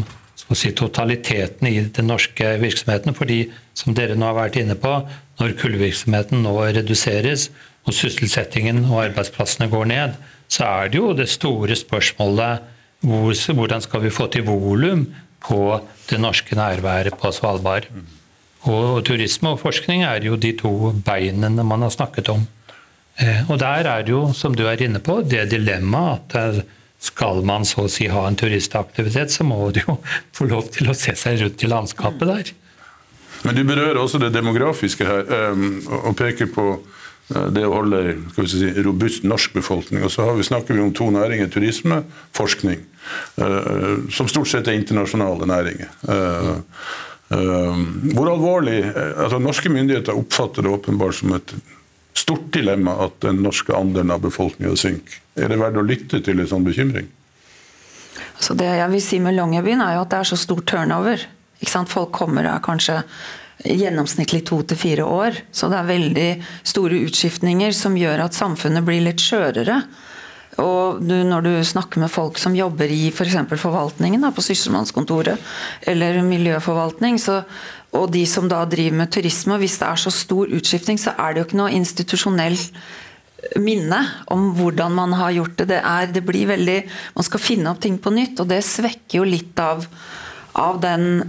si, 0.54 0.70
totaliteten 0.70 1.66
i 1.66 1.80
den 1.82 2.06
norske 2.06 2.46
virksomheten. 2.62 3.14
fordi, 3.14 3.50
som 3.74 3.94
dere 3.94 4.14
nå 4.14 4.26
har 4.26 4.36
vært 4.36 4.56
inne 4.60 4.76
på, 4.78 4.92
når 5.40 5.56
kullvirksomheten 5.58 6.44
nå 6.44 6.54
reduseres, 6.70 7.50
og 7.82 7.96
sysselsettingen 7.96 8.84
og 8.84 9.02
arbeidsplassene 9.08 9.66
går 9.68 9.84
ned, 9.90 10.14
så 10.46 10.64
er 10.64 10.92
det 10.92 10.98
jo 11.00 11.12
det 11.12 11.28
store 11.28 11.74
spørsmålet 11.74 12.62
hvordan 13.02 13.82
skal 13.82 14.02
vi 14.04 14.14
få 14.14 14.28
til 14.30 14.46
volum 14.46 15.06
på 15.42 15.62
det 16.10 16.20
norske 16.22 16.56
nærværet 16.56 17.18
på 17.18 17.32
Svalbard. 17.34 17.88
Og 18.70 19.02
turisme 19.06 19.54
og 19.54 19.62
forskning 19.62 20.04
er 20.06 20.22
jo 20.22 20.38
de 20.38 20.52
to 20.58 20.92
beinene 21.04 21.64
man 21.66 21.82
har 21.82 21.90
snakket 21.90 22.30
om. 22.30 22.46
Eh, 23.18 23.50
og 23.50 23.58
der 23.60 23.88
er 23.90 24.06
det 24.06 24.14
jo, 24.14 24.22
som 24.32 24.54
du 24.54 24.64
er 24.66 24.80
inne 24.80 25.02
på, 25.02 25.20
det 25.26 25.50
dilemmaet 25.50 26.32
at 26.32 26.38
eh, 26.38 26.62
skal 27.02 27.42
man 27.44 27.66
så 27.66 27.84
å 27.84 27.90
si 27.90 28.06
ha 28.08 28.22
en 28.28 28.38
turistaktivitet, 28.38 29.34
så 29.34 29.44
må 29.44 29.58
du 29.74 29.82
jo 29.82 29.98
få 30.36 30.46
lov 30.50 30.70
til 30.72 30.90
å 30.90 30.96
se 30.96 31.16
seg 31.18 31.42
rundt 31.42 31.64
i 31.64 31.70
landskapet 31.70 32.30
der. 32.30 32.52
Men 33.42 33.58
du 33.58 33.64
berører 33.66 33.98
også 33.98 34.20
det 34.22 34.30
demografiske 34.36 35.06
her, 35.06 35.26
eh, 35.26 35.66
og 36.02 36.14
peker 36.18 36.50
på 36.54 36.66
det 37.28 37.62
å 37.64 37.74
holde 37.74 38.00
si, 38.50 38.68
robust 38.84 39.24
norsk 39.24 39.54
befolkning. 39.56 40.02
Og 40.04 40.12
så 40.12 40.26
vi, 40.36 40.44
snakker 40.46 40.76
vi 40.76 40.82
om 40.84 40.92
to 40.96 41.08
næringer, 41.14 41.48
turisme, 41.52 42.02
forskning. 42.36 42.82
Som 44.12 44.28
stort 44.30 44.50
sett 44.50 44.68
er 44.68 44.76
internasjonale 44.78 45.48
næringer. 45.48 45.94
Hvor 47.32 48.28
alvorlig 48.28 48.82
altså 48.92 49.38
Norske 49.40 49.72
myndigheter 49.72 50.18
oppfatter 50.18 50.66
det 50.66 50.74
åpenbart 50.74 51.16
som 51.16 51.32
et 51.38 51.54
stort 52.18 52.50
dilemma 52.52 52.98
at 53.06 53.22
den 53.24 53.40
norske 53.40 53.72
andelen 53.72 54.12
av 54.12 54.20
befolkninga 54.26 54.76
synker. 54.76 55.22
Er 55.40 55.48
det 55.48 55.60
verdt 55.62 55.80
å 55.80 55.86
lytte 55.86 56.20
til 56.24 56.42
en 56.42 56.50
sånn 56.50 56.66
bekymring? 56.66 57.08
Så 58.42 58.52
det 58.58 58.68
jeg 58.68 58.90
vil 58.92 59.04
si 59.04 59.20
med 59.22 59.38
Longyearbyen, 59.38 59.80
er 59.80 59.96
jo 59.96 60.02
at 60.04 60.12
det 60.12 60.18
er 60.20 60.28
så 60.28 60.38
stor 60.40 60.60
turnover. 60.68 61.24
Folk 61.88 62.10
kommer 62.12 62.44
her 62.50 62.60
kanskje 62.64 63.00
gjennomsnittlig 63.64 64.44
to 64.48 64.60
til 64.66 64.78
fire 64.78 65.06
år. 65.06 65.42
Så 65.54 65.70
det 65.70 65.78
er 65.78 65.90
veldig 65.90 66.30
store 66.66 67.02
utskiftninger 67.08 67.74
som 67.76 67.98
gjør 67.98 68.26
at 68.26 68.38
samfunnet 68.38 68.84
blir 68.86 69.04
litt 69.04 69.22
skjørere. 69.22 69.82
Og 70.60 71.00
du, 71.00 71.14
når 71.24 71.46
du 71.46 71.52
snakker 71.64 72.02
med 72.02 72.12
folk 72.12 72.36
som 72.40 72.56
jobber 72.56 72.90
i 72.92 73.06
f.eks. 73.08 73.38
For 73.54 73.68
forvaltningen, 73.70 74.20
da, 74.20 74.32
på 74.34 74.44
Sysselmannskontoret, 74.44 75.40
eller 75.88 76.20
miljøforvaltning, 76.26 77.16
så, 77.22 77.40
og 77.96 78.10
de 78.12 78.26
som 78.28 78.50
da 78.52 78.60
driver 78.68 79.00
med 79.00 79.14
turisme, 79.14 79.56
hvis 79.62 79.78
det 79.80 79.88
er 79.88 80.02
så 80.02 80.12
stor 80.12 80.52
utskifting, 80.52 81.00
så 81.00 81.16
er 81.16 81.32
det 81.32 81.42
jo 81.42 81.48
ikke 81.48 81.62
noe 81.62 81.72
institusjonell 81.78 82.58
minne 83.58 83.98
om 84.30 84.52
hvordan 84.58 84.92
man 84.94 85.16
har 85.18 85.32
gjort 85.38 85.56
det. 85.62 85.70
Det, 85.72 85.80
er, 85.80 86.10
det 86.14 86.22
blir 86.26 86.46
veldig 86.52 86.78
Man 87.16 87.26
skal 87.26 87.42
finne 87.42 87.72
opp 87.72 87.80
ting 87.82 87.96
på 87.98 88.12
nytt, 88.14 88.42
og 88.42 88.52
det 88.52 88.60
svekker 88.66 89.22
jo 89.22 89.28
litt 89.28 89.58
av, 89.62 89.86
av 90.58 90.78
den 90.84 91.24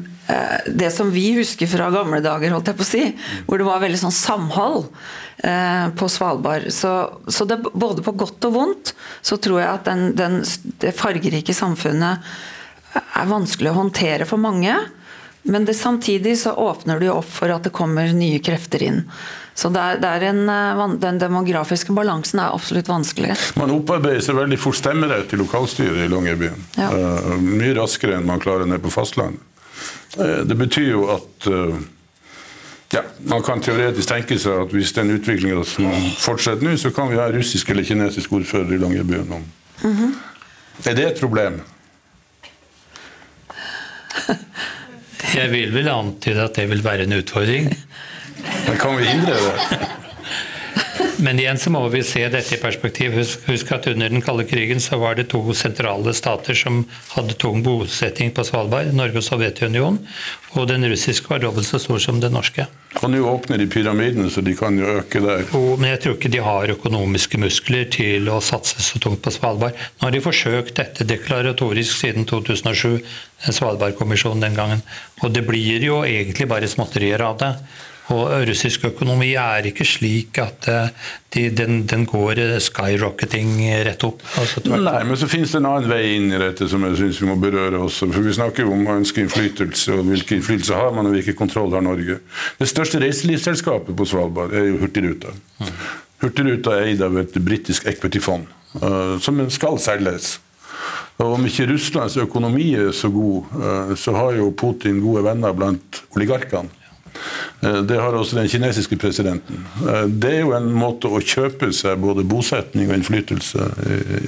det 0.67 0.91
som 0.91 1.11
vi 1.11 1.33
husker 1.35 1.67
fra 1.67 1.89
gamle 1.91 2.21
dager, 2.23 2.53
holdt 2.55 2.71
jeg 2.71 2.79
på 2.79 2.85
å 2.85 2.87
si, 2.87 3.03
hvor 3.47 3.59
det 3.59 3.67
var 3.67 3.83
veldig 3.83 3.99
sånn 4.05 4.15
samhold 4.15 4.87
eh, 5.43 5.91
på 5.99 6.09
Svalbard. 6.09 6.69
Så, 6.73 6.93
så 7.27 7.47
det, 7.49 7.59
både 7.73 8.05
på 8.05 8.15
godt 8.23 8.47
og 8.47 8.55
vondt 8.55 8.93
så 9.21 9.37
tror 9.41 9.59
jeg 9.61 9.69
at 9.69 9.87
den, 9.89 10.11
den, 10.17 10.41
det 10.79 10.95
fargerike 10.95 11.55
samfunnet 11.55 12.33
er 12.93 13.29
vanskelig 13.29 13.73
å 13.73 13.79
håndtere 13.81 14.27
for 14.29 14.41
mange. 14.41 14.75
Men 15.43 15.65
det, 15.67 15.75
samtidig 15.75 16.37
så 16.39 16.55
åpner 16.55 17.01
det 17.01 17.09
jo 17.09 17.19
opp 17.19 17.31
for 17.41 17.51
at 17.51 17.65
det 17.67 17.73
kommer 17.75 18.13
nye 18.15 18.39
krefter 18.43 18.83
inn. 18.85 19.01
Så 19.53 19.69
det 19.69 19.81
er, 19.81 19.97
det 20.01 20.09
er 20.09 20.27
en, 20.31 20.43
eh, 20.49 20.83
Den 21.03 21.19
demografiske 21.21 21.93
balansen 21.93 22.39
er 22.39 22.55
absolutt 22.55 22.87
vanskelig. 22.89 23.35
Man 23.59 23.73
opparbeider 23.75 24.23
seg 24.23 24.39
veldig 24.39 24.59
fort 24.61 24.79
stemmerett 24.79 25.35
i 25.35 25.41
lokalstyret 25.41 26.05
i 26.05 26.11
Longyearbyen. 26.11 26.69
Ja. 26.79 26.89
Uh, 26.89 27.33
mye 27.43 27.75
raskere 27.77 28.17
enn 28.17 28.29
man 28.29 28.41
klarer 28.41 28.69
ned 28.69 28.81
på 28.81 28.93
fastlandet. 28.93 29.43
Uh, 30.17 30.43
det 30.47 30.57
betyr 30.57 30.91
jo 30.91 31.07
at 31.15 31.47
uh, 31.49 31.75
ja, 32.93 33.01
Man 33.25 33.41
kan 33.43 33.61
teoretisk 33.61 34.07
tenke 34.07 34.37
seg 34.39 34.67
at 34.67 34.73
hvis 34.75 34.91
den 34.93 35.15
utviklinga 35.15 35.63
fortsetter 36.21 36.61
nå, 36.61 36.75
så 36.77 36.91
kan 36.93 37.09
vi 37.09 37.17
ha 37.17 37.25
russisk 37.33 37.69
eller 37.73 37.83
kinesisk 37.87 38.33
ordfører 38.37 38.75
i 38.75 38.77
Longyearbyen. 38.77 39.45
Mm 39.83 39.95
-hmm. 39.97 40.11
Er 40.85 40.93
det 40.95 41.07
et 41.07 41.19
problem? 41.19 41.61
Jeg 45.35 45.51
vil 45.51 45.73
vel 45.73 45.87
antyde 45.89 46.43
at 46.43 46.55
det 46.55 46.69
vil 46.69 46.83
være 46.83 47.03
en 47.03 47.13
utfordring. 47.13 47.77
Men 48.67 48.77
kan 48.77 48.97
vi 48.97 49.03
hindre 49.03 49.33
det? 49.33 49.79
Men 51.23 51.39
igjen 51.39 51.59
så 51.59 51.71
må 51.71 51.81
vi 51.87 52.01
se 52.03 52.25
dette 52.27 52.57
i 52.57 52.59
perspektiv. 52.59 53.13
Husk, 53.15 53.45
husk, 53.47 53.69
at 53.71 53.87
under 53.87 54.11
den 54.11 54.23
kalde 54.23 54.43
krigen 54.43 54.81
så 54.83 54.97
var 54.99 55.15
det 55.15 55.29
to 55.31 55.39
sentrale 55.55 56.11
stater 56.17 56.57
som 56.57 56.81
hadde 57.13 57.37
tung 57.39 57.61
bosetting 57.63 58.33
på 58.35 58.43
Svalbard. 58.43 58.91
Norge 58.91 59.21
og 59.21 59.23
Sovjetunionen. 59.23 60.01
Og 60.59 60.67
den 60.67 60.83
russiske 60.91 61.31
var 61.31 61.39
dobbelt 61.39 61.69
så 61.69 61.79
stor 61.79 62.01
som 62.03 62.19
den 62.19 62.35
norske. 62.35 62.65
Og 62.99 63.07
nå 63.09 63.21
åpner 63.25 63.57
de 63.57 63.69
pyramidene, 63.71 64.27
så 64.29 64.43
de 64.43 64.51
kan 64.57 64.75
jo 64.77 64.97
øke 64.99 65.21
der. 65.23 65.45
Jo, 65.47 65.77
men 65.79 65.93
jeg 65.93 66.01
tror 66.03 66.17
ikke 66.19 66.33
de 66.35 66.43
har 66.45 66.75
økonomiske 66.75 67.39
muskler 67.41 67.87
til 67.95 68.27
å 68.29 68.41
satse 68.43 68.83
så 68.83 68.99
tungt 69.01 69.23
på 69.23 69.33
Svalbard. 69.33 69.79
Nå 69.97 70.09
har 70.09 70.13
de 70.13 70.21
forsøkt 70.27 70.75
dette 70.81 71.07
deklaratorisk 71.07 72.03
siden 72.03 72.27
2007, 72.29 72.99
Svalbardkommisjonen 73.47 74.43
den 74.43 74.59
gangen. 74.59 74.85
Og 75.23 75.31
det 75.33 75.47
blir 75.47 75.87
jo 75.87 76.03
egentlig 76.03 76.51
bare 76.51 76.69
småtterier 76.69 77.23
av 77.23 77.39
det. 77.39 77.55
Og 78.11 78.27
russisk 78.49 78.83
økonomi 78.89 79.29
er 79.39 79.69
ikke 79.69 79.85
slik 79.87 80.35
at 80.43 80.65
de, 80.67 81.45
den, 81.55 81.85
den, 81.87 82.03
går 82.09 82.41
skyrocketing 82.61 83.53
rett 83.87 84.03
opp. 84.03 84.19
Altså, 84.41 84.63
Nei, 84.67 84.99
men 85.07 85.15
så 85.19 85.29
finnes 85.31 85.53
det 85.53 85.61
en 85.61 85.69
annen 85.69 85.87
vei 85.87 86.01
inn 86.17 86.27
i 86.33 86.41
dette 86.41 86.67
som 86.69 86.83
jeg 86.89 86.99
syns 86.99 87.21
vi 87.23 87.29
må 87.29 87.37
berøre 87.39 87.79
også. 87.85 88.09
For 88.11 88.27
vi 88.27 88.35
snakker 88.35 88.67
jo 88.67 88.75
om 88.75 88.83
å 88.91 88.97
ønske 88.99 89.23
innflytelse, 89.23 89.95
og 89.95 90.11
hvilken 90.11 90.41
innflytelse 90.41 90.81
har 90.81 90.91
man, 90.95 91.07
og 91.07 91.15
hvilken 91.15 91.39
kontroll 91.39 91.71
har 91.77 91.85
Norge. 91.85 92.19
Det 92.59 92.69
største 92.69 92.99
reiselivsselskapet 93.03 93.95
på 93.95 94.09
Svalbard 94.09 94.55
er 94.59 94.67
jo 94.67 94.81
Hurtigruta. 94.83 95.31
Hurtigruta 96.23 96.75
er 96.75 96.91
eid 96.91 97.03
av 97.07 97.15
et 97.23 97.39
britisk 97.43 97.87
equity-fond, 97.87 98.51
som 99.23 99.45
skal 99.51 99.79
selges. 99.79 100.37
Og 101.21 101.35
Om 101.37 101.47
ikke 101.47 101.69
Russlands 101.69 102.15
økonomi 102.19 102.73
er 102.75 102.91
så 102.95 103.07
god, 103.13 103.95
så 103.99 104.15
har 104.17 104.39
jo 104.39 104.53
Putin 104.57 104.99
gode 105.03 105.23
venner 105.27 105.55
blant 105.55 106.03
oligarkene. 106.17 106.82
Eh, 107.61 107.81
det 107.87 107.99
har 107.99 108.15
også 108.17 108.39
den 108.39 108.49
kinesiske 108.51 108.97
presidenten. 109.01 109.65
Eh, 109.87 110.05
det 110.07 110.31
er 110.37 110.41
jo 110.43 110.55
en 110.57 110.71
måte 110.73 111.11
å 111.11 111.21
kjøpe 111.21 111.71
seg 111.75 112.01
både 112.03 112.25
bosetning 112.27 112.89
og 112.89 112.97
innflytelse 112.97 113.69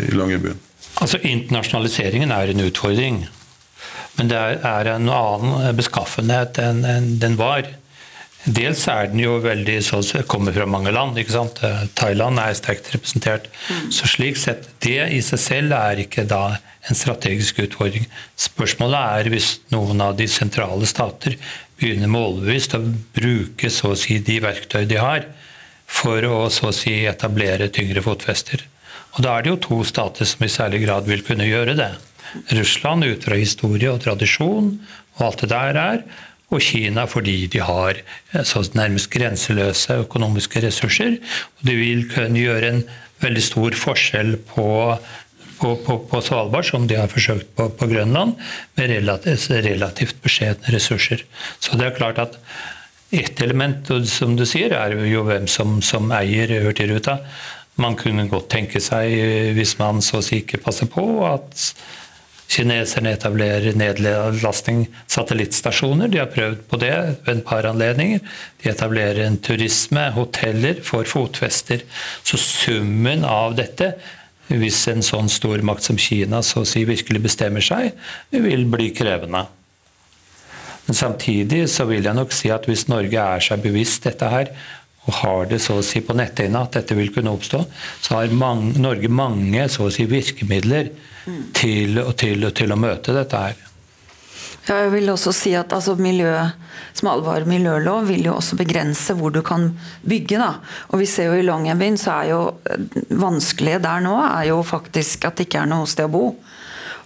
i 0.10 0.14
Longyearbyen. 0.16 0.60
Altså 1.04 1.20
Internasjonaliseringen 1.28 2.32
er 2.32 2.52
en 2.52 2.68
utfordring, 2.70 3.26
men 4.16 4.30
det 4.32 4.44
er 4.64 4.92
en 4.94 5.10
annen 5.12 5.76
beskaffenhet 5.76 6.62
enn 6.64 7.18
den 7.20 7.36
var. 7.40 7.68
Dels 8.46 8.84
er 8.92 9.10
den 9.10 9.24
jo 9.24 9.40
veldig 9.42 9.80
så, 9.82 10.02
kommer 10.30 10.54
fra 10.54 10.68
mange 10.70 10.94
land. 10.94 11.18
ikke 11.18 11.34
sant? 11.34 11.62
Eh, 11.66 11.88
Thailand 11.98 12.40
er 12.40 12.54
sterkt 12.58 12.92
representert. 12.94 13.48
Mm. 13.70 13.92
Så 13.92 14.10
slik 14.12 14.38
sett, 14.38 14.70
Det 14.80 15.02
i 15.12 15.22
seg 15.26 15.40
selv 15.42 15.74
er 15.74 16.04
ikke 16.06 16.28
da 16.30 16.58
en 16.86 16.96
strategisk 16.96 17.64
utfordring. 17.64 18.06
Spørsmålet 18.38 19.18
er 19.20 19.30
hvis 19.34 19.50
noen 19.74 20.02
av 20.02 20.14
de 20.20 20.28
sentrale 20.30 20.86
stater 20.86 21.40
begynner 21.80 22.12
målbevisst 22.12 22.78
å 22.78 22.84
bruke 23.16 23.72
så 23.74 23.96
å 23.96 23.98
si 24.00 24.20
de 24.20 24.38
verktøy 24.44 24.86
de 24.86 25.02
har, 25.02 25.26
for 25.86 26.22
å 26.30 26.46
så 26.54 26.70
å 26.70 26.76
si 26.76 26.94
etablere 27.10 27.72
tyngre 27.74 28.04
fotfester. 28.06 28.62
Og 29.16 29.24
Da 29.24 29.38
er 29.38 29.44
det 29.44 29.50
jo 29.54 29.64
to 29.64 29.84
stater 29.88 30.28
som 30.28 30.46
i 30.46 30.52
særlig 30.52 30.84
grad 30.86 31.10
vil 31.10 31.24
kunne 31.26 31.48
gjøre 31.48 31.76
det. 31.78 31.92
Russland 32.52 33.06
ut 33.06 33.24
fra 33.24 33.38
historie 33.40 33.90
og 33.90 34.02
tradisjon 34.04 34.74
og 35.16 35.22
alt 35.26 35.42
det 35.42 35.50
der 35.50 35.78
er, 35.80 36.02
og 36.54 36.62
Kina 36.62 37.06
fordi 37.10 37.48
de 37.52 37.62
har 37.66 38.00
så 38.46 38.62
nærmest 38.78 39.10
grenseløse 39.14 40.02
økonomiske 40.06 40.62
ressurser. 40.68 41.18
Og 41.58 41.68
de 41.70 41.78
vil 41.80 42.06
kunne 42.12 42.42
gjøre 42.42 42.72
en 42.72 42.84
veldig 43.24 43.44
stor 43.44 43.78
forskjell 43.86 44.36
på 44.54 44.68
på, 45.56 45.70
på, 45.86 45.98
på, 46.10 46.20
Svalbard, 46.20 46.66
som 46.68 46.84
de 46.88 46.98
har 47.00 47.08
forsøkt 47.08 47.54
på, 47.56 47.70
på 47.80 47.88
Grønland, 47.88 48.34
med 48.76 48.90
relativt, 48.92 49.46
relativt 49.64 50.18
beskjedne 50.24 50.74
ressurser. 50.76 51.24
Så 51.64 51.78
det 51.80 51.88
er 51.88 51.96
klart 51.96 52.20
at 52.20 52.36
ett 53.16 53.42
element, 53.42 53.92
som 54.10 54.36
du 54.36 54.44
sier, 54.50 54.76
er 54.76 54.98
jo 55.08 55.24
hvem 55.28 55.48
som, 55.48 55.78
som 55.86 56.12
eier 56.16 56.52
Hurtigruta. 56.66 57.22
Man 57.80 57.96
kunne 58.00 58.28
godt 58.32 58.50
tenke 58.52 58.82
seg, 58.84 59.16
hvis 59.56 59.78
man 59.80 60.04
så 60.04 60.20
å 60.20 60.26
si 60.26 60.42
ikke 60.44 60.62
passer 60.64 60.92
på, 60.92 61.06
at 61.28 61.70
kineserne 62.56 63.12
etablerer 63.16 63.76
nedlastning 63.78 64.86
satellittstasjoner. 65.12 66.10
De 66.12 66.22
har 66.22 66.32
prøvd 66.32 66.62
på 66.72 66.80
det 66.82 66.94
ved 67.26 67.32
et 67.34 67.48
par 67.48 67.68
anledninger. 67.68 68.22
De 68.64 68.72
etablerer 68.72 69.26
en 69.26 69.40
turisme, 69.44 70.08
hoteller 70.16 70.80
for 70.86 71.08
fotfester. 71.10 71.84
Så 72.24 72.40
summen 72.42 73.28
av 73.28 73.58
dette 73.60 73.94
hvis 74.48 74.84
en 74.92 75.02
sånn 75.06 75.30
stor 75.32 75.62
makt 75.66 75.88
som 75.88 76.00
Kina 76.00 76.42
så 76.46 76.62
å 76.62 76.70
si 76.70 76.84
virkelig 76.86 77.24
bestemmer 77.24 77.66
seg, 77.66 77.96
vil 78.30 78.66
bli 78.70 78.92
krevende. 78.96 79.46
Men 80.86 80.98
samtidig 80.98 81.64
så 81.74 81.88
vil 81.90 82.06
jeg 82.06 82.18
nok 82.18 82.34
si 82.36 82.52
at 82.54 82.68
hvis 82.70 82.86
Norge 82.92 83.22
er 83.22 83.42
seg 83.42 83.64
bevisst 83.64 84.06
dette 84.06 84.30
her, 84.30 84.52
og 85.06 85.14
har 85.22 85.50
det 85.52 85.60
så 85.62 85.78
å 85.80 85.86
si 85.86 86.02
på 86.02 86.16
netthinna 86.18 86.64
at 86.66 86.80
dette 86.80 86.98
vil 86.98 87.12
kunne 87.14 87.34
oppstå, 87.36 87.62
så 88.02 88.18
har 88.18 88.34
mange, 88.34 88.74
Norge 88.82 89.12
mange 89.12 89.68
så 89.70 89.86
å 89.86 89.94
si 89.94 90.08
virkemidler 90.10 90.90
til, 91.54 92.02
til, 92.18 92.50
til 92.58 92.74
å 92.74 92.80
møte 92.80 93.14
dette 93.14 93.46
her. 93.48 93.62
Ja, 94.66 94.80
jeg 94.82 94.96
vil 94.96 95.12
også 95.14 95.30
si 95.36 95.52
at 95.54 95.74
altså, 95.78 95.94
miljø, 96.02 96.32
Smalbard 96.98 97.46
miljølov 97.46 98.08
vil 98.10 98.26
jo 98.26 98.34
også 98.40 98.58
begrense 98.58 99.14
hvor 99.18 99.34
du 99.34 99.44
kan 99.46 99.68
bygge. 100.02 100.40
da. 100.42 100.56
Og 100.90 101.04
vi 101.04 101.10
ser 101.10 101.30
jo 101.30 101.38
I 101.38 101.46
Longyearbyen 101.46 102.00
så 102.02 102.16
er 102.16 102.32
jo 102.32 102.42
eh, 102.66 102.88
vanskelige 103.14 103.84
der 103.84 104.02
nå 104.02 104.16
er 104.24 104.50
jo 104.50 104.64
faktisk 104.66 105.28
at 105.30 105.38
det 105.38 105.46
ikke 105.46 105.62
er 105.62 105.70
noe 105.70 105.86
sted 105.90 106.10
å 106.10 106.14
bo. 106.16 106.26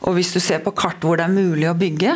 Og 0.07 0.15
hvis 0.15 0.31
du 0.31 0.39
ser 0.39 0.63
på 0.63 0.71
kart 0.71 1.03
hvor 1.03 1.19
det 1.19 1.27
er 1.27 1.35
mulig 1.35 1.67
å 1.67 1.75
bygge, 1.75 2.15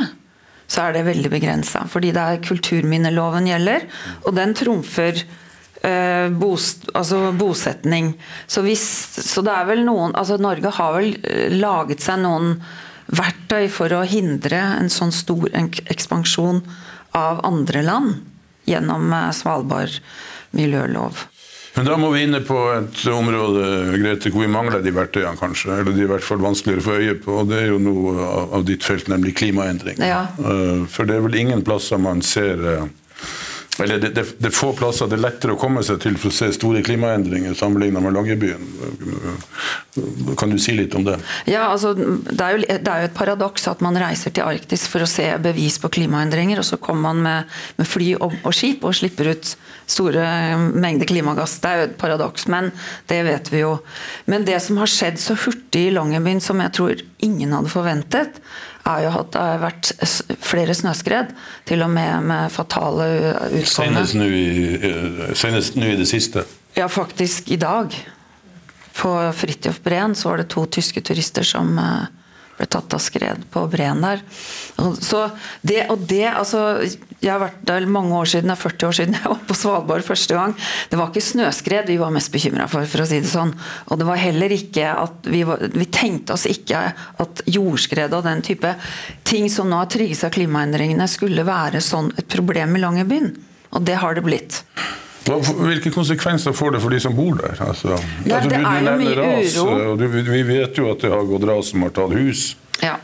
så 0.63 0.86
er 0.86 0.95
det 0.95 1.07
veldig 1.09 1.34
begrensa. 1.34 1.84
Fordi 1.91 2.13
det 2.15 2.23
er 2.23 2.43
kulturminneloven 2.45 3.51
gjelder, 3.51 3.89
og 4.23 4.38
den 4.39 4.55
trumfer 4.55 5.25
eh, 5.84 6.29
bost, 6.29 6.88
altså 6.93 7.31
bosetning. 7.38 8.13
Så, 8.47 8.63
hvis, 8.65 8.86
så 9.23 9.43
det 9.45 9.53
er 9.53 9.69
vel 9.69 9.84
noen 9.88 10.15
altså 10.15 10.39
Norge 10.41 10.73
har 10.77 10.97
vel 10.97 11.13
eh, 11.21 11.53
laget 11.53 12.03
seg 12.03 12.23
noen 12.23 12.57
verktøy 13.13 13.67
for 13.71 13.93
å 13.93 14.05
hindre 14.07 14.61
en 14.79 14.89
sånn 14.91 15.11
stor 15.13 15.51
ekspansjon 15.53 16.63
av 17.17 17.43
andre 17.45 17.84
land 17.86 18.15
gjennom 18.69 19.11
eh, 19.11 19.29
Svalbard 19.36 19.99
miljølov. 20.55 21.27
Men 21.73 21.88
da 21.88 21.95
må 21.97 22.11
vi 22.13 22.21
inne 22.21 22.43
på 22.45 22.57
et 22.69 22.99
område 23.09 23.95
Grete, 23.97 24.29
hvor 24.29 24.43
vi 24.43 24.51
mangler 24.53 24.84
de 24.86 24.91
verktøyene, 24.93 25.39
kanskje. 25.39 25.71
Eller 25.73 25.95
de 25.95 26.03
er 26.03 26.05
i 26.05 26.11
hvert 26.11 26.25
fall 26.25 26.43
vanskeligere 26.43 26.84
å 26.84 26.86
få 26.86 26.97
øye 27.01 27.15
på. 27.17 27.38
og 27.41 27.47
Det 27.49 27.63
er 27.63 27.71
jo 27.71 27.79
noe 27.81 28.27
av 28.59 28.65
ditt 28.67 28.86
felt, 28.86 29.09
nemlig 29.09 29.34
klimaendring. 29.39 29.97
Ja. 30.05 30.27
Eh, 30.38 30.84
for 30.86 31.09
det 31.09 31.17
er 31.17 31.25
vel 31.25 31.39
ingen 31.41 31.65
plasser 31.65 32.01
man 32.01 32.21
ser 32.21 32.61
eller 33.80 33.99
det, 33.99 34.09
det, 34.09 34.24
det, 34.38 34.47
er 34.51 34.53
få 34.53 34.69
plasser 34.78 35.09
det 35.09 35.17
er 35.17 35.24
lettere 35.24 35.55
å 35.55 35.59
komme 35.59 35.82
seg 35.86 35.97
til 36.03 36.17
for 36.21 36.30
å 36.30 36.36
se 36.36 36.51
store 36.53 36.84
klimaendringer 36.86 37.55
sammenlignet 37.57 38.05
med 38.05 38.13
Longyearbyen. 38.13 38.67
Kan 40.38 40.53
du 40.53 40.59
si 40.61 40.76
litt 40.78 40.93
om 40.97 41.05
det? 41.07 41.15
Ja, 41.49 41.65
altså, 41.71 41.93
det, 41.97 42.38
er 42.38 42.53
jo, 42.53 42.61
det 42.69 42.91
er 42.91 43.01
jo 43.01 43.09
et 43.09 43.15
paradoks 43.17 43.65
at 43.71 43.82
man 43.86 43.97
reiser 43.97 44.34
til 44.36 44.45
Arktis 44.45 44.86
for 44.89 45.05
å 45.05 45.09
se 45.09 45.26
bevis 45.41 45.80
på 45.82 45.89
klimaendringer, 45.97 46.61
og 46.61 46.67
så 46.67 46.78
kommer 46.78 47.09
man 47.09 47.24
med, 47.26 47.55
med 47.80 47.89
fly 47.89 48.11
og, 48.19 48.36
og, 48.43 48.53
skip 48.53 48.86
og 48.86 48.93
slipper 48.99 49.32
ut 49.34 49.55
store 49.89 50.28
mengder 50.59 51.09
klimagass. 51.09 51.57
Det 51.63 51.71
er 51.71 51.82
jo 51.82 51.88
et 51.89 51.97
paradoks, 52.01 52.45
men 52.53 52.69
det 53.09 53.24
vet 53.26 53.49
vi 53.53 53.63
jo. 53.63 53.78
Men 54.30 54.45
det 54.45 54.59
som 54.65 54.78
har 54.82 54.91
skjedd 54.91 55.17
så 55.21 55.38
hurtig 55.47 55.88
i 55.89 55.95
Longyearbyen, 55.97 56.43
som 56.45 56.61
jeg 56.61 56.76
tror 56.78 57.01
ingen 57.26 57.57
hadde 57.57 57.74
forventet, 57.74 58.38
er 58.84 59.05
jo 59.05 59.11
at 59.19 59.29
det 59.34 59.43
har 59.43 59.61
vært 59.61 59.91
flere 60.43 60.75
snøskred, 60.75 61.31
til 61.69 61.86
og 61.86 61.91
med 61.93 62.27
med 62.27 62.51
fatale 62.51 63.07
utganger. 63.47 63.67
Senest 63.69 64.17
nå 64.19 64.27
i, 64.27 65.77
nå 65.79 65.93
i 65.93 65.99
det 65.99 66.09
siste? 66.09 66.43
Ja, 66.75 66.89
faktisk 66.91 67.51
i 67.53 67.59
dag. 67.61 67.95
På 68.93 69.13
Fridtjof 69.34 69.79
Breen 69.86 70.15
så 70.15 70.29
var 70.29 70.41
det 70.41 70.51
to 70.53 70.65
tyske 70.69 71.01
turister 71.01 71.45
som 71.47 71.77
eh, 71.79 72.11
ble 72.58 72.68
tatt 72.70 72.93
av 72.93 73.01
skred 73.01 73.43
på 73.54 73.64
breen 73.72 74.04
der. 74.04 74.22
Så 75.01 75.26
det 75.62 75.86
og 75.93 76.06
det, 76.10 76.26
altså 76.30 76.82
Jeg 77.24 77.32
har 77.32 77.41
vært 77.41 77.62
der 77.66 77.86
mange 77.88 78.16
år 78.18 78.28
siden, 78.30 78.49
det 78.51 78.58
er 78.58 78.62
40 78.62 78.88
år 78.88 78.95
siden 78.97 79.18
jeg 79.18 79.32
var 79.32 79.43
på 79.47 79.56
Svalbard 79.56 80.04
første 80.04 80.36
gang. 80.36 80.56
Det 80.91 80.99
var 80.99 81.12
ikke 81.12 81.24
snøskred 81.24 81.88
vi 81.88 81.99
var 82.01 82.12
mest 82.14 82.34
bekymra 82.34 82.68
for, 82.72 82.88
for 82.89 83.04
å 83.04 83.08
si 83.08 83.22
det 83.24 83.32
sånn. 83.32 83.54
Og 83.88 84.01
det 84.01 84.08
var 84.10 84.20
heller 84.20 84.54
ikke 84.54 84.89
at 84.91 85.30
vi, 85.32 85.45
var, 85.47 85.64
vi 85.72 85.88
tenkte 85.88 86.36
oss 86.36 86.45
ikke 86.49 86.82
at 87.24 87.43
jordskred 87.47 88.14
og 88.14 88.26
den 88.28 88.43
type 88.45 88.76
ting 89.24 89.47
som 89.51 89.72
nå 89.72 89.80
har 89.80 89.91
trigget 89.93 90.26
av 90.28 90.36
klimaendringene, 90.36 91.08
skulle 91.08 91.47
være 91.47 91.82
sånn 91.84 92.12
et 92.20 92.28
problem 92.32 92.76
i 92.76 92.84
Longyearbyen. 92.84 93.32
Og 93.74 93.88
det 93.88 93.97
har 94.04 94.20
det 94.20 94.26
blitt. 94.26 94.62
Hvilke 95.24 95.91
konsekvenser 95.93 96.55
får 96.55 96.76
det 96.76 96.82
for 96.84 96.91
de 96.91 96.99
som 96.99 97.15
bor 97.15 97.38
der? 97.39 97.55
Altså, 97.63 97.95
ja, 98.28 98.39
altså, 98.41 98.49
det 98.51 98.59
du, 98.59 98.63
du 98.63 98.67
er 98.67 98.82
jo 98.84 98.95
mye 98.99 99.15
ras, 99.19 99.57
uro. 99.57 99.76
og 99.93 100.01
du, 100.01 100.07
vi 100.28 100.43
vet 100.47 100.78
jo 100.78 100.89
at 100.91 101.03
det 101.05 101.11
har 101.13 101.24
gått 101.30 101.47
ras 101.47 101.71
som 101.71 101.86
har 101.86 101.93
tatt 101.95 102.15
hus. 102.17 102.43
Ja. 102.84 102.97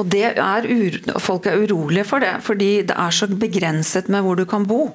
og 0.00 0.08
det 0.08 0.24
er 0.30 0.64
uro, 0.70 1.18
Folk 1.20 1.50
er 1.50 1.60
urolige 1.60 2.06
for 2.08 2.24
det, 2.24 2.38
fordi 2.46 2.70
det 2.88 2.96
er 2.96 3.12
så 3.12 3.28
begrenset 3.28 4.08
med 4.08 4.24
hvor 4.24 4.40
du 4.40 4.46
kan 4.48 4.64
bo. 4.68 4.86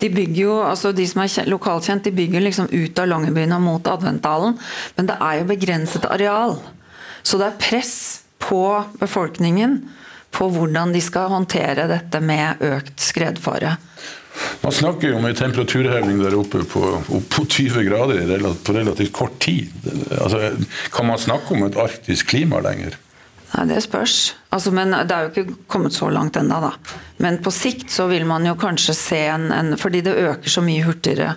De 0.00 0.08
bygger 0.10 0.42
jo, 0.42 0.56
altså 0.64 0.92
de 0.96 1.06
som 1.06 1.22
er 1.22 1.48
lokalkjent, 1.50 2.04
de 2.04 2.16
bygger 2.16 2.42
liksom 2.42 2.70
ut 2.72 2.98
av 2.98 3.08
Longyearbyen 3.10 3.54
og 3.56 3.62
mot 3.62 3.88
Adventdalen, 3.92 4.56
men 4.96 5.08
det 5.10 5.16
er 5.20 5.40
jo 5.40 5.48
begrenset 5.52 6.08
areal. 6.08 6.56
Så 7.22 7.38
det 7.38 7.50
er 7.50 7.60
press 7.60 7.94
på 8.40 8.62
befolkningen 9.00 9.82
på 10.32 10.48
hvordan 10.54 10.94
de 10.94 11.02
skal 11.04 11.30
håndtere 11.32 11.88
dette 11.90 12.20
med 12.24 12.62
økt 12.64 13.02
skredfare. 13.02 13.76
Man 14.60 14.72
snakker 14.72 15.10
jo 15.10 15.18
om 15.18 15.26
en 15.26 15.36
temperaturheving 15.36 16.20
der 16.22 16.36
oppe 16.38 16.62
på, 16.68 16.82
på 17.32 17.44
20 17.44 17.84
grader 17.88 18.48
på 18.64 18.74
relativt 18.76 19.12
kort 19.16 19.38
tid. 19.42 19.70
Altså, 20.20 20.52
kan 20.92 21.08
man 21.08 21.18
snakke 21.18 21.56
om 21.56 21.64
et 21.66 21.78
arktisk 21.80 22.30
klima 22.34 22.60
lenger? 22.64 22.98
Nei, 23.50 23.66
Det 23.66 23.80
spørs. 23.82 24.34
Altså, 24.52 24.70
men 24.70 24.92
Det 24.92 25.10
er 25.10 25.26
jo 25.26 25.30
ikke 25.30 25.56
kommet 25.66 25.96
så 25.96 26.10
langt 26.10 26.36
ennå, 26.36 26.60
da. 26.62 26.72
Men 27.18 27.40
på 27.42 27.50
sikt 27.50 27.90
så 27.90 28.06
vil 28.06 28.26
man 28.26 28.46
jo 28.46 28.54
kanskje 28.54 28.94
se 28.94 29.20
en, 29.32 29.50
en 29.52 29.76
Fordi 29.76 30.00
det 30.00 30.14
øker 30.14 30.50
så 30.50 30.62
mye 30.62 30.84
hurtigere 30.84 31.34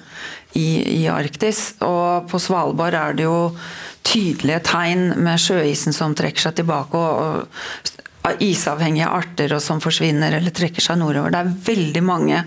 i, 0.54 1.02
i, 1.02 1.08
Arktis. 1.08 1.74
Og 1.82 2.30
på 2.30 2.40
Svalbard 2.40 2.94
er 2.94 3.18
det 3.18 3.26
jo 3.26 3.56
tydelige 4.04 4.60
tegn 4.68 5.14
med 5.24 5.40
sjøisen 5.40 5.96
som 5.96 6.14
trekker 6.14 6.50
seg 6.50 6.60
tilbake. 6.62 6.98
og, 6.98 7.48
og 7.48 8.03
isavhengige 8.44 9.10
arter 9.12 9.54
og 9.56 9.62
som 9.64 9.82
forsvinner 9.84 10.38
eller 10.38 10.54
trekker 10.56 10.84
seg 10.84 11.00
nordover. 11.00 11.34
Det 11.34 11.42
er 11.42 11.58
veldig 11.68 12.04
mange 12.06 12.44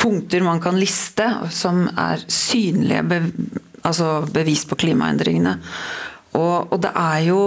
punkter 0.00 0.44
man 0.44 0.60
kan 0.62 0.78
liste 0.80 1.26
som 1.52 1.82
er 1.98 2.22
synlige 2.30 3.02
be, 3.08 3.18
altså 3.82 4.20
bevis 4.32 4.64
på 4.68 4.78
klimaendringene. 4.80 5.56
Og, 6.38 6.70
og, 6.70 6.78
det 6.80 6.92
er 6.94 7.24
jo 7.26 7.40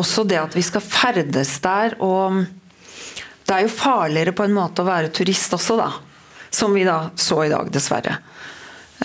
også 0.00 0.24
det 0.28 0.40
at 0.40 0.56
vi 0.56 0.64
skal 0.64 0.84
ferdes 0.84 1.58
der 1.64 1.98
og 2.04 2.44
Det 3.48 3.56
er 3.56 3.64
jo 3.64 3.72
farligere 3.72 4.34
på 4.36 4.44
en 4.44 4.52
måte 4.52 4.82
å 4.82 4.88
være 4.88 5.08
turist 5.08 5.54
også, 5.56 5.78
da. 5.80 5.86
Som 6.52 6.74
vi 6.76 6.82
da 6.84 7.10
så 7.16 7.38
i 7.46 7.48
dag, 7.48 7.70
dessverre. 7.72 8.18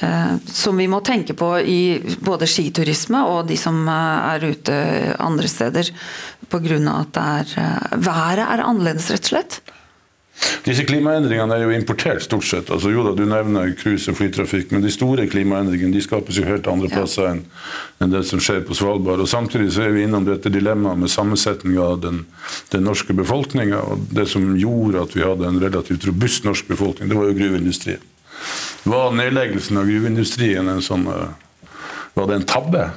Eh, 0.02 0.36
som 0.46 0.78
vi 0.78 0.88
må 0.90 1.00
tenke 1.06 1.36
på 1.38 1.52
i 1.60 2.02
både 2.26 2.48
skiturisme 2.50 3.22
og 3.30 3.46
de 3.50 3.58
som 3.60 3.84
eh, 3.86 4.32
er 4.34 4.48
ute 4.56 4.80
andre 5.22 5.52
steder. 5.52 5.94
Pga. 6.50 6.80
at 6.94 7.18
er, 7.18 7.54
eh, 7.62 7.98
været 7.98 8.46
er 8.48 8.66
annerledes, 8.66 9.12
rett 9.14 9.30
og 9.30 9.34
slett. 9.36 9.62
Disse 10.66 10.82
klimaendringene 10.90 11.54
er 11.56 11.62
jo 11.62 11.74
importert, 11.76 12.24
stort 12.26 12.46
sett. 12.48 12.72
Altså, 12.74 12.90
jo 12.90 13.04
da, 13.06 13.12
Du 13.14 13.24
nevner 13.30 13.76
cruise- 13.78 14.10
og 14.10 14.18
flytrafikk, 14.18 14.72
men 14.72 14.82
de 14.82 14.90
store 14.92 15.28
klimaendringene 15.30 15.94
de 15.94 16.02
skapes 16.02 16.40
jo 16.40 16.46
helt 16.48 16.68
andre 16.68 16.90
plasser 16.90 17.30
enn, 17.30 17.44
enn 18.02 18.12
det 18.12 18.24
som 18.26 18.42
skjer 18.42 18.64
på 18.66 18.74
Svalbard. 18.74 19.22
Og 19.22 19.30
Samtidig 19.30 19.72
så 19.76 19.86
er 19.86 19.94
vi 19.94 20.08
innom 20.08 20.26
dette 20.26 20.50
dilemmaet 20.50 20.98
med 20.98 21.14
sammensetninga 21.14 21.86
av 21.86 22.02
den, 22.02 22.26
den 22.74 22.84
norske 22.84 23.14
befolkninga. 23.14 23.84
Det 24.10 24.26
som 24.28 24.56
gjorde 24.58 25.06
at 25.06 25.14
vi 25.16 25.22
hadde 25.22 25.48
en 25.48 25.62
relativt 25.62 26.10
robust 26.10 26.50
norsk 26.50 26.68
befolkning, 26.74 27.14
det 27.14 27.20
var 27.20 27.30
jo 27.30 27.38
gruveindustrien. 27.38 28.02
Var 28.90 29.16
nedleggelsen 29.16 29.80
av 29.80 29.88
gruveindustrien 29.88 30.68
en 30.70 30.84
sånn 30.84 31.08
eh, 31.12 31.28
Var 32.14 32.30
det 32.30 32.40
en 32.42 32.48
tabbe? 32.50 32.88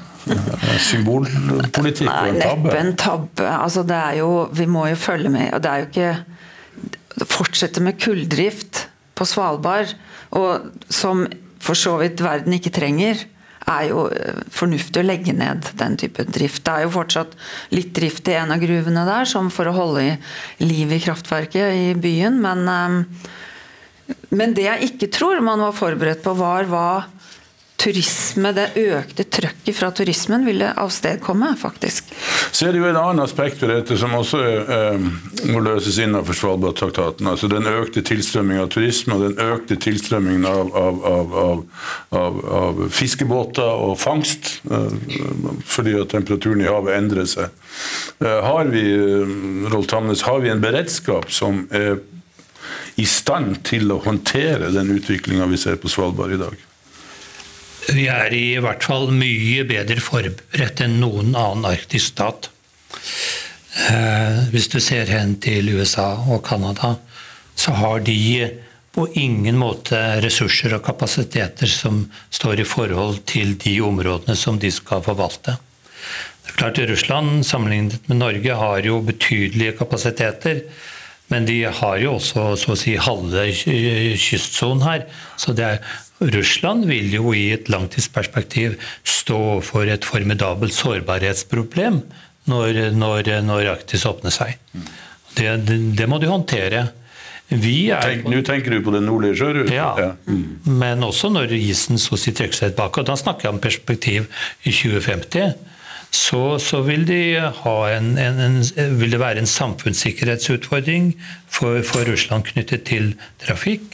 Symbolpolitikk 0.83 2.11
og 2.11 2.33
en 2.33 2.41
tabbe? 2.41 2.67
Neppe 2.67 2.81
en 2.81 2.97
tabbe. 2.99 3.47
Altså, 3.47 3.85
det 3.87 3.97
er 3.97 4.19
jo, 4.21 4.31
vi 4.53 4.67
må 4.67 4.89
jo 4.91 4.99
følge 4.99 5.31
med. 5.33 5.53
og 5.55 5.63
det 5.63 5.71
er 5.71 5.85
jo 5.85 5.91
ikke 5.93 7.27
fortsette 7.31 7.81
med 7.81 8.01
kulldrift 8.03 8.87
på 9.17 9.25
Svalbard, 9.25 9.95
og 10.37 10.67
som 10.93 11.25
for 11.63 11.79
så 11.79 11.95
vidt 12.03 12.21
verden 12.21 12.53
ikke 12.57 12.75
trenger, 12.75 13.23
er 13.67 13.89
jo 13.89 14.05
eh, 14.15 14.43
fornuftig 14.55 15.01
å 15.03 15.07
legge 15.07 15.35
ned 15.35 15.67
den 15.81 15.97
type 15.99 16.27
drift. 16.31 16.63
Det 16.67 16.75
er 16.75 16.85
jo 16.85 16.93
fortsatt 16.95 17.33
litt 17.75 17.91
drift 17.97 18.29
i 18.31 18.37
en 18.39 18.53
av 18.55 18.63
gruvene 18.63 19.03
der, 19.09 19.27
som 19.27 19.51
for 19.51 19.67
å 19.67 19.75
holde 19.75 20.19
liv 20.63 20.93
i 20.95 21.01
kraftverket 21.03 21.75
i 21.75 21.89
byen, 21.99 22.39
men, 22.43 22.69
eh, 22.71 23.33
men 24.31 24.55
det 24.57 24.67
jeg 24.67 24.91
ikke 24.93 25.11
tror 25.15 25.43
man 25.45 25.63
var 25.65 25.77
forberedt 25.77 26.25
på, 26.25 26.35
var 26.39 26.69
hva 26.71 26.89
turisme, 27.77 28.51
det 28.57 28.71
økte 28.81 29.27
trøkket 29.29 29.77
fra 29.77 29.91
turismen 29.95 30.47
ville 30.47 30.71
avstedkomme, 30.81 31.53
faktisk. 31.61 32.09
Så 32.51 32.67
er 32.67 32.75
det 32.75 32.81
jo 32.81 32.89
en 32.89 32.99
annen 32.99 33.23
aspekt 33.25 33.61
ved 33.63 33.73
dette 33.75 33.99
som 34.01 34.15
også 34.17 34.41
eh, 34.43 35.05
må 35.53 35.61
løses 35.65 35.99
innenfor 36.03 36.39
Svalbardtraktaten. 36.39 37.29
Altså 37.29 37.51
den 37.53 37.69
økte 37.69 38.03
tilstrømmingen 38.07 38.65
av 38.65 38.73
turisme 38.73 39.19
og 39.19 39.27
den 39.27 39.53
økte 39.53 39.79
tilstrømmingen 39.83 40.49
av, 40.49 40.73
av, 40.73 41.37
av, 42.17 42.41
av 42.63 42.83
fiskebåter 42.97 43.85
og 43.87 43.97
fangst. 44.01 44.57
Eh, 44.71 44.99
fordi 45.69 45.99
at 46.01 46.13
temperaturen 46.17 46.65
i 46.65 46.71
havet 46.71 46.97
endrer 46.97 47.29
seg. 47.29 47.55
Eh, 48.25 48.41
har 48.49 48.73
vi 48.73 48.87
eh, 48.97 49.39
Rolf 49.73 49.93
Tamnes, 49.93 50.25
har 50.27 50.41
vi 50.43 50.53
en 50.53 50.65
beredskap 50.65 51.29
som 51.35 51.67
er 51.77 51.99
i 52.97 53.05
stand 53.09 53.61
til 53.69 53.91
å 53.93 54.01
håndtere 54.05 54.73
den 54.75 54.95
utviklinga 54.97 55.47
vi 55.51 55.61
ser 55.61 55.77
på 55.81 55.91
Svalbard 55.93 56.33
i 56.37 56.41
dag? 56.41 56.57
Vi 57.87 58.07
er 58.11 58.33
i 58.35 58.57
hvert 58.63 58.83
fall 58.83 59.13
mye 59.15 59.65
bedre 59.69 60.03
forberedt 60.03 60.83
enn 60.83 60.99
noen 61.03 61.37
annen 61.37 61.69
arktisk 61.69 62.17
stat. 62.17 62.49
Eh, 63.91 64.47
hvis 64.51 64.71
du 64.73 64.81
ser 64.81 65.11
hen 65.13 65.37
til 65.43 65.69
USA 65.77 66.15
og 66.25 66.41
Canada, 66.49 66.97
så 67.57 67.77
har 67.77 68.01
de 68.07 68.17
på 68.97 69.05
ingen 69.21 69.59
måte 69.61 69.99
ressurser 70.25 70.73
og 70.79 70.87
kapasiteter 70.87 71.69
som 71.69 72.07
står 72.33 72.63
i 72.63 72.69
forhold 72.69 73.21
til 73.29 73.55
de 73.61 73.77
områdene 73.85 74.37
som 74.41 74.57
de 74.61 74.71
skal 74.73 75.05
forvalte. 75.05 75.59
Det 76.43 76.55
er 76.55 76.59
klart 76.63 76.81
Russland 76.89 77.45
sammenlignet 77.45 78.09
med 78.09 78.23
Norge 78.23 78.57
har 78.57 78.87
jo 78.89 79.03
betydelige 79.05 79.77
kapasiteter. 79.77 80.63
Men 81.33 81.47
de 81.49 81.59
har 81.65 81.97
jo 81.99 82.17
også 82.17 82.53
så 82.61 82.75
å 82.75 82.79
si 82.79 82.95
halve 83.01 83.49
kystsonen 83.51 84.85
her. 84.87 85.07
Så 85.41 85.57
er, 85.59 85.81
Russland 86.21 86.87
vil 86.89 87.11
jo 87.13 87.33
i 87.37 87.49
et 87.57 87.71
langtidsperspektiv 87.73 88.77
stå 89.03 89.59
for 89.67 89.91
et 89.91 90.07
formidabelt 90.07 90.77
sårbarhetsproblem 90.77 92.01
når, 92.51 92.79
når, 92.95 93.33
når 93.45 93.73
Arktis 93.75 94.07
åpner 94.09 94.35
seg. 94.35 94.55
Det, 95.37 95.51
det, 95.67 95.81
det 95.99 96.07
må 96.09 96.23
de 96.23 96.31
håndtere. 96.31 96.87
Nå 97.47 98.41
tenker 98.43 98.75
du 98.75 98.81
på 98.83 98.95
den 98.95 99.07
nordlige 99.07 99.37
sjøruten? 99.39 99.75
Ja, 99.75 99.93
ja. 100.01 100.09
Mm. 100.27 100.57
men 100.81 101.05
også 101.07 101.31
når 101.31 101.53
isen 101.55 102.01
så 102.03 102.17
å 102.17 102.19
si 102.19 102.33
trekker 102.35 102.59
seg 102.59 102.73
tilbake. 102.73 103.03
og 103.03 103.07
Da 103.07 103.15
snakker 103.19 103.47
jeg 103.47 103.55
om 103.55 103.63
perspektiv 103.63 104.27
i 104.67 104.73
2050 104.75 105.55
så, 106.15 106.59
så 106.63 106.81
vil, 106.87 107.05
de 107.09 107.19
det 109.13 109.21
være 109.21 109.43
en 109.43 109.51
samfunnssikkerhetsutfordring 109.51 111.11
for, 111.51 111.83
for 111.87 112.09
Russland 112.09 112.47
knyttet 112.49 112.87
til 112.89 113.13
trafikk. 113.43 113.85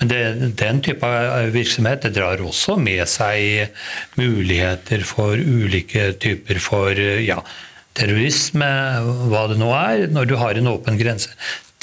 Men 0.00 0.12
det, 0.12 0.20
den 0.60 0.82
type 0.84 1.10
virksomhet 1.54 2.06
drar 2.14 2.42
også 2.44 2.76
med 2.80 3.06
seg 3.10 3.70
muligheter 4.20 5.06
for 5.08 5.38
ulike 5.38 6.12
typer 6.20 6.60
for 6.62 7.00
ja, 7.22 7.40
terrorisme, 7.96 8.70
hva 9.30 9.46
det 9.50 9.58
nå 9.60 9.72
er, 9.76 10.06
når 10.12 10.30
du 10.30 10.38
har 10.40 10.58
en 10.58 10.72
åpen 10.74 11.00
grense. 11.00 11.32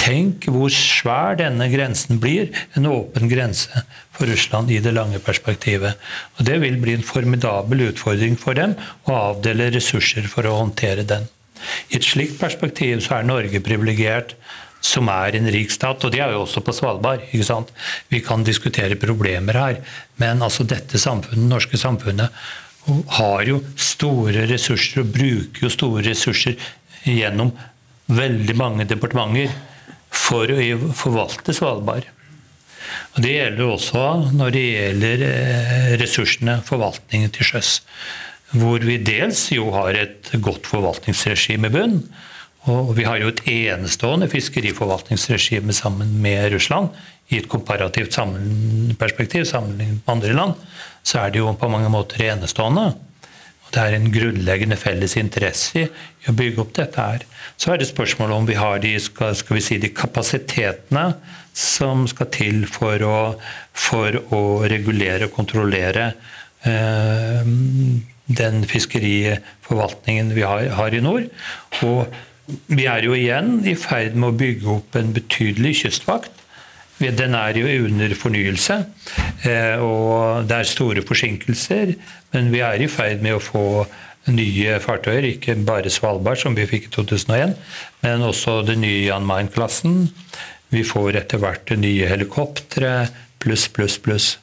Tenk 0.07 0.45
hvor 0.47 0.71
svær 0.71 1.35
denne 1.35 1.65
grensen 1.67 2.21
blir, 2.23 2.53
en 2.79 2.87
åpen 2.87 3.27
grense 3.27 3.81
for 4.15 4.29
Russland 4.31 4.71
i 4.71 4.79
det 4.83 4.93
lange 4.95 5.19
perspektivet. 5.19 5.99
Og 6.37 6.45
Det 6.47 6.61
vil 6.63 6.77
bli 6.79 6.93
en 6.95 7.03
formidabel 7.03 7.89
utfordring 7.89 8.37
for 8.39 8.55
dem 8.55 8.77
å 9.03 9.17
avdele 9.33 9.67
ressurser 9.75 10.29
for 10.31 10.47
å 10.47 10.55
håndtere 10.61 11.03
den. 11.03 11.27
I 11.91 11.99
et 11.99 12.07
slikt 12.07 12.39
perspektiv 12.39 13.01
så 13.03 13.17
er 13.17 13.27
Norge 13.27 13.59
privilegert 13.65 14.37
som 14.79 15.09
er 15.11 15.35
en 15.35 15.51
rik 15.51 15.73
stat, 15.73 16.05
og 16.05 16.13
det 16.13 16.21
er 16.23 16.31
jo 16.31 16.45
også 16.45 16.63
på 16.63 16.75
Svalbard. 16.77 17.27
ikke 17.27 17.43
sant? 17.43 17.73
Vi 18.07 18.21
kan 18.23 18.47
diskutere 18.47 18.95
problemer 18.95 19.59
her, 19.59 19.81
men 20.21 20.41
altså 20.41 20.63
dette 20.63 21.01
samfunnet, 21.01 21.41
det 21.43 21.51
norske 21.51 21.77
samfunnet 21.81 22.31
har 23.19 23.41
jo 23.43 23.59
store 23.75 24.45
ressurser 24.47 25.01
og 25.01 25.11
bruker 25.11 25.65
jo 25.65 25.73
store 25.73 26.05
ressurser 26.07 26.55
gjennom 27.03 27.51
veldig 28.07 28.55
mange 28.55 28.85
departementer 28.87 29.51
for 30.13 30.51
å 30.51 30.93
forvalte 30.97 31.55
Svalbard. 31.55 32.07
Og 33.15 33.23
Det 33.23 33.33
gjelder 33.33 33.73
også 33.73 34.05
når 34.37 34.53
det 34.53 34.63
gjelder 34.63 35.25
eh, 35.27 35.91
ressursene, 36.01 36.59
forvaltningen 36.65 37.33
til 37.35 37.51
sjøs. 37.51 37.79
Hvor 38.53 38.83
vi 38.85 38.99
dels 39.03 39.49
jo 39.51 39.71
har 39.75 39.97
et 39.97 40.31
godt 40.43 40.69
forvaltningsregime 40.69 41.67
i 41.67 41.73
bunn. 41.73 41.97
Og 42.67 42.93
vi 42.97 43.05
har 43.07 43.19
jo 43.21 43.31
et 43.31 43.43
enestående 43.47 44.27
fiskeriforvaltningsregime 44.31 45.75
sammen 45.75 46.13
med 46.23 46.51
Russland. 46.53 46.91
I 47.31 47.41
et 47.41 47.49
komparativt 47.51 48.15
perspektiv 48.99 49.47
sammenlignet 49.47 49.99
med 49.99 50.13
andre 50.13 50.35
land, 50.35 50.53
så 51.03 51.23
er 51.23 51.31
det 51.31 51.41
jo 51.41 51.51
på 51.59 51.71
mange 51.71 51.91
måter 51.91 52.23
enestående. 52.29 52.93
Det 53.73 53.81
er 53.83 53.97
en 53.97 54.11
grunnleggende 54.13 54.77
felles 54.79 55.17
interesse 55.19 55.87
i 55.87 56.29
å 56.29 56.35
bygge 56.35 56.63
opp 56.63 56.73
dette 56.77 57.03
her. 57.03 57.25
Så 57.59 57.73
er 57.73 57.81
det 57.81 57.89
spørsmålet 57.89 58.35
om 58.37 58.47
vi 58.47 58.57
har 58.57 58.79
de, 58.83 58.93
skal, 59.01 59.35
skal 59.35 59.57
vi 59.57 59.63
si, 59.65 59.79
de 59.81 59.91
kapasitetene 59.95 61.07
som 61.57 62.05
skal 62.09 62.29
til 62.33 62.63
for 62.69 63.03
å, 63.03 63.17
for 63.73 64.19
å 64.35 64.43
regulere 64.69 65.27
og 65.27 65.35
kontrollere 65.35 66.11
eh, 66.67 67.51
den 68.27 68.63
fiskeriforvaltningen 68.67 70.33
vi 70.35 70.45
har, 70.45 70.67
har, 70.77 70.93
i 70.93 71.03
nord. 71.03 71.29
Og 71.87 72.07
vi 72.71 72.87
er 72.87 73.07
jo 73.07 73.15
igjen 73.17 73.61
i 73.67 73.75
ferd 73.79 74.15
med 74.15 74.31
å 74.31 74.37
bygge 74.37 74.73
opp 74.77 74.99
en 74.99 75.13
betydelig 75.15 75.79
kystvakt. 75.83 76.43
Den 76.97 77.35
er 77.37 77.57
jo 77.59 77.67
under 77.85 78.13
fornyelse, 78.17 78.79
eh, 79.45 79.77
og 79.77 80.47
det 80.49 80.55
er 80.57 80.69
store 80.69 81.03
forsinkelser. 81.05 81.93
Men 82.35 82.51
vi 82.53 82.61
er 82.65 82.83
i 82.83 82.89
ferd 82.91 83.23
med 83.23 83.37
å 83.37 83.43
få 83.43 83.63
nye 84.33 84.77
fartøyer, 84.83 85.29
ikke 85.31 85.55
bare 85.67 85.91
Svalbard, 85.93 86.39
som 86.41 86.55
vi 86.57 86.67
fikk 86.67 86.89
i 86.89 86.93
2001, 86.97 87.53
men 88.03 88.25
også 88.27 88.59
den 88.67 88.83
nye 88.83 89.05
Jan 89.05 89.27
Mayen-klassen. 89.27 90.09
Vi 90.73 90.83
får 90.83 91.21
etter 91.21 91.39
hvert 91.39 91.71
nye 91.79 92.09
helikoptre, 92.09 93.07
pluss, 93.39 93.67
pluss, 93.71 93.95
pluss. 94.03 94.33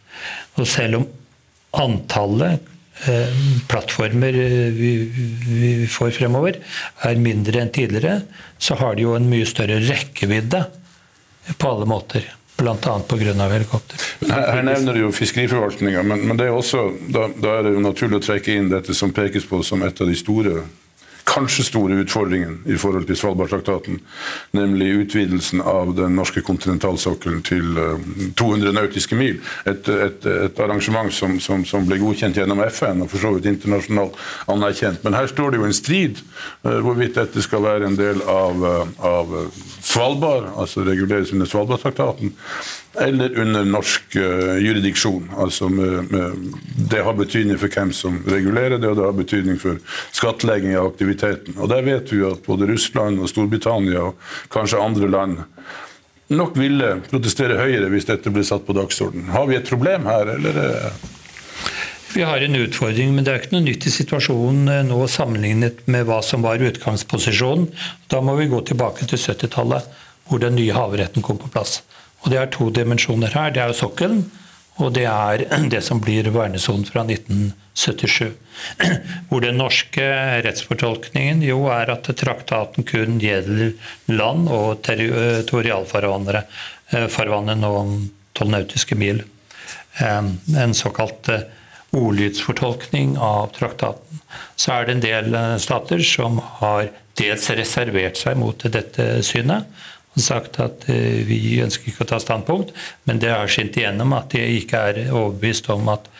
Og 0.56 0.68
selv 0.70 1.02
om 1.02 1.08
antallet 1.74 2.62
eh, 3.10 3.42
plattformer 3.68 4.38
eh, 4.38 4.70
vi, 4.72 4.92
vi, 5.10 5.72
får 5.90 6.14
fremover 6.16 6.60
er 7.04 7.20
mindre 7.20 7.60
enn 7.60 7.74
tidligere, 7.74 8.22
så 8.58 8.78
har 8.80 8.96
de 8.96 9.04
jo 9.04 9.16
en 9.18 9.28
mye 9.28 9.48
større 9.48 9.82
rekkevidde 9.84 10.62
på 11.58 11.74
alle 11.74 11.90
måter. 11.90 12.30
Bl.a. 12.56 12.76
pga. 13.08 13.48
helikopter. 13.50 13.98
Her, 14.30 14.46
her 14.52 14.62
nevner 14.62 14.94
du 14.94 15.00
jo 15.00 15.10
fiskeriforvaltninga, 15.12 16.02
men, 16.06 16.22
men 16.28 16.38
det 16.38 16.46
er 16.46 16.54
også, 16.54 16.86
da, 17.08 17.26
da, 17.34 17.58
er 17.58 17.66
det 17.66 17.74
jo 17.74 17.82
naturlig 17.82 18.20
å 18.20 18.24
trekke 18.28 18.54
inn 18.54 18.70
dette 18.70 18.94
som 18.94 19.12
pekes 19.12 19.46
på 19.50 19.62
som 19.66 19.82
et 19.82 20.00
av 20.00 20.10
de 20.10 20.16
store 20.18 20.62
kanskje 21.24 21.64
store 21.64 21.94
utfordringen 22.04 22.58
i 22.66 22.76
forhold 22.78 23.06
til 23.08 23.16
Svalbardtraktaten, 23.16 24.00
nemlig 24.52 24.90
utvidelsen 25.04 25.62
av 25.64 25.94
den 25.96 26.16
norske 26.18 26.42
kontinentalsokkelen 26.44 27.42
til 27.46 27.78
200 28.36 28.68
eh, 28.68 28.76
nautiske 28.76 29.18
mil. 29.18 29.40
Et, 29.66 29.88
et, 29.88 30.26
et 30.26 30.60
arrangement 30.60 31.12
som, 31.14 31.38
som, 31.40 31.64
som, 31.68 31.86
ble 31.88 31.98
godkjent 32.02 32.36
gjennom 32.38 32.60
FN 32.68 33.04
og 33.04 33.10
for 33.12 33.24
så 33.24 33.32
vidt 33.36 33.48
internasjonalt 33.50 34.18
anerkjent. 34.52 35.02
Men 35.04 35.16
her 35.18 35.30
står 35.30 35.52
det 35.54 35.62
jo 35.62 35.68
en 35.68 35.76
strid 35.76 36.22
uh, 36.66 36.78
hvorvidt 36.84 37.18
dette 37.18 37.44
skal 37.44 37.64
være 37.64 37.88
en 37.88 37.98
del 37.98 38.22
av, 38.28 38.64
uh, 38.64 39.04
av 39.04 39.34
Svalbard, 39.84 40.52
altså 40.60 40.84
reguleres 40.86 41.32
under 41.34 41.48
Svalbardtraktaten 41.48 42.34
eller 43.00 43.38
under 43.40 43.64
norsk 43.64 44.16
uh, 44.16 44.56
jurisdiksjon. 44.62 45.30
Altså 45.38 45.68
med, 45.68 46.10
med, 46.12 46.52
det 46.90 47.02
har 47.04 47.16
betydning 47.18 47.58
for 47.58 47.72
hvem 47.72 47.92
som 47.96 48.20
regulerer 48.28 48.78
det, 48.78 48.90
og 48.90 48.98
det 48.98 49.06
har 49.06 49.16
betydning 49.18 49.58
for 49.62 49.80
skattlegging 50.14 50.76
av 50.78 50.92
aktiviteten. 50.92 51.58
Og 51.58 51.70
Der 51.72 51.86
vet 51.86 52.12
vi 52.12 52.22
at 52.26 52.44
både 52.46 52.68
Russland 52.70 53.20
og 53.20 53.32
Storbritannia 53.32 54.10
og 54.10 54.30
kanskje 54.54 54.82
andre 54.82 55.10
land 55.10 55.42
nok 56.34 56.54
ville 56.56 57.00
protestere 57.10 57.58
høyere 57.58 57.90
hvis 57.92 58.08
dette 58.08 58.32
ble 58.32 58.44
satt 58.46 58.64
på 58.66 58.76
dagsordenen. 58.76 59.28
Har 59.34 59.48
vi 59.50 59.58
et 59.58 59.68
problem 59.68 60.08
her, 60.08 60.30
eller? 60.38 60.94
Vi 62.14 62.22
har 62.22 62.40
en 62.40 62.56
utfordring, 62.56 63.10
men 63.14 63.26
det 63.26 63.32
er 63.32 63.42
ikke 63.42 63.56
noe 63.56 63.66
nytt 63.66 63.88
i 63.88 63.92
situasjonen 63.92 64.70
eh, 64.70 64.84
nå 64.86 65.00
sammenlignet 65.10 65.80
med 65.90 66.06
hva 66.06 66.20
som 66.22 66.44
var 66.46 66.62
utgangsposisjonen. 66.62 67.66
Da 68.06 68.20
må 68.22 68.36
vi 68.38 68.46
gå 68.52 68.60
tilbake 68.68 69.08
til 69.10 69.18
70-tallet, 69.18 69.88
hvor 70.28 70.38
den 70.40 70.54
nye 70.54 70.76
havretten 70.76 71.26
kom 71.26 71.40
på 71.42 71.50
plass. 71.50 71.80
Og 72.24 72.30
Det 72.32 72.38
er 72.40 72.46
to 72.52 72.70
dimensjoner 72.72 73.34
her. 73.36 73.52
Det 73.52 73.60
er 73.62 73.68
jo 73.70 73.80
sokkelen, 73.84 74.24
og 74.80 74.94
det 74.96 75.06
er 75.10 75.44
det 75.74 75.82
som 75.84 76.00
blir 76.02 76.30
vernesonen 76.34 76.86
fra 76.88 77.04
1977. 77.04 78.32
Hvor 79.28 79.40
den 79.44 79.60
norske 79.60 80.04
rettsfortolkningen 80.46 81.42
jo 81.44 81.66
er 81.72 81.86
at 81.94 82.08
traktaten 82.16 82.86
kun 82.88 83.20
gjelder 83.22 83.74
land 84.12 84.48
og 84.48 84.82
territorialfarvannet 84.86 86.44
eh, 86.94 87.60
nå 87.60 87.72
tolv 88.34 88.50
nautiske 88.50 88.96
mil. 88.98 89.22
En 90.00 90.74
såkalt 90.74 91.28
eh, 91.30 91.46
ordlydsfortolkning 91.94 93.18
av 93.18 93.52
traktaten. 93.54 94.20
Så 94.56 94.72
er 94.74 94.86
det 94.86 94.94
en 94.96 95.04
del 95.04 95.34
eh, 95.38 95.56
stater 95.62 96.02
som 96.06 96.40
har 96.60 96.90
dels 97.18 97.46
reservert 97.54 98.18
seg 98.18 98.38
mot 98.40 98.66
dette 98.74 99.22
synet, 99.26 99.68
sagt 100.20 100.60
at 100.62 100.86
eh, 100.92 101.22
vi 101.26 101.58
ønsker 101.64 101.90
ikke 101.90 102.06
å 102.06 102.12
ta 102.14 102.20
standpunkt, 102.22 102.74
men 103.08 103.20
det 103.22 103.32
har 103.34 103.50
skint 103.50 103.76
igjennom 103.78 104.14
at 104.16 104.34
de 104.34 104.44
ikke 104.60 104.86
er 104.90 105.04
overbevist 105.10 105.70
om 105.74 105.90
at 105.92 106.10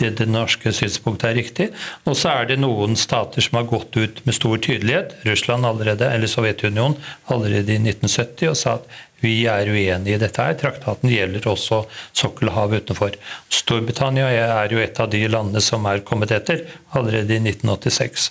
det, 0.00 0.14
det 0.20 0.26
norske 0.30 0.72
synspunktet 0.72 1.28
er 1.30 1.36
riktig. 1.36 1.68
Og 2.08 2.16
så 2.16 2.32
er 2.32 2.50
det 2.50 2.60
noen 2.60 2.96
stater 2.98 3.44
som 3.44 3.58
har 3.58 3.68
gått 3.70 3.96
ut 4.00 4.22
med 4.24 4.36
stor 4.36 4.60
tydelighet, 4.62 5.14
Russland 5.28 5.68
allerede, 5.68 6.08
eller 6.08 6.30
Sovjetunionen 6.30 6.96
allerede 7.32 7.76
i 7.76 7.80
1970, 7.80 8.50
og 8.52 8.58
sa 8.58 8.76
at 8.78 8.90
vi 9.20 9.34
er 9.50 9.68
uenige 9.68 10.16
i 10.16 10.20
dette. 10.20 10.40
her. 10.40 10.56
Traktaten 10.56 11.10
gjelder 11.12 11.48
også 11.50 11.82
Sokkelhavet 12.16 12.86
utenfor. 12.86 13.16
Storbritannia 13.52 14.30
er 14.32 14.72
jo 14.72 14.80
et 14.80 15.00
av 15.00 15.10
de 15.12 15.26
landene 15.28 15.60
som 15.64 15.84
er 15.86 16.04
kommet 16.06 16.32
etter 16.32 16.64
allerede 16.96 17.36
i 17.36 17.42
1986. 17.42 18.30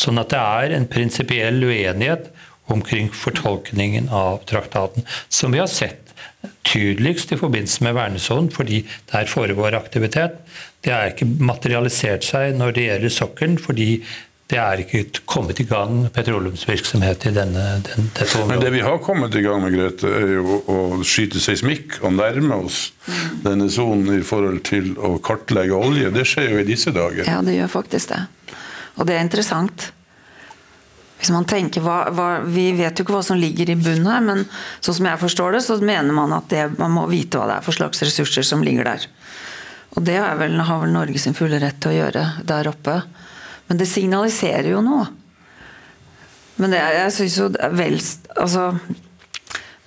Sånn 0.00 0.20
at 0.20 0.32
det 0.32 0.40
er 0.40 0.76
en 0.76 0.88
prinsipiell 0.88 1.60
uenighet 1.64 2.30
omkring 2.72 3.10
fortolkningen 3.14 4.08
av 4.08 4.42
traktaten, 4.48 5.06
som 5.28 5.52
vi 5.54 5.60
har 5.62 5.70
sett 5.70 6.12
tydeligst 6.66 7.32
i 7.32 7.38
forbindelse 7.38 7.84
med 7.84 7.94
vernesonen, 7.94 8.50
fordi 8.50 8.82
der 9.12 9.30
foregår 9.30 9.76
aktivitet. 9.78 10.42
Det 10.82 10.92
har 10.94 11.12
ikke 11.12 11.28
materialisert 11.42 12.26
seg 12.26 12.56
når 12.58 12.76
det 12.76 12.86
gjelder 12.88 13.14
sokkelen, 13.14 13.58
fordi 13.62 13.88
det 14.52 14.58
er 14.60 14.82
ikke 14.82 15.22
kommet 15.30 15.62
i 15.62 15.64
gang 15.64 16.02
petroleumsvirksomhet 16.12 17.24
i 17.30 17.32
denne, 17.32 17.62
den, 17.86 18.10
dette 18.12 18.36
området. 18.36 18.50
Men 18.50 18.64
det 18.66 18.72
vi 18.74 18.82
har 18.84 18.98
kommet 19.00 19.36
i 19.38 19.44
gang 19.44 19.62
med, 19.64 19.72
Grete, 19.72 20.10
er 20.12 20.34
jo 20.34 20.58
å 20.68 20.78
skyte 21.08 21.40
seismikk 21.40 22.02
og 22.02 22.18
nærme 22.18 22.58
oss 22.66 22.82
denne 23.46 23.70
sonen 23.72 24.18
i 24.18 24.26
forhold 24.26 24.60
til 24.68 24.92
å 25.00 25.14
kartlegge 25.24 25.78
olje. 25.78 26.12
Det 26.12 26.26
skjer 26.28 26.52
jo 26.52 26.60
i 26.60 26.68
disse 26.68 26.92
dager. 26.92 27.24
Ja, 27.24 27.40
det 27.46 27.56
gjør 27.56 27.72
faktisk 27.78 28.12
det. 28.12 28.20
Og 29.00 29.08
det 29.08 29.16
er 29.16 29.24
interessant. 29.24 29.88
Hvis 31.22 31.30
man 31.30 31.44
tenker, 31.46 31.84
hva, 31.86 32.08
hva, 32.10 32.28
Vi 32.42 32.72
vet 32.74 32.98
jo 32.98 33.04
ikke 33.06 33.14
hva 33.14 33.22
som 33.22 33.38
ligger 33.38 33.70
i 33.70 33.78
bunnen 33.78 34.08
her, 34.10 34.24
men 34.26 34.40
sånn 34.82 34.96
som 34.96 35.06
jeg 35.06 35.20
forstår 35.20 35.54
det, 35.54 35.60
så 35.62 35.76
mener 35.78 36.10
man 36.16 36.34
at 36.34 36.48
det, 36.50 36.64
man 36.80 36.90
må 36.96 37.04
vite 37.06 37.38
hva 37.38 37.46
det 37.46 37.58
er 37.60 37.66
for 37.66 37.78
slags 37.78 38.02
ressurser 38.02 38.46
som 38.46 38.64
ligger 38.66 38.90
der. 38.90 39.06
Og 39.94 40.02
det 40.02 40.18
vel, 40.18 40.58
har 40.58 40.82
vel 40.82 40.90
Norge 40.90 41.22
sin 41.22 41.36
fulle 41.38 41.60
rett 41.62 41.78
til 41.78 41.92
å 41.92 41.98
gjøre 42.00 42.24
der 42.48 42.70
oppe. 42.72 42.96
Men 43.70 43.78
det 43.78 43.86
signaliserer 43.86 44.72
jo 44.72 44.82
noe. 44.82 45.06
Men 46.58 46.74
det 46.74 46.82
er, 46.82 46.98
jeg 47.04 47.14
syns 47.16 47.38
jo 47.38 47.48
vel 47.78 47.96
Altså 48.42 48.66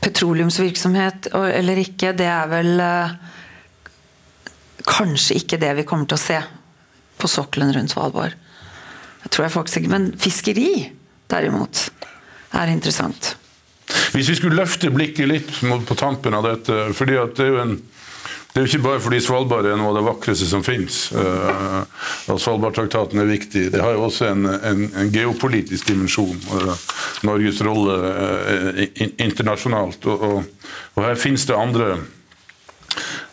Petroleumsvirksomhet 0.05 1.29
eller 1.33 1.79
ikke, 1.81 2.13
det 2.17 2.27
er 2.29 2.49
vel 2.49 2.81
eh, 2.81 3.13
kanskje 4.85 5.39
ikke 5.39 5.59
det 5.61 5.71
vi 5.81 5.85
kommer 5.87 6.07
til 6.07 6.19
å 6.19 6.21
se 6.21 6.39
på 7.17 7.29
sokkelen 7.31 7.73
rundt 7.75 7.91
Svalbard. 7.91 8.35
Jeg 9.25 9.33
tror 9.33 9.47
jeg 9.47 9.55
faktisk 9.55 9.81
ikke. 9.81 9.93
Men 9.95 10.11
fiskeri, 10.21 10.69
derimot, 11.31 11.87
er 12.55 12.71
interessant. 12.71 13.35
Hvis 14.15 14.29
vi 14.31 14.37
skulle 14.39 14.57
løfte 14.57 14.89
blikket 14.93 15.29
litt 15.29 15.51
på 15.61 15.97
tampen 15.99 16.33
av 16.33 16.45
dette, 16.47 16.87
fordi 16.97 17.19
det 17.35 17.45
er 17.45 17.53
jo 17.53 17.61
en 17.61 17.75
det 18.55 18.61
er 18.61 18.69
jo 18.69 18.69
ikke 18.71 18.85
bare 18.85 18.99
fordi 19.03 19.17
Svalbard 19.19 19.65
er 19.67 19.75
noe 19.75 19.89
av 19.91 19.97
det 19.97 20.01
vakreste 20.05 20.45
som 20.47 20.61
finnes. 20.63 21.09
Uh, 21.11 21.81
og 22.31 22.37
Svalbardtraktaten 22.39 23.19
er 23.19 23.27
viktig. 23.27 23.65
Det 23.73 23.81
har 23.83 23.97
jo 23.97 24.05
også 24.05 24.29
en, 24.29 24.47
en, 24.47 24.85
en 24.95 25.09
geopolitisk 25.11 25.89
dimensjon. 25.91 26.39
Uh, 26.47 26.71
Norges 27.27 27.59
rolle 27.67 27.97
uh, 27.99 28.79
internasjonalt. 29.25 30.07
Og, 30.07 30.23
og, 30.23 30.69
og, 30.93 31.01
her 31.03 31.19
finnes 31.19 31.43
det 31.49 31.57
andre 31.59 31.89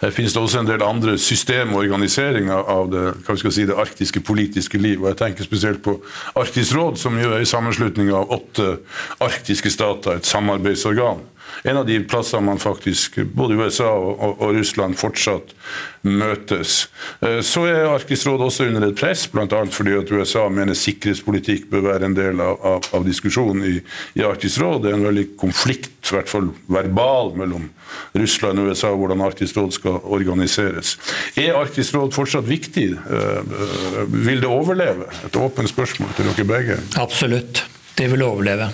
her 0.01 0.11
finnes 0.15 0.35
det 0.35 0.43
også 0.43 0.63
en 0.63 0.69
del 0.69 0.83
andre 0.83 1.17
system 1.19 1.75
og 1.75 1.85
organiseringer 1.85 2.71
av 2.73 2.91
det, 2.93 3.05
si, 3.53 3.67
det 3.69 3.79
arktiske 3.79 4.21
politiske 4.21 4.79
liv. 4.79 5.03
og 5.03 5.13
Jeg 5.13 5.21
tenker 5.23 5.45
spesielt 5.47 5.83
på 5.83 5.99
Arktisk 6.37 6.77
råd, 6.77 6.97
som 6.99 7.19
jo 7.19 7.31
er 7.31 7.43
en 7.43 7.47
sammenslutning 7.47 8.11
av 8.15 8.31
åtte 8.33 8.79
arktiske 9.21 9.71
stater, 9.71 10.19
et 10.19 10.27
samarbeidsorgan 10.27 11.23
en 11.63 11.77
av 11.77 11.87
de 11.87 11.99
plassene 12.09 12.47
man 12.47 12.61
faktisk, 12.63 13.19
både 13.35 13.59
USA 13.61 13.91
og, 13.93 14.41
og, 14.41 14.55
Russland, 14.57 14.97
fortsatt 15.01 15.55
møtes. 16.03 16.89
Eh, 17.23 17.41
så 17.47 17.65
er 17.71 17.91
Arktisk 17.91 18.27
råd 18.27 18.47
også 18.49 18.67
under 18.69 18.89
et 18.89 18.99
press, 18.99 19.27
bl.a. 19.31 19.47
fordi 19.71 19.95
at 20.01 20.11
USA 20.11 20.49
mener 20.53 20.79
sikkerhetspolitikk 20.79 21.69
bør 21.71 21.87
være 21.91 22.11
en 22.11 22.17
del 22.19 22.43
av, 22.43 22.59
av, 22.67 22.89
av 22.99 23.07
diskusjonen 23.07 23.65
i, 23.69 23.77
i, 24.19 24.25
Arktisk 24.27 24.63
råd. 24.63 24.83
Det 24.83 24.93
er 24.93 24.99
en 24.99 25.09
veldig 25.09 25.27
konflikt, 25.41 25.95
i 26.11 26.17
hvert 26.17 26.31
fall 26.31 26.51
verbal, 26.73 27.33
mellom 27.39 27.69
Russland 28.19 28.61
og 28.61 28.73
USA 28.73 28.93
hvordan 28.97 29.23
Arktisk 29.25 29.61
råd 29.61 29.77
skal 29.79 30.01
organiseres. 30.03 30.97
Er 31.39 31.59
Arktisk 31.61 31.97
råd 31.99 32.17
fortsatt 32.17 32.49
viktig? 32.49 32.89
Eh, 32.99 33.43
eh, 33.43 34.01
vil 34.13 34.43
det 34.43 34.51
overleve? 34.51 35.11
Et 35.27 35.39
åpent 35.39 35.71
spørsmål 35.71 36.17
til 36.17 36.31
dere 36.33 36.49
begge. 36.49 36.81
Absolutt. 37.01 37.65
Det 37.99 38.09
vil 38.11 38.25
overleve. 38.25 38.73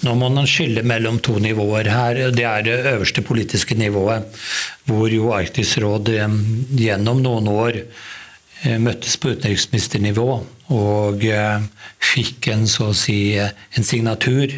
Nå 0.00 0.14
må 0.16 0.30
man 0.32 0.48
skille 0.48 0.80
mellom 0.86 1.18
to 1.20 1.34
nivåer 1.42 1.90
her. 1.92 2.20
Det 2.32 2.46
er 2.48 2.64
det 2.64 2.76
øverste 2.94 3.20
politiske 3.24 3.76
nivået, 3.76 4.24
hvor 4.88 5.12
jo 5.12 5.34
Arktisk 5.36 5.82
råd 5.84 6.08
eh, 6.14 6.38
gjennom 6.80 7.20
noen 7.20 7.50
år 7.52 7.82
eh, 7.82 8.78
møttes 8.80 9.18
på 9.20 9.34
utenriksministernivå 9.34 10.28
og 10.72 11.26
eh, 11.28 11.68
fikk 12.00 12.48
en, 12.54 12.64
så 12.70 12.88
å 12.94 12.96
si, 12.96 13.36
en 13.36 13.86
signatur 13.86 14.56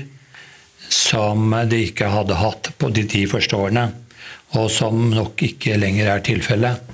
som 0.92 1.50
de 1.66 1.82
ikke 1.88 2.12
hadde 2.12 2.38
hatt 2.38 2.70
på 2.78 2.92
de 2.94 3.06
ti 3.10 3.24
første 3.26 3.58
årene, 3.58 3.88
og 4.60 4.70
som 4.70 5.08
nok 5.10 5.42
ikke 5.42 5.78
lenger 5.80 6.10
er 6.12 6.20
tilfellet. 6.26 6.90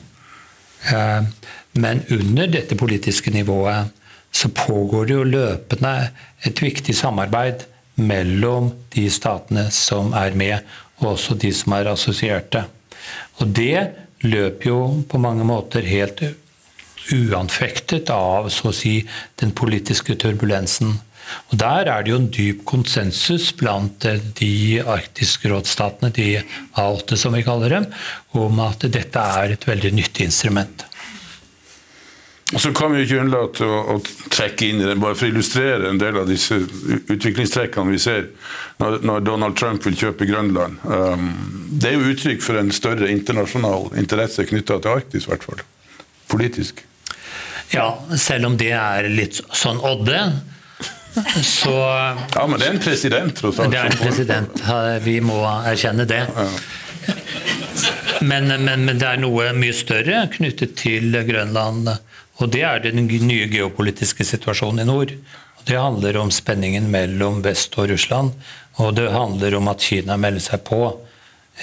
Men 1.75 2.05
under 2.15 2.47
dette 2.47 2.79
politiske 2.79 3.33
nivået 3.35 3.91
så 4.31 4.53
pågår 4.55 5.09
det 5.09 5.17
jo 5.17 5.25
løpende 5.27 5.95
et 6.47 6.63
viktig 6.63 6.95
samarbeid 6.95 7.67
mellom 7.99 8.73
de 8.95 9.09
statene 9.11 9.69
som 9.75 10.13
er 10.17 10.37
med, 10.39 10.63
og 10.99 11.15
også 11.15 11.37
de 11.39 11.53
som 11.55 11.75
er 11.77 11.91
assosierte. 11.93 12.65
Og 13.39 13.51
det 13.55 13.89
løper 14.25 14.71
jo 14.71 14.79
på 15.09 15.21
mange 15.23 15.47
måter 15.47 15.87
helt 15.87 16.23
uanfektet 17.15 18.11
av 18.13 18.49
så 18.53 18.71
å 18.71 18.77
si, 18.77 19.01
den 19.41 19.55
politiske 19.57 20.17
turbulensen. 20.21 20.99
Og 21.53 21.59
Der 21.61 21.89
er 21.93 22.03
det 22.03 22.13
jo 22.13 22.19
en 22.23 22.31
dyp 22.33 22.65
konsensus 22.69 23.51
blant 23.57 24.07
de 24.41 24.81
arktiske 24.81 25.51
rådsstatene, 25.53 26.13
de 26.15 26.41
A8 26.81 27.19
som 27.21 27.37
vi 27.37 27.45
kaller 27.45 27.77
dem, 27.77 27.89
om 28.33 28.61
at 28.65 28.89
dette 28.89 29.25
er 29.41 29.55
et 29.55 29.69
veldig 29.69 29.93
nyttig 30.01 30.29
instrument. 30.29 30.88
Og 32.55 32.61
så 32.61 32.71
kan 32.73 32.95
vi 32.95 33.03
ikke 33.05 33.19
unnlate 33.21 33.67
å, 33.67 33.79
å, 33.93 34.29
trekke 34.33 34.71
inn 34.71 34.81
i 34.81 34.87
den, 34.87 35.01
bare 35.03 35.17
for 35.19 35.29
å 35.29 35.33
illustrere 35.35 35.91
en 35.91 35.99
del 36.01 36.17
av 36.17 36.31
disse 36.31 36.57
utviklingstrekkene 37.13 37.93
vi 37.93 38.01
ser 38.01 38.31
når, 38.81 39.03
når 39.05 39.27
Donald 39.27 39.59
Trump 39.61 39.85
vil 39.85 39.99
kjøpe 40.01 40.29
Grønland. 40.31 40.79
Um, 40.89 41.27
det 41.69 41.91
er 41.91 41.99
jo 41.99 42.15
uttrykk 42.15 42.41
for 42.45 42.61
en 42.61 42.73
større 42.73 43.11
internasjonal 43.13 43.91
interesse 44.01 44.47
knytta 44.49 44.81
til 44.81 44.95
Arktis, 44.95 45.29
i 45.29 45.33
hvert 45.35 45.45
fall. 45.45 45.61
Politisk. 46.33 46.81
Ja, 47.75 47.91
selv 48.17 48.49
om 48.49 48.57
det 48.57 48.73
er 48.73 49.11
litt 49.13 49.43
sånn 49.53 49.83
odde. 49.85 50.23
Så 51.45 51.75
Ja, 51.75 52.47
men 52.47 52.57
det 52.57 52.69
er 52.69 52.75
en 52.79 52.81
president, 52.81 53.37
tross 53.37 53.59
alt. 53.61 53.75
Det 53.75 53.81
er 53.83 53.93
en 53.93 54.01
president. 54.01 54.63
Vi 55.05 55.21
må 55.21 55.43
erkjenne 55.69 56.09
det. 56.09 56.25
Ja. 56.33 56.49
Men, 58.21 58.49
men, 58.49 58.85
men, 58.87 58.99
det 58.99 59.07
er 59.07 59.21
noe 59.21 59.53
mye 59.55 59.75
større 59.77 60.25
knyttet 60.33 60.75
til 60.81 61.13
Grønland 61.29 61.93
og 62.39 62.51
Det 62.55 62.63
er 62.63 62.83
den 62.83 63.07
nye 63.07 63.49
geopolitiske 63.51 64.25
situasjonen 64.25 64.85
i 64.85 64.89
nord. 64.89 65.13
Det 65.67 65.77
handler 65.77 66.17
om 66.21 66.31
spenningen 66.33 66.87
mellom 66.91 67.43
vest 67.43 67.75
og 67.79 67.91
Russland. 67.91 68.33
Og 68.79 68.95
det 68.95 69.11
handler 69.11 69.57
om 69.59 69.69
at 69.73 69.83
Kina 69.83 70.17
melder 70.17 70.45
seg 70.45 70.63
på 70.69 70.81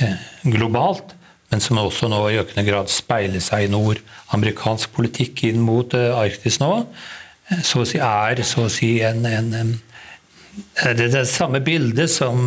eh, 0.03 0.17
globalt, 0.43 1.15
men 1.49 1.63
som 1.63 1.79
også 1.79 2.09
nå 2.11 2.19
i 2.27 2.39
økende 2.41 2.65
grad 2.67 2.91
speiler 2.91 3.43
seg 3.43 3.65
i 3.65 3.71
nord. 3.71 4.01
Amerikansk 4.35 4.91
politikk 4.97 5.45
inn 5.47 5.63
mot 5.63 5.95
eh, 5.95 6.11
Arktis 6.11 6.59
nå 6.59 6.73
eh, 6.83 7.63
så 7.63 7.85
å 7.85 7.87
si, 7.87 8.01
er 8.03 8.43
så 8.43 8.67
å 8.67 8.73
si 8.73 8.97
en, 9.05 9.23
en, 9.23 9.73
det 10.83 11.07
er 11.07 11.11
det 11.13 11.25
samme 11.31 11.63
bildet 11.63 12.11
som 12.11 12.39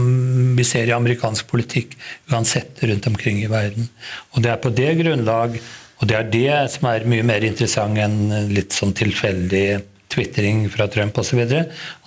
vi 0.57 0.65
ser 0.69 0.89
i 0.89 0.97
amerikansk 0.97 1.49
politikk 1.49 1.97
uansett 2.33 2.85
rundt 2.85 3.09
omkring 3.09 3.41
i 3.41 3.51
verden. 3.51 3.89
Og 4.35 4.45
Det 4.45 4.53
er 4.53 4.61
på 4.61 4.73
det 4.73 4.95
grunnlag 5.01 5.59
og 5.99 6.07
det 6.07 6.17
er 6.17 6.29
det 6.31 6.59
som 6.73 6.89
er 6.91 7.07
mye 7.11 7.27
mer 7.27 7.45
interessant 7.47 7.99
enn 7.99 8.51
litt 8.53 8.77
sånn 8.77 8.95
tilfeldig 8.97 9.67
tvitring 10.13 10.67
fra 10.73 10.87
Trump 10.91 11.19
osv. 11.19 11.41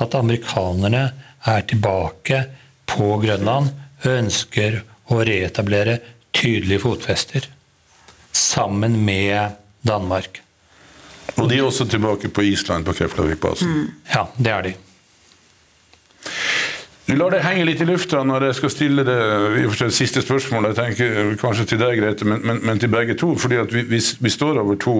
At 0.01 0.15
amerikanerne 0.17 1.03
er 1.51 1.65
tilbake 1.67 2.45
på 2.89 3.17
Grønland 3.23 3.71
og 4.01 4.07
ønsker 4.13 4.79
å 5.11 5.19
reetablere 5.27 5.99
tydelige 6.31 6.83
fotfester 6.85 7.49
sammen 8.31 8.95
med 9.05 9.59
Danmark. 9.83 10.39
Og 11.35 11.49
de 11.49 11.59
er 11.59 11.65
også 11.65 11.87
tilbake 11.89 12.31
på 12.31 12.43
Island, 12.47 12.85
på 12.87 12.95
Keflavik-basen? 12.95 13.67
Mm. 13.67 13.91
Ja, 14.13 14.23
det 14.37 14.55
er 14.55 14.65
de. 14.67 14.73
Vi 17.12 17.18
lar 17.18 17.32
det 17.32 17.41
henge 17.43 17.66
litt 17.68 17.82
i 17.84 17.86
lufta 17.89 18.22
når 18.24 18.45
jeg 18.45 18.55
skal 18.55 18.72
stille 18.72 19.03
det, 19.03 19.16
det 19.68 19.88
siste 19.91 20.22
spørsmålet. 20.24 20.78
Jeg 20.78 20.93
tenker 20.95 21.34
kanskje 21.41 21.66
til 21.74 21.82
deg, 21.82 21.97
Grete, 21.99 22.24
men, 22.24 22.39
men, 22.47 22.62
men 22.64 22.80
til 22.80 22.88
begge 22.93 23.18
to. 23.20 23.34
fordi 23.36 23.57
vi, 23.68 23.82
vi, 23.89 23.99
vi, 23.99 24.32
står 24.32 24.62
over 24.62 24.78
to 24.80 24.93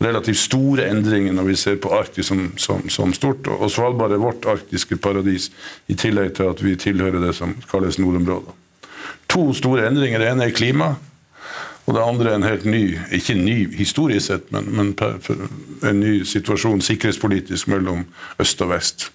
relativt 0.00 0.40
store 0.40 0.86
endringer 0.88 1.36
når 1.36 1.50
vi 1.50 1.56
ser 1.60 1.76
på 1.84 1.92
Arktis 1.92 2.30
som, 2.32 2.46
som, 2.56 2.80
som, 2.88 3.12
stort. 3.12 3.44
Og 3.58 3.68
Svalbard 3.68 4.16
er 4.16 4.22
vårt 4.22 4.48
arktiske 4.48 4.96
paradis, 4.96 5.50
i 5.92 5.98
tillegg 6.00 6.32
til 6.38 6.48
at 6.48 6.64
vi 6.64 6.72
tilhører 6.80 7.20
det 7.20 7.34
som 7.36 7.52
kalles 7.68 8.00
nordområder. 8.00 8.56
To 9.28 9.50
store 9.52 9.84
endringer. 9.90 10.24
Det 10.24 10.32
ene 10.32 10.48
er 10.48 10.56
klima. 10.56 10.94
Og 11.88 11.94
det 11.96 12.04
andre 12.04 12.30
er 12.30 12.36
en 12.36 12.44
helt 12.44 12.66
ny, 12.68 12.82
ikke 13.16 13.34
ny 13.38 13.56
historisk 13.78 14.26
sett, 14.28 14.50
men, 14.52 14.66
men 14.76 14.90
en 15.88 16.00
ny 16.02 16.18
situasjon 16.28 16.82
sikkerhetspolitisk 16.84 17.70
mellom 17.72 18.02
øst 18.44 18.60
og 18.60 18.74
vest. 18.74 19.06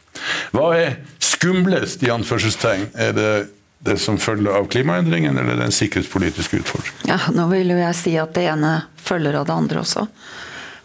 Hva 0.55 0.71
er 0.80 0.95
skumlest, 1.21 2.01
i 2.01 2.09
anførselstegn? 2.13 2.88
Er 2.97 3.11
det 3.13 3.34
det 3.86 3.99
som 4.01 4.17
følger 4.17 4.57
av 4.57 4.65
klimaendringen, 4.74 5.38
eller 5.38 5.59
den 5.59 5.76
sikkerhetspolitiske 5.76 6.63
utfordringen? 6.63 7.11
Ja, 7.11 7.19
nå 7.36 7.45
vil 7.51 7.76
jo 7.76 7.78
jeg 7.78 7.99
si 7.99 8.15
at 8.17 8.34
det 8.34 8.47
ene 8.55 8.71
følger 8.97 9.38
av 9.38 9.45
det 9.49 9.53
andre 9.53 9.84
også. 9.84 10.07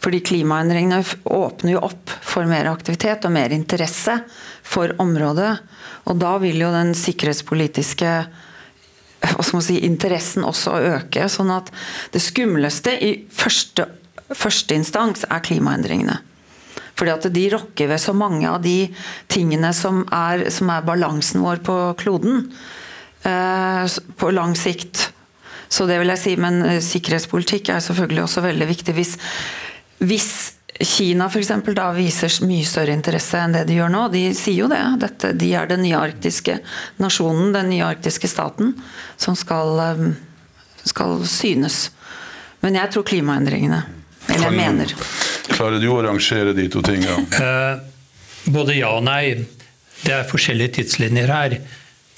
Fordi 0.04 0.20
klimaendringene 0.28 1.00
åpner 1.24 1.72
jo 1.72 1.86
opp 1.88 2.12
for 2.20 2.44
mer 2.50 2.68
aktivitet 2.68 3.24
og 3.24 3.32
mer 3.32 3.54
interesse 3.56 4.18
for 4.66 4.92
området. 5.00 5.54
Og 6.10 6.20
da 6.20 6.34
vil 6.42 6.60
jo 6.60 6.68
den 6.74 6.92
sikkerhetspolitiske 6.98 8.12
man 8.12 8.44
si, 9.64 9.78
interessen 9.86 10.46
også 10.46 10.78
øke. 10.94 11.28
Sånn 11.30 11.50
at 11.54 11.70
det 12.14 12.22
skumleste 12.22 12.94
i 13.02 13.12
første, 13.30 13.88
første 14.30 14.76
instans 14.78 15.26
er 15.28 15.44
klimaendringene. 15.44 16.20
Fordi 16.98 17.14
at 17.14 17.28
de 17.30 17.44
rokker 17.52 17.90
ved 17.92 18.02
så 18.02 18.14
mange 18.16 18.48
av 18.50 18.62
de 18.62 18.88
tingene 19.30 19.70
som 19.76 20.02
er, 20.10 20.48
som 20.50 20.70
er 20.74 20.86
balansen 20.86 21.44
vår 21.44 21.62
på 21.66 21.76
kloden. 22.00 22.48
Eh, 23.22 23.98
på 24.18 24.34
lang 24.34 24.56
sikt. 24.58 25.12
Så 25.68 25.86
det 25.86 25.98
vil 26.00 26.10
jeg 26.14 26.22
si, 26.22 26.36
men 26.40 26.62
sikkerhetspolitikk 26.82 27.70
er 27.70 27.84
selvfølgelig 27.84 28.24
også 28.24 28.42
veldig 28.46 28.68
viktig. 28.70 28.94
Hvis, 28.96 29.16
hvis 30.00 30.30
Kina 30.78 31.26
f.eks. 31.26 31.50
da 31.74 31.88
viser 31.92 32.30
mye 32.46 32.66
større 32.66 32.94
interesse 32.94 33.38
enn 33.42 33.56
det 33.56 33.64
de 33.66 33.80
gjør 33.80 33.90
nå. 33.90 34.04
De 34.14 34.22
sier 34.36 34.60
jo 34.62 34.68
det. 34.70 34.80
Dette, 35.02 35.32
de 35.34 35.50
er 35.58 35.66
den 35.66 35.82
nye 35.82 35.98
arktiske 35.98 36.60
nasjonen, 37.02 37.50
den 37.56 37.72
nye 37.72 37.86
arktiske 37.88 38.30
staten, 38.30 38.76
som 39.18 39.34
skal, 39.38 39.72
eh, 39.82 40.04
skal 40.86 41.18
synes. 41.26 41.88
Men 42.62 42.78
jeg 42.78 42.94
tror 42.94 43.06
klimaendringene. 43.10 43.82
Eller 44.28 44.50
jeg 44.50 44.58
mener. 44.58 44.94
Klarer 45.48 45.82
du 45.82 45.88
å 45.90 46.02
rangere 46.04 46.54
de 46.54 46.68
to 46.70 46.84
tingene? 46.84 47.26
Eh, 47.38 48.52
både 48.54 48.78
ja 48.78 48.94
og 48.96 49.02
nei. 49.04 49.34
Det 50.04 50.14
er 50.14 50.28
forskjellige 50.30 50.78
tidslinjer 50.78 51.32
her. 51.32 51.58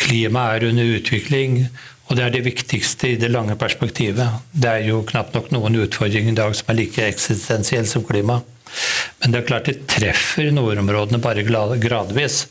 Klimaet 0.01 0.61
er 0.61 0.69
under 0.69 0.93
utvikling, 0.99 1.63
og 2.11 2.17
det 2.19 2.25
er 2.25 2.33
det 2.35 2.43
viktigste 2.43 3.13
i 3.13 3.19
det 3.23 3.29
lange 3.31 3.55
perspektivet. 3.55 4.41
Det 4.51 4.67
er 4.67 4.89
jo 4.89 5.05
knapt 5.07 5.37
nok 5.37 5.53
noen 5.55 5.79
utfordringer 5.85 6.33
i 6.33 6.39
dag 6.41 6.57
som 6.59 6.73
er 6.73 6.81
like 6.81 7.05
eksistensiell 7.07 7.87
som 7.87 8.03
klima. 8.07 8.41
Men 9.21 9.31
det 9.31 9.39
er 9.41 9.47
klart 9.47 9.71
det 9.71 9.85
treffer 9.91 10.51
nordområdene 10.51 11.21
bare 11.23 11.45
gradvis. 11.47 12.49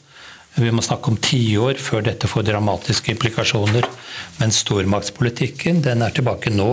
Vi 0.55 0.71
må 0.71 0.83
snakke 0.83 1.11
om 1.11 1.19
tiår 1.19 1.75
før 1.79 2.07
dette 2.07 2.29
får 2.31 2.47
dramatiske 2.47 3.11
implikasjoner. 3.11 3.83
Men 4.39 4.55
stormaktspolitikken 4.55 5.83
den 5.83 6.07
er 6.07 6.15
tilbake 6.15 6.55
nå. 6.55 6.69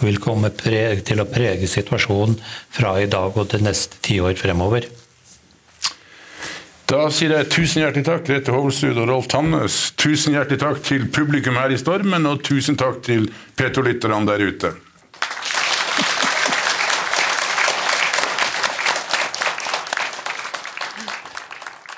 Og 0.00 0.08
vil 0.08 0.22
komme 0.24 0.48
til 0.56 1.20
å 1.20 1.28
prege 1.28 1.68
situasjonen 1.68 2.40
fra 2.72 2.96
i 2.96 3.10
dag 3.12 3.36
og 3.36 3.52
det 3.52 3.60
neste 3.60 4.00
tiår 4.08 4.40
fremover. 4.40 4.88
Da 6.90 7.04
sier 7.14 7.30
jeg 7.30 7.46
tusen 7.54 7.84
hjertelig 7.84 8.02
takk, 8.08 8.24
Grete 8.26 8.50
Hovelsrud 8.50 8.96
og 8.98 9.04
Rolf 9.06 9.28
Tannes. 9.30 9.74
Tusen 9.94 10.34
hjertelig 10.34 10.58
takk 10.58 10.80
til 10.82 11.04
publikum 11.14 11.54
her 11.60 11.70
i 11.70 11.78
Stormen, 11.78 12.26
og 12.26 12.42
tusen 12.42 12.74
takk 12.80 12.98
til 13.06 13.28
P2-lytterne 13.54 14.26
der 14.26 14.42
ute. 14.42 14.72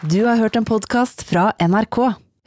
Du 0.05 0.21
har 0.29 0.37
hørt 0.37 0.61
en 0.61 0.69
podkast 0.69 1.25
fra 1.25 1.49
NRK. 1.57 2.03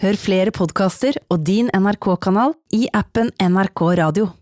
Hør 0.06 0.22
flere 0.22 0.54
podkaster 0.54 1.18
og 1.34 1.42
din 1.50 1.74
NRK-kanal 1.74 2.54
i 2.78 2.86
appen 2.94 3.34
NRK 3.42 3.88
Radio. 4.06 4.36